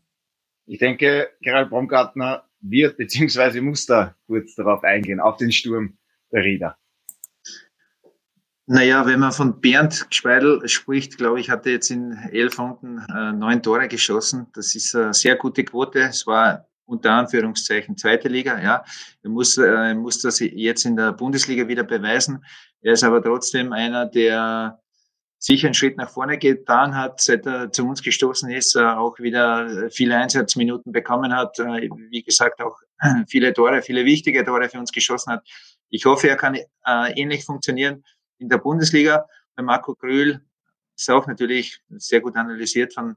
Ich 0.66 0.78
denke, 0.78 1.28
Gerald 1.42 1.68
Baumgartner 1.68 2.44
wird 2.64 2.96
beziehungsweise 2.98 3.60
muss 3.60 3.86
da 3.86 4.14
kurz 4.26 4.54
darauf 4.54 4.82
eingehen, 4.82 5.20
auf 5.20 5.36
den 5.36 5.52
Sturm 5.52 5.98
der 6.32 6.44
Rieder. 6.44 6.76
Naja, 8.66 9.04
wenn 9.04 9.20
man 9.20 9.32
von 9.32 9.60
Bernd 9.60 10.06
Speidel 10.08 10.66
spricht, 10.68 11.18
glaube 11.18 11.38
ich, 11.38 11.50
hat 11.50 11.66
er 11.66 11.72
jetzt 11.72 11.90
in 11.90 12.12
elf 12.32 12.58
Runden 12.58 12.98
äh, 13.14 13.32
neun 13.32 13.62
Tore 13.62 13.88
geschossen. 13.88 14.46
Das 14.54 14.74
ist 14.74 14.94
eine 14.94 15.12
sehr 15.12 15.36
gute 15.36 15.64
Quote. 15.64 16.00
Es 16.00 16.26
war 16.26 16.66
unter 16.86 17.12
Anführungszeichen 17.12 17.98
zweite 17.98 18.28
Liga. 18.28 18.58
Ja, 18.62 18.82
er 19.22 19.30
muss, 19.30 19.58
äh, 19.58 19.66
er 19.66 19.94
muss 19.94 20.22
das 20.22 20.40
jetzt 20.40 20.86
in 20.86 20.96
der 20.96 21.12
Bundesliga 21.12 21.68
wieder 21.68 21.84
beweisen. 21.84 22.42
Er 22.80 22.94
ist 22.94 23.04
aber 23.04 23.22
trotzdem 23.22 23.72
einer, 23.72 24.06
der 24.06 24.80
sicher 25.44 25.66
einen 25.66 25.74
Schritt 25.74 25.98
nach 25.98 26.08
vorne 26.08 26.38
getan 26.38 26.94
hat, 26.94 27.20
seit 27.20 27.44
er 27.44 27.70
zu 27.70 27.86
uns 27.86 28.02
gestoßen 28.02 28.50
ist, 28.50 28.76
äh, 28.76 28.80
auch 28.82 29.18
wieder 29.18 29.90
viele 29.90 30.16
Einsatzminuten 30.16 30.90
bekommen 30.90 31.36
hat, 31.36 31.58
äh, 31.58 31.90
wie 32.08 32.22
gesagt 32.22 32.62
auch 32.62 32.78
viele 33.28 33.52
Tore, 33.52 33.82
viele 33.82 34.06
wichtige 34.06 34.42
Tore 34.42 34.70
für 34.70 34.78
uns 34.78 34.90
geschossen 34.90 35.34
hat. 35.34 35.46
Ich 35.90 36.06
hoffe, 36.06 36.30
er 36.30 36.36
kann 36.36 36.54
äh, 36.54 36.64
ähnlich 37.14 37.44
funktionieren 37.44 38.02
in 38.38 38.48
der 38.48 38.56
Bundesliga. 38.56 39.26
Bei 39.54 39.62
Marco 39.62 39.94
Grühl 39.94 40.40
ist 40.96 41.10
auch 41.10 41.26
natürlich 41.26 41.78
sehr 41.90 42.22
gut 42.22 42.36
analysiert 42.36 42.94
von, 42.94 43.14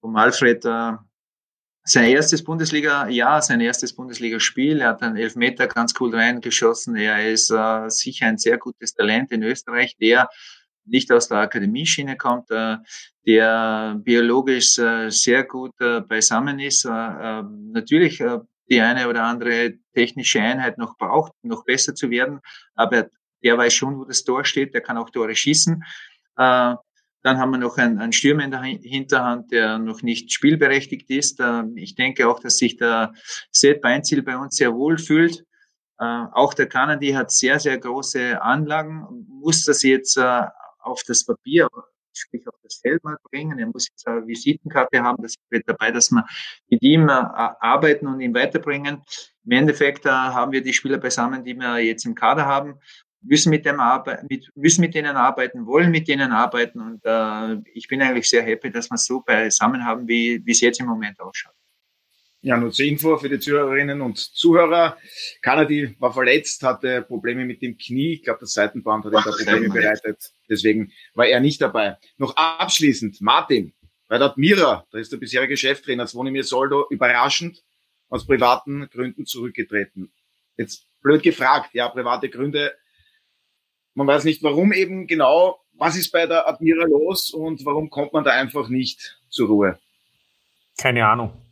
von 0.00 0.16
Alfred. 0.16 0.64
Sein 1.86 2.10
erstes 2.10 2.42
Bundesliga, 2.42 3.08
ja, 3.08 3.40
sein 3.40 3.60
erstes 3.60 3.94
Bundesligaspiel. 3.94 4.80
Er 4.80 4.88
hat 4.88 5.02
einen 5.02 5.16
Elfmeter 5.16 5.68
ganz 5.68 5.94
cool 6.00 6.14
reingeschossen. 6.14 6.96
Er 6.96 7.30
ist 7.30 7.50
äh, 7.50 7.88
sicher 7.90 8.26
ein 8.26 8.38
sehr 8.38 8.58
gutes 8.58 8.94
Talent 8.94 9.30
in 9.30 9.42
Österreich, 9.42 9.96
der 10.00 10.28
nicht 10.86 11.10
aus 11.12 11.28
der 11.28 11.38
Akademieschiene 11.38 12.16
kommt, 12.16 12.50
äh, 12.50 12.76
der 13.26 13.96
biologisch 14.02 14.78
äh, 14.78 15.10
sehr 15.10 15.44
gut 15.44 15.72
äh, 15.80 16.00
beisammen 16.00 16.58
ist, 16.58 16.84
natürlich 16.84 18.22
die 18.70 18.80
eine 18.80 19.08
oder 19.08 19.24
andere 19.24 19.74
technische 19.94 20.40
Einheit 20.40 20.78
noch 20.78 20.96
braucht, 20.96 21.32
noch 21.42 21.64
besser 21.64 21.94
zu 21.94 22.10
werden, 22.10 22.40
aber 22.74 23.08
der 23.42 23.58
weiß 23.58 23.74
schon, 23.74 23.98
wo 23.98 24.04
das 24.04 24.24
Tor 24.24 24.44
steht, 24.44 24.72
der 24.72 24.80
kann 24.80 24.96
auch 24.96 25.10
Tore 25.10 25.34
schießen. 25.34 25.82
Dann 26.36 26.78
haben 27.38 27.50
wir 27.50 27.58
noch 27.58 27.76
einen, 27.76 27.98
einen 27.98 28.12
Stürmer 28.12 28.44
in 28.44 28.50
der 28.50 28.62
Hinterhand, 28.62 29.52
der 29.52 29.78
noch 29.78 30.00
nicht 30.02 30.32
spielberechtigt 30.32 31.10
ist. 31.10 31.42
Ich 31.74 31.94
denke 31.94 32.26
auch, 32.26 32.40
dass 32.40 32.56
sich 32.56 32.78
der 32.78 33.12
Seth 33.50 33.82
Beinziel 33.82 34.22
bei 34.22 34.38
uns 34.38 34.56
sehr 34.56 34.74
wohl 34.74 34.96
fühlt. 34.96 35.44
Auch 35.98 36.54
der 36.54 36.68
Kanadi 36.68 37.12
hat 37.12 37.30
sehr, 37.30 37.60
sehr 37.60 37.76
große 37.78 38.40
Anlagen, 38.40 39.26
muss 39.28 39.64
das 39.64 39.82
jetzt 39.82 40.18
auf 40.84 41.02
das 41.06 41.24
Papier 41.24 41.68
sprich 42.16 42.46
auf 42.46 42.54
das 42.62 42.76
Feld 42.76 43.02
mal 43.04 43.16
bringen. 43.30 43.58
Er 43.58 43.66
muss 43.66 43.88
jetzt 43.88 44.06
eine 44.06 44.26
Visitenkarte 44.26 45.02
haben, 45.02 45.22
das 45.22 45.34
wird 45.50 45.68
dabei, 45.68 45.90
dass 45.90 46.10
wir 46.10 46.24
mit 46.68 46.82
ihm 46.82 47.08
äh, 47.08 47.12
arbeiten 47.12 48.06
und 48.06 48.20
ihn 48.20 48.34
weiterbringen. 48.34 49.02
Im 49.44 49.50
Endeffekt 49.50 50.06
äh, 50.06 50.10
haben 50.10 50.52
wir 50.52 50.62
die 50.62 50.72
Spieler 50.72 50.98
beisammen, 50.98 51.44
die 51.44 51.54
wir 51.54 51.78
jetzt 51.78 52.04
im 52.04 52.14
Kader 52.14 52.46
haben, 52.46 52.78
müssen 53.20 53.50
mit 53.50 53.64
dem 53.64 53.80
arbeiten, 53.80 54.26
mit, 54.28 54.50
müssen 54.54 54.82
mit 54.82 54.94
denen 54.94 55.16
arbeiten, 55.16 55.66
wollen 55.66 55.90
mit 55.90 56.08
denen 56.08 56.32
arbeiten 56.32 56.80
und 56.80 57.00
äh, 57.04 57.56
ich 57.72 57.88
bin 57.88 58.02
eigentlich 58.02 58.28
sehr 58.28 58.42
happy, 58.42 58.70
dass 58.70 58.90
wir 58.90 58.96
es 58.96 59.06
so 59.06 59.20
beisammen 59.20 59.84
haben, 59.84 60.06
wie 60.06 60.42
es 60.46 60.60
jetzt 60.60 60.80
im 60.80 60.86
Moment 60.86 61.18
ausschaut. 61.20 61.54
Ja, 62.44 62.58
nur 62.58 62.72
zur 62.72 62.84
Info 62.84 63.16
für 63.16 63.30
die 63.30 63.38
Zuhörerinnen 63.38 64.02
und 64.02 64.18
Zuhörer. 64.18 64.98
Kanadi 65.40 65.96
war 65.98 66.12
verletzt, 66.12 66.62
hatte 66.62 67.00
Probleme 67.00 67.46
mit 67.46 67.62
dem 67.62 67.78
Knie. 67.78 68.12
Ich 68.12 68.22
glaube, 68.22 68.40
das 68.40 68.52
Seitenband 68.52 69.06
hat 69.06 69.14
ihm 69.14 69.22
da 69.24 69.30
Probleme 69.30 69.70
bereitet. 69.70 70.30
Deswegen 70.46 70.92
war 71.14 71.24
er 71.24 71.40
nicht 71.40 71.62
dabei. 71.62 71.96
Noch 72.18 72.36
abschließend, 72.36 73.22
Martin, 73.22 73.72
bei 74.08 74.18
der 74.18 74.26
Admira, 74.26 74.86
da 74.90 74.98
ist 74.98 75.10
der 75.10 75.16
bisherige 75.16 75.56
Cheftrainer 75.56 76.06
Zvonimir 76.06 76.44
Soldo 76.44 76.86
überraschend 76.90 77.62
aus 78.10 78.26
privaten 78.26 78.90
Gründen 78.90 79.24
zurückgetreten. 79.24 80.12
Jetzt 80.58 80.86
blöd 81.00 81.22
gefragt, 81.22 81.70
ja, 81.72 81.88
private 81.88 82.28
Gründe. 82.28 82.74
Man 83.94 84.06
weiß 84.06 84.24
nicht, 84.24 84.42
warum 84.42 84.74
eben 84.74 85.06
genau. 85.06 85.60
Was 85.72 85.96
ist 85.96 86.10
bei 86.10 86.26
der 86.26 86.46
Admira 86.46 86.84
los 86.84 87.30
und 87.30 87.64
warum 87.64 87.88
kommt 87.88 88.12
man 88.12 88.22
da 88.22 88.32
einfach 88.32 88.68
nicht 88.68 89.18
zur 89.30 89.48
Ruhe? 89.48 89.78
Keine 90.76 91.06
Ahnung 91.06 91.43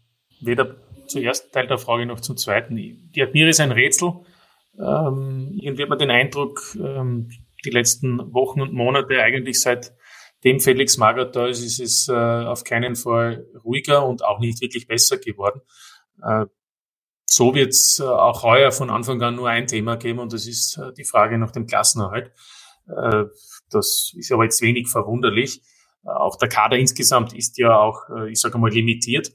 weder 0.45 0.77
zum 1.07 1.23
ersten 1.23 1.53
Teil 1.53 1.67
der 1.67 1.79
Frage 1.79 2.07
noch 2.07 2.21
zum 2.21 2.37
zweiten. 2.37 2.77
Die 2.77 3.23
Admira 3.23 3.49
ist 3.49 3.61
ein 3.61 3.73
Rätsel. 3.73 4.13
Ähm, 4.79 5.51
irgendwie 5.55 5.83
hat 5.83 5.91
man 5.91 5.99
den 5.99 6.11
Eindruck, 6.11 6.61
ähm, 6.77 7.31
die 7.65 7.71
letzten 7.71 8.33
Wochen 8.33 8.61
und 8.61 8.73
Monate, 8.73 9.23
eigentlich 9.23 9.61
seit 9.61 9.93
dem 10.45 10.61
Felix 10.61 10.97
Magath 10.97 11.37
da 11.37 11.47
ist, 11.47 11.63
ist 11.63 11.81
es 11.81 12.09
äh, 12.09 12.13
auf 12.13 12.65
keinen 12.65 12.97
Fall 12.97 13.47
ruhiger 13.65 14.07
und 14.07 14.25
auch 14.25 14.41
nicht 14.41 14.61
wirklich 14.61 14.87
besser 14.87 15.19
geworden. 15.19 15.61
Äh, 16.23 16.47
so 17.25 17.55
wird 17.55 17.71
es 17.71 18.01
äh, 18.01 18.05
auch 18.05 18.43
heuer 18.43 18.73
von 18.73 18.91
Anfang 18.91 19.23
an 19.23 19.37
nur 19.37 19.49
ein 19.49 19.67
Thema 19.67 19.97
geben 19.97 20.19
und 20.19 20.33
das 20.33 20.47
ist 20.47 20.79
äh, 20.79 20.93
die 20.93 21.05
Frage 21.05 21.39
nach 21.39 21.53
dem 21.53 21.67
Klassenerhalt. 21.67 22.33
Äh, 22.89 23.25
das 23.71 24.13
ist 24.17 24.33
aber 24.33 24.45
jetzt 24.45 24.61
wenig 24.61 24.89
verwunderlich. 24.89 25.63
Äh, 26.05 26.11
auch 26.11 26.37
der 26.37 26.49
Kader 26.49 26.77
insgesamt 26.77 27.33
ist 27.33 27.57
ja 27.59 27.79
auch, 27.79 28.03
ich 28.29 28.41
sage 28.41 28.59
mal, 28.59 28.71
limitiert. 28.71 29.33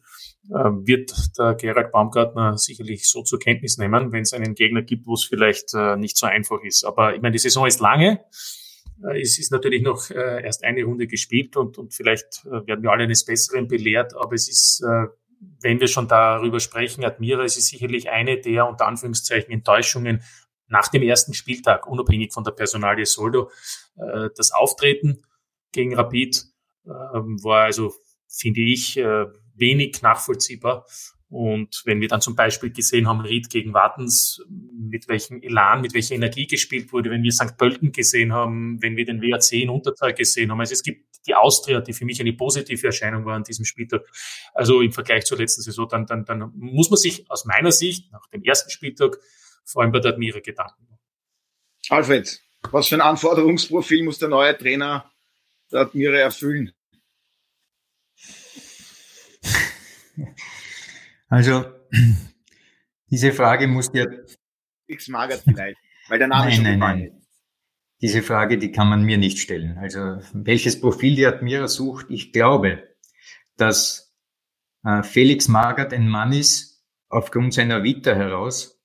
Ähm, 0.50 0.88
wird 0.88 1.12
der 1.38 1.56
Gerald 1.56 1.92
Baumgartner 1.92 2.58
sicherlich 2.58 3.10
so 3.10 3.22
zur 3.22 3.38
Kenntnis 3.38 3.78
nehmen, 3.78 4.14
wenn 4.14 4.22
es 4.22 4.32
einen 4.32 4.56
Gegner 4.56 4.82
gibt, 4.82 5.06
wo 5.06 5.14
es 5.14 5.26
vielleicht 5.26 5.74
äh, 5.74 5.98
nicht 5.98 6.16
so 6.16 6.26
einfach 6.26 6.64
ist. 6.64 6.86
Aber 6.86 7.14
ich 7.14 7.22
meine, 7.22 7.34
die 7.34 7.40
Saison 7.40 7.68
ist 7.68 7.82
lange. 7.82 8.22
Äh, 9.04 9.20
es 9.22 9.38
ist 9.40 9.52
natürlich 9.52 9.82
noch 9.82 10.10
äh, 10.10 10.46
erst 10.46 10.64
eine 10.64 10.86
Runde 10.86 11.08
gespielt 11.08 11.58
und, 11.58 11.78
und 11.78 11.94
vielleicht 11.94 12.46
werden 12.46 12.82
wir 12.82 12.92
alle 12.92 13.04
eines 13.04 13.26
Besseren 13.26 13.68
belehrt. 13.68 14.16
Aber 14.16 14.36
es 14.36 14.48
ist, 14.48 14.82
wenn 15.62 15.82
wir 15.82 15.88
schon 15.90 16.08
darüber 16.08 16.62
sprechen, 16.62 17.04
Admira, 17.04 17.44
es 17.44 17.58
ist 17.58 17.68
sicherlich 17.68 18.10
eine 18.10 18.40
der 18.40 18.68
unter 18.68 18.88
Anführungszeichen 18.88 19.52
Enttäuschungen 19.52 20.24
nach 20.70 20.88
dem 20.88 21.02
ersten 21.02 21.34
Spieltag, 21.34 21.88
unabhängig 21.88 22.32
von 22.32 22.46
der 22.46 22.52
Personalie 22.52 23.06
Soldo. 23.06 23.52
Das 23.96 24.52
Auftreten 24.52 25.22
gegen 25.72 25.96
Rapid 25.96 26.46
ähm, 26.86 27.44
war 27.44 27.66
also, 27.66 27.94
finde 28.28 28.62
ich, 28.62 29.00
wenig 29.58 30.02
nachvollziehbar. 30.02 30.86
Und 31.30 31.82
wenn 31.84 32.00
wir 32.00 32.08
dann 32.08 32.22
zum 32.22 32.36
Beispiel 32.36 32.72
gesehen 32.72 33.08
haben, 33.08 33.20
Ried 33.20 33.50
gegen 33.50 33.74
Wartens, 33.74 34.42
mit 34.50 35.10
welchem 35.10 35.42
Elan, 35.42 35.82
mit 35.82 35.94
welcher 35.94 36.16
Energie 36.16 36.48
gespielt 36.48 36.94
wurde, 36.94 37.10
wenn 37.10 37.24
wir 37.24 37.34
St. 37.34 37.58
Pölten 37.58 37.92
gesehen 37.92 38.32
haben, 38.32 38.82
wenn 38.82 38.96
wir 38.96 39.06
den 39.06 39.22
WAC 39.22 39.52
in 39.52 39.70
Unterzahl 39.70 40.14
gesehen 40.14 40.52
haben. 40.52 40.62
Also 40.62 40.72
es 40.72 40.84
gibt 40.84 41.06
die 41.28 41.36
Austria, 41.36 41.82
die 41.82 41.92
für 41.92 42.06
mich 42.06 42.22
eine 42.22 42.32
positive 42.32 42.88
Erscheinung 42.88 43.26
war 43.26 43.36
an 43.36 43.44
diesem 43.44 43.66
Spieltag. 43.66 44.08
Also 44.54 44.82
im 44.82 44.94
Vergleich 44.94 45.26
zur 45.26 45.38
letzten 45.38 45.62
Saison, 45.64 45.90
dann, 45.90 46.06
dann, 46.06 46.24
dann 46.24 46.52
muss 46.56 46.90
man 46.90 46.98
sich 46.98 47.30
aus 47.30 47.44
meiner 47.44 47.74
Sicht 47.74 48.10
nach 48.14 48.26
dem 48.28 48.44
ersten 48.44 48.70
Spieltag 48.70 49.18
vor 49.66 49.82
allem 49.82 49.92
bei 49.92 50.00
der 50.00 50.14
Admira 50.14 50.40
Gedanken 50.40 50.86
machen. 50.90 51.02
Alfred, 51.90 52.42
was 52.72 52.88
für 52.88 52.96
ein 52.96 53.02
Anforderungsprofil 53.02 54.04
muss 54.04 54.20
der 54.20 54.30
neue 54.30 54.58
Trainer 54.58 55.12
der 55.72 55.82
Admira 55.82 56.18
erfüllen? 56.18 56.72
Also, 61.30 61.66
diese 63.10 63.32
Frage 63.32 63.68
muss 63.68 63.92
dir. 63.92 64.26
X 64.88 65.08
magert 65.10 65.42
vielleicht, 65.44 65.78
weil 66.08 66.20
der 66.20 66.28
Name 66.28 66.46
nein, 66.46 66.54
schon 66.54 66.64
nein, 66.64 66.80
nein. 66.80 67.22
Diese 68.02 68.22
Frage, 68.22 68.58
die 68.58 68.72
kann 68.72 68.90
man 68.90 69.04
mir 69.04 69.18
nicht 69.18 69.40
stellen. 69.40 69.78
Also, 69.78 70.20
welches 70.34 70.80
Profil 70.80 71.16
die 71.16 71.26
Admira 71.26 71.68
sucht, 71.68 72.08
ich 72.10 72.32
glaube, 72.32 72.84
dass 73.58 74.14
äh, 74.84 75.04
Felix 75.04 75.48
Magert 75.48 75.94
ein 75.94 76.08
Mann 76.08 76.32
ist, 76.32 76.78
aufgrund 77.10 77.54
seiner 77.54 77.84
Vita 77.84 78.14
heraus, 78.14 78.80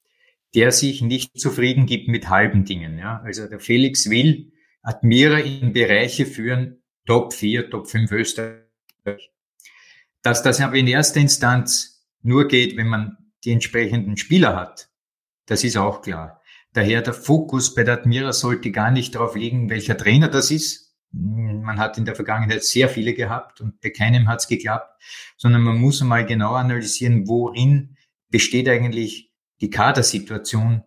der 0.55 0.73
sich 0.73 1.03
nicht 1.03 1.39
zufrieden 1.39 1.87
gibt 1.87 2.09
mit 2.09 2.29
halben 2.29 2.65
Dingen. 2.65 2.99
Ja? 2.99 3.21
Also 3.25 3.47
der 3.47 3.61
Felix 3.61 4.11
will 4.11 4.53
Admira 4.83 5.39
in 5.39 5.73
Bereiche 5.73 6.27
führen, 6.27 6.83
Top 7.07 7.33
4, 7.33 7.71
Top 7.71 7.89
5 7.89 8.13
Österreich. 8.13 9.31
Dass 10.23 10.43
das 10.43 10.61
aber 10.61 10.77
in 10.77 10.87
erster 10.87 11.21
Instanz 11.21 11.92
nur 12.23 12.49
geht, 12.49 12.77
wenn 12.77 12.89
man 12.89 13.17
die 13.45 13.53
entsprechenden 13.53 14.17
Spieler 14.17 14.57
hat, 14.57 14.89
das 15.47 15.65
ist 15.65 15.77
auch 15.77 16.03
klar. 16.03 16.41
Daher 16.73 17.03
der 17.03 17.13
Fokus 17.13 17.75
bei 17.75 17.85
der 17.85 17.95
Admira 17.95 18.33
sollte 18.33 18.71
gar 18.71 18.91
nicht 18.91 19.15
darauf 19.15 19.37
liegen, 19.37 19.69
welcher 19.69 19.97
Trainer 19.97 20.29
das 20.29 20.51
ist. 20.51 20.95
Man 21.11 21.79
hat 21.79 21.99
in 21.99 22.07
der 22.07 22.15
Vergangenheit 22.15 22.65
sehr 22.65 22.89
viele 22.89 23.13
gehabt 23.13 23.61
und 23.61 23.81
bei 23.83 23.91
keinem 23.91 24.29
hat 24.29 24.41
es 24.41 24.49
geklappt, 24.49 25.03
sondern 25.37 25.63
man 25.63 25.77
muss 25.77 26.01
einmal 26.01 26.25
genau 26.25 26.55
analysieren, 26.55 27.29
worin 27.29 27.97
besteht 28.31 28.69
eigentlich 28.69 29.31
die 29.61 29.69
Kadersituation 29.69 30.83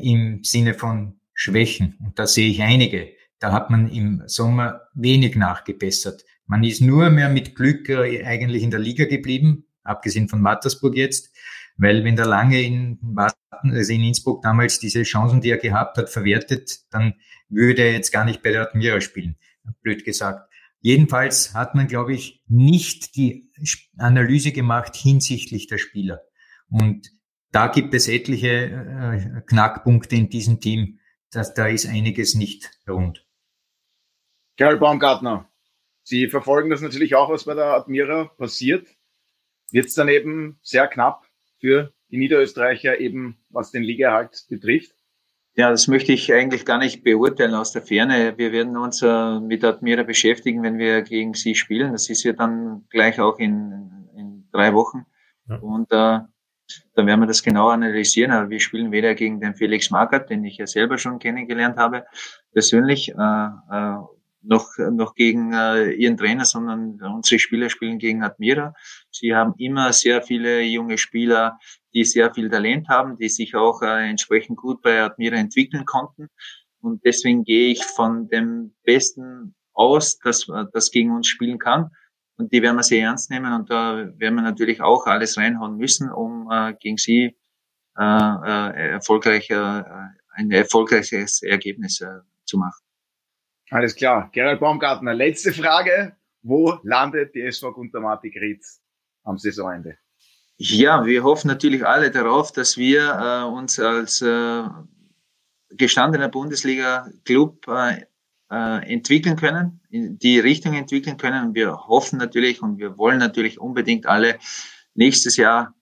im 0.00 0.44
Sinne 0.44 0.74
von 0.74 1.18
Schwächen. 1.34 1.98
Und 2.04 2.18
da 2.18 2.26
sehe 2.26 2.48
ich 2.48 2.62
einige. 2.62 3.08
Da 3.40 3.52
hat 3.52 3.70
man 3.70 3.90
im 3.90 4.22
Sommer 4.26 4.82
wenig 4.94 5.34
nachgebessert. 5.34 6.24
Man 6.46 6.62
ist 6.62 6.80
nur 6.80 7.10
mehr 7.10 7.28
mit 7.28 7.56
Glück 7.56 7.88
äh, 7.88 8.24
eigentlich 8.24 8.62
in 8.62 8.70
der 8.70 8.80
Liga 8.80 9.06
geblieben, 9.06 9.66
abgesehen 9.84 10.28
von 10.28 10.40
Mattersburg 10.40 10.96
jetzt, 10.96 11.32
weil 11.76 12.04
wenn 12.04 12.16
der 12.16 12.26
Lange 12.26 12.60
in, 12.60 12.98
also 13.50 13.92
in 13.92 14.02
Innsbruck 14.02 14.42
damals 14.42 14.78
diese 14.78 15.02
Chancen, 15.02 15.40
die 15.40 15.50
er 15.50 15.58
gehabt 15.58 15.98
hat, 15.98 16.10
verwertet, 16.10 16.80
dann 16.90 17.14
würde 17.48 17.82
er 17.82 17.92
jetzt 17.92 18.12
gar 18.12 18.24
nicht 18.24 18.42
bei 18.42 18.50
der 18.50 18.62
Admira 18.62 19.00
spielen, 19.00 19.36
blöd 19.82 20.04
gesagt. 20.04 20.50
Jedenfalls 20.80 21.54
hat 21.54 21.74
man, 21.74 21.88
glaube 21.88 22.12
ich, 22.12 22.42
nicht 22.46 23.16
die 23.16 23.50
Analyse 23.96 24.52
gemacht 24.52 24.94
hinsichtlich 24.96 25.66
der 25.66 25.78
Spieler. 25.78 26.20
Und 26.68 27.10
da 27.52 27.68
gibt 27.68 27.94
es 27.94 28.08
etliche 28.08 28.48
äh, 28.48 29.40
Knackpunkte 29.46 30.16
in 30.16 30.28
diesem 30.28 30.60
Team. 30.60 30.98
dass 31.30 31.52
da 31.52 31.66
ist 31.66 31.86
einiges 31.86 32.36
nicht 32.36 32.70
rund. 32.88 33.26
Gerald 34.56 34.78
Baumgartner, 34.78 35.50
Sie 36.04 36.28
verfolgen 36.28 36.68
das 36.68 36.82
natürlich 36.82 37.14
auch, 37.14 37.30
was 37.30 37.44
bei 37.44 37.54
der 37.54 37.72
Admira 37.72 38.26
passiert. 38.36 38.86
Wird 39.70 39.86
es 39.86 39.94
dann 39.94 40.08
eben 40.08 40.58
sehr 40.62 40.86
knapp 40.86 41.26
für 41.60 41.92
die 42.10 42.18
Niederösterreicher 42.18 43.00
eben, 43.00 43.38
was 43.48 43.70
den 43.70 43.82
Ligaerhalt 43.82 44.46
betrifft? 44.48 44.94
Ja, 45.56 45.70
das 45.70 45.86
möchte 45.86 46.12
ich 46.12 46.32
eigentlich 46.32 46.64
gar 46.64 46.78
nicht 46.78 47.04
beurteilen 47.04 47.54
aus 47.54 47.70
der 47.70 47.82
Ferne. 47.82 48.34
Wir 48.36 48.50
werden 48.50 48.76
uns 48.76 49.02
äh, 49.02 49.40
mit 49.40 49.62
Admira 49.62 50.02
beschäftigen, 50.02 50.64
wenn 50.64 50.78
wir 50.78 51.02
gegen 51.02 51.34
sie 51.34 51.54
spielen. 51.54 51.92
Das 51.92 52.10
ist 52.10 52.24
ja 52.24 52.32
dann 52.32 52.86
gleich 52.90 53.20
auch 53.20 53.38
in, 53.38 54.08
in 54.16 54.48
drei 54.50 54.74
Wochen. 54.74 55.06
Ja. 55.48 55.56
Und 55.58 55.92
äh, 55.92 56.18
dann 56.94 57.06
werden 57.06 57.20
wir 57.20 57.26
das 57.26 57.44
genau 57.44 57.68
analysieren. 57.68 58.32
Aber 58.32 58.50
wir 58.50 58.58
spielen 58.58 58.90
weder 58.90 59.14
gegen 59.14 59.40
den 59.40 59.54
Felix 59.54 59.90
Magath, 59.90 60.28
den 60.28 60.44
ich 60.44 60.56
ja 60.56 60.66
selber 60.66 60.98
schon 60.98 61.20
kennengelernt 61.20 61.76
habe, 61.76 62.04
persönlich, 62.52 63.10
äh, 63.10 63.46
äh, 63.70 63.96
noch, 64.42 64.66
noch 64.90 65.14
gegen 65.14 65.52
äh, 65.52 65.92
ihren 65.92 66.16
Trainer, 66.16 66.44
sondern 66.44 67.00
unsere 67.00 67.38
Spieler 67.38 67.70
spielen 67.70 67.98
gegen 67.98 68.22
Admira. 68.24 68.74
Sie 69.14 69.34
haben 69.34 69.54
immer 69.58 69.92
sehr 69.92 70.22
viele 70.22 70.62
junge 70.62 70.98
Spieler, 70.98 71.58
die 71.94 72.04
sehr 72.04 72.34
viel 72.34 72.50
Talent 72.50 72.88
haben, 72.88 73.16
die 73.16 73.28
sich 73.28 73.54
auch 73.54 73.80
äh, 73.82 74.08
entsprechend 74.10 74.58
gut 74.58 74.82
bei 74.82 75.02
Admira 75.02 75.36
entwickeln 75.36 75.84
konnten. 75.84 76.28
Und 76.80 77.04
deswegen 77.04 77.44
gehe 77.44 77.70
ich 77.70 77.84
von 77.84 78.28
dem 78.28 78.74
Besten 78.82 79.54
aus, 79.72 80.18
dass 80.18 80.46
das 80.72 80.90
gegen 80.90 81.12
uns 81.12 81.28
spielen 81.28 81.58
kann. 81.58 81.90
Und 82.36 82.52
die 82.52 82.60
werden 82.62 82.76
wir 82.76 82.82
sehr 82.82 83.04
ernst 83.04 83.30
nehmen 83.30 83.52
und 83.52 83.70
da 83.70 84.10
werden 84.18 84.34
wir 84.34 84.42
natürlich 84.42 84.80
auch 84.80 85.06
alles 85.06 85.38
reinhauen 85.38 85.76
müssen, 85.76 86.10
um 86.10 86.50
äh, 86.50 86.74
gegen 86.80 86.96
sie 86.96 87.36
äh, 87.96 88.02
äh, 88.02 88.90
erfolgreich, 88.90 89.48
äh, 89.50 89.82
ein 90.32 90.50
erfolgreiches 90.50 91.42
Ergebnis 91.42 92.00
äh, 92.00 92.08
zu 92.44 92.58
machen. 92.58 92.82
Alles 93.70 93.94
klar. 93.94 94.30
Gerald 94.32 94.58
Baumgartner, 94.58 95.14
letzte 95.14 95.52
Frage. 95.52 96.16
Wo 96.42 96.78
landet 96.82 97.34
die 97.34 97.40
SV 97.40 97.72
Guntermatik 97.72 98.36
Rietz 98.36 98.83
am 99.24 99.38
Saisonende? 99.38 99.96
Ja, 100.56 101.04
wir 101.04 101.24
hoffen 101.24 101.48
natürlich 101.48 101.84
alle 101.84 102.10
darauf, 102.10 102.52
dass 102.52 102.76
wir 102.76 103.02
äh, 103.02 103.44
uns 103.44 103.80
als 103.80 104.22
äh, 104.22 104.62
gestandener 105.70 106.28
Bundesliga-Club 106.28 107.66
äh, 107.68 108.04
äh, 108.50 108.92
entwickeln 108.92 109.36
können, 109.36 109.80
in 109.90 110.18
die 110.18 110.38
Richtung 110.38 110.74
entwickeln 110.74 111.16
können. 111.16 111.54
Wir 111.54 111.76
hoffen 111.88 112.18
natürlich 112.18 112.62
und 112.62 112.78
wir 112.78 112.96
wollen 112.98 113.18
natürlich 113.18 113.58
unbedingt 113.58 114.06
alle 114.06 114.38
nächstes 114.94 115.36
Jahr 115.36 115.74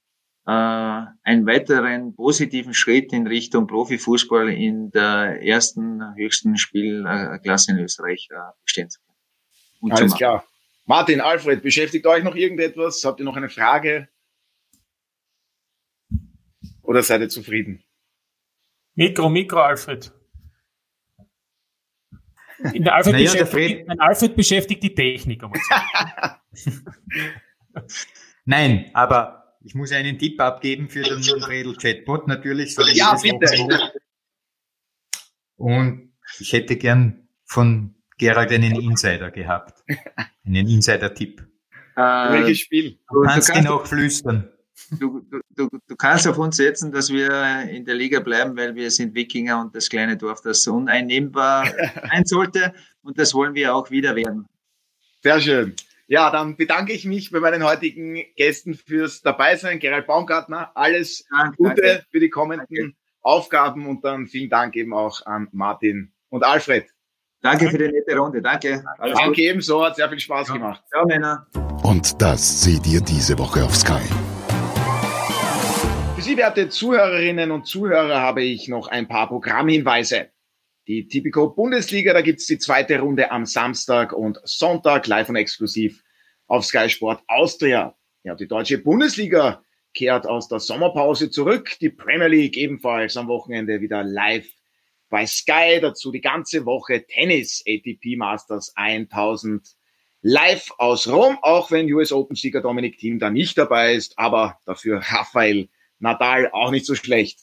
äh, 0.47 0.51
einen 0.51 1.47
weiteren 1.47 2.14
positiven 2.14 2.72
Schritt 2.72 3.12
in 3.12 3.26
Richtung 3.26 3.66
Profifußball 3.66 4.49
in 4.49 4.90
der 4.90 5.43
ersten 5.43 6.14
höchsten 6.16 6.57
Spielklasse 6.57 7.72
in 7.72 7.78
Österreich 7.78 8.28
äh, 8.30 8.36
bestehen 8.64 8.88
zu 8.88 9.01
können. 9.01 9.93
Alles 9.93 10.14
klar. 10.14 10.45
Martin, 10.85 11.20
Alfred, 11.20 11.62
beschäftigt 11.62 12.07
euch 12.07 12.24
noch 12.24 12.35
irgendetwas? 12.35 13.05
Habt 13.05 13.20
ihr 13.20 13.24
noch 13.24 13.37
eine 13.37 13.49
Frage? 13.49 14.09
Oder 16.83 17.03
seid 17.03 17.20
ihr 17.20 17.28
zufrieden? 17.28 17.83
Mikro, 18.95 19.28
Mikro, 19.30 19.61
Alfred. 19.61 20.12
In 22.74 22.85
der 22.85 22.95
Alfred, 22.95 23.14
naja, 23.14 23.30
beschäftigt, 23.33 23.89
der 23.89 24.01
Alfred 24.01 24.37
beschäftigt 24.37 24.83
die 24.83 24.95
Technik. 24.95 25.43
Nein, 28.45 28.91
aber 28.93 29.57
ich 29.64 29.74
muss 29.74 29.93
einen 29.93 30.18
Tipp 30.18 30.41
abgeben 30.41 30.89
für 30.89 31.03
den 31.03 31.22
Redel 31.45 31.76
Chatbot 31.76 32.28
natürlich. 32.28 32.76
ja, 32.95 33.16
bitte. 33.20 33.93
Und 35.57 36.12
ich 36.39 36.53
hätte 36.53 36.76
gern 36.76 37.28
von 37.45 37.95
Gerald 38.23 38.53
einen 38.53 38.77
Insider 38.81 39.33
gehabt. 39.33 39.83
Einen 40.47 40.68
Insider-Tipp. 40.68 41.41
Äh, 41.97 42.01
Welches 42.01 42.61
Spiel? 42.61 42.99
Du, 43.11 43.23
kannst 43.23 43.49
du 43.49 43.53
kannst 43.53 43.66
ihn 43.66 43.73
auch 43.73 43.85
flüstern. 43.85 44.49
Du, 45.01 45.27
du, 45.57 45.68
du, 45.89 45.97
kannst 45.97 46.29
auf 46.29 46.39
uns 46.39 46.57
setzen, 46.57 46.93
dass 46.93 47.11
wir 47.11 47.68
in 47.68 47.85
der 47.85 47.97
Liga 47.97 48.20
bleiben, 48.20 48.57
weil 48.57 48.77
wir 48.77 48.91
sind 48.93 49.14
Wikinger 49.14 49.61
und 49.61 49.75
das 49.75 49.89
kleine 49.89 50.16
Dorf, 50.16 50.41
das 50.41 50.66
uneinnehmbar 50.66 51.66
sein 52.11 52.25
sollte. 52.25 52.73
Und 53.03 53.18
das 53.18 53.35
wollen 53.35 53.55
wir 53.55 53.75
auch 53.75 53.91
wieder 53.91 54.14
werden. 54.14 54.47
Sehr 55.23 55.41
schön. 55.41 55.75
Ja, 56.07 56.31
dann 56.31 56.57
bedanke 56.57 56.93
ich 56.93 57.05
mich 57.05 57.31
bei 57.33 57.41
meinen 57.41 57.64
heutigen 57.64 58.23
Gästen 58.37 58.75
fürs 58.75 59.23
Dabeisein. 59.23 59.81
Gerald 59.81 60.07
Baumgartner, 60.07 60.70
alles 60.77 61.25
danke, 61.29 61.57
Gute 61.57 61.83
danke. 61.83 62.07
für 62.11 62.20
die 62.20 62.31
kommenden 62.31 62.66
danke. 62.70 62.97
Aufgaben 63.20 63.87
und 63.87 64.05
dann 64.05 64.29
vielen 64.29 64.51
Dank 64.51 64.77
eben 64.77 64.95
auch 64.95 65.27
an 65.27 65.49
Martin 65.51 66.12
und 66.29 66.45
Alfred. 66.45 66.87
Danke 67.43 67.70
für 67.70 67.78
die 67.78 67.88
nette 67.88 68.16
Runde. 68.16 68.40
Danke. 68.40 68.84
Alles 68.99 69.18
Danke 69.18 69.30
gut. 69.30 69.38
ebenso. 69.38 69.84
Hat 69.84 69.97
sehr 69.97 70.09
viel 70.09 70.20
Spaß 70.20 70.47
ja. 70.49 70.55
gemacht. 70.55 70.80
Ciao, 70.88 71.05
Männer. 71.05 71.45
Und 71.82 72.22
das 72.22 72.62
seht 72.62 72.86
ihr 72.86 73.01
diese 73.01 73.36
Woche 73.36 73.64
auf 73.64 73.74
Sky. 73.74 74.01
Für 76.14 76.22
Sie, 76.22 76.36
werte 76.36 76.68
Zuhörerinnen 76.68 77.51
und 77.51 77.66
Zuhörer, 77.66 78.20
habe 78.20 78.45
ich 78.45 78.68
noch 78.68 78.86
ein 78.86 79.09
paar 79.09 79.26
Programmhinweise. 79.26 80.28
Die 80.86 81.09
Tipico 81.09 81.49
Bundesliga, 81.49 82.12
da 82.12 82.22
gibt's 82.22 82.47
die 82.47 82.59
zweite 82.59 83.01
Runde 83.01 83.32
am 83.32 83.45
Samstag 83.45 84.12
und 84.12 84.40
Sonntag 84.45 85.09
live 85.09 85.28
und 85.28 85.36
exklusiv 85.36 86.01
auf 86.47 86.64
Sky 86.64 86.88
Sport 86.88 87.24
Austria. 87.26 87.97
Ja, 88.22 88.36
die 88.36 88.47
deutsche 88.47 88.78
Bundesliga 88.78 89.64
kehrt 89.95 90.28
aus 90.28 90.47
der 90.47 90.61
Sommerpause 90.61 91.28
zurück. 91.28 91.72
Die 91.80 91.90
Premier 91.90 92.28
League 92.28 92.57
ebenfalls 92.57 93.16
am 93.16 93.26
Wochenende 93.26 93.80
wieder 93.80 94.05
live 94.05 94.49
bei 95.12 95.26
Sky. 95.26 95.78
Dazu 95.80 96.10
die 96.10 96.22
ganze 96.22 96.64
Woche 96.64 97.04
Tennis 97.06 97.62
ATP 97.68 98.16
Masters 98.16 98.72
1000 98.74 99.76
live 100.22 100.72
aus 100.78 101.06
Rom, 101.06 101.38
auch 101.42 101.70
wenn 101.70 101.92
US 101.92 102.12
Open 102.12 102.34
Sieger 102.34 102.62
Dominik 102.62 102.96
Thiem 102.98 103.18
da 103.18 103.28
nicht 103.30 103.58
dabei 103.58 103.92
ist, 103.94 104.18
aber 104.18 104.58
dafür 104.64 105.02
Rafael 105.04 105.68
Nadal 105.98 106.50
auch 106.52 106.70
nicht 106.70 106.86
so 106.86 106.94
schlecht. 106.94 107.40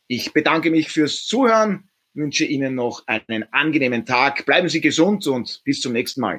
Ich 0.08 0.32
bedanke 0.32 0.70
mich 0.70 0.90
fürs 0.90 1.24
Zuhören, 1.24 1.88
wünsche 2.14 2.46
Ihnen 2.46 2.74
noch 2.74 3.06
einen 3.06 3.44
angenehmen 3.52 4.06
Tag. 4.06 4.46
Bleiben 4.46 4.68
Sie 4.68 4.80
gesund 4.80 5.24
und 5.26 5.62
bis 5.64 5.80
zum 5.80 5.92
nächsten 5.92 6.22
Mal. 6.22 6.38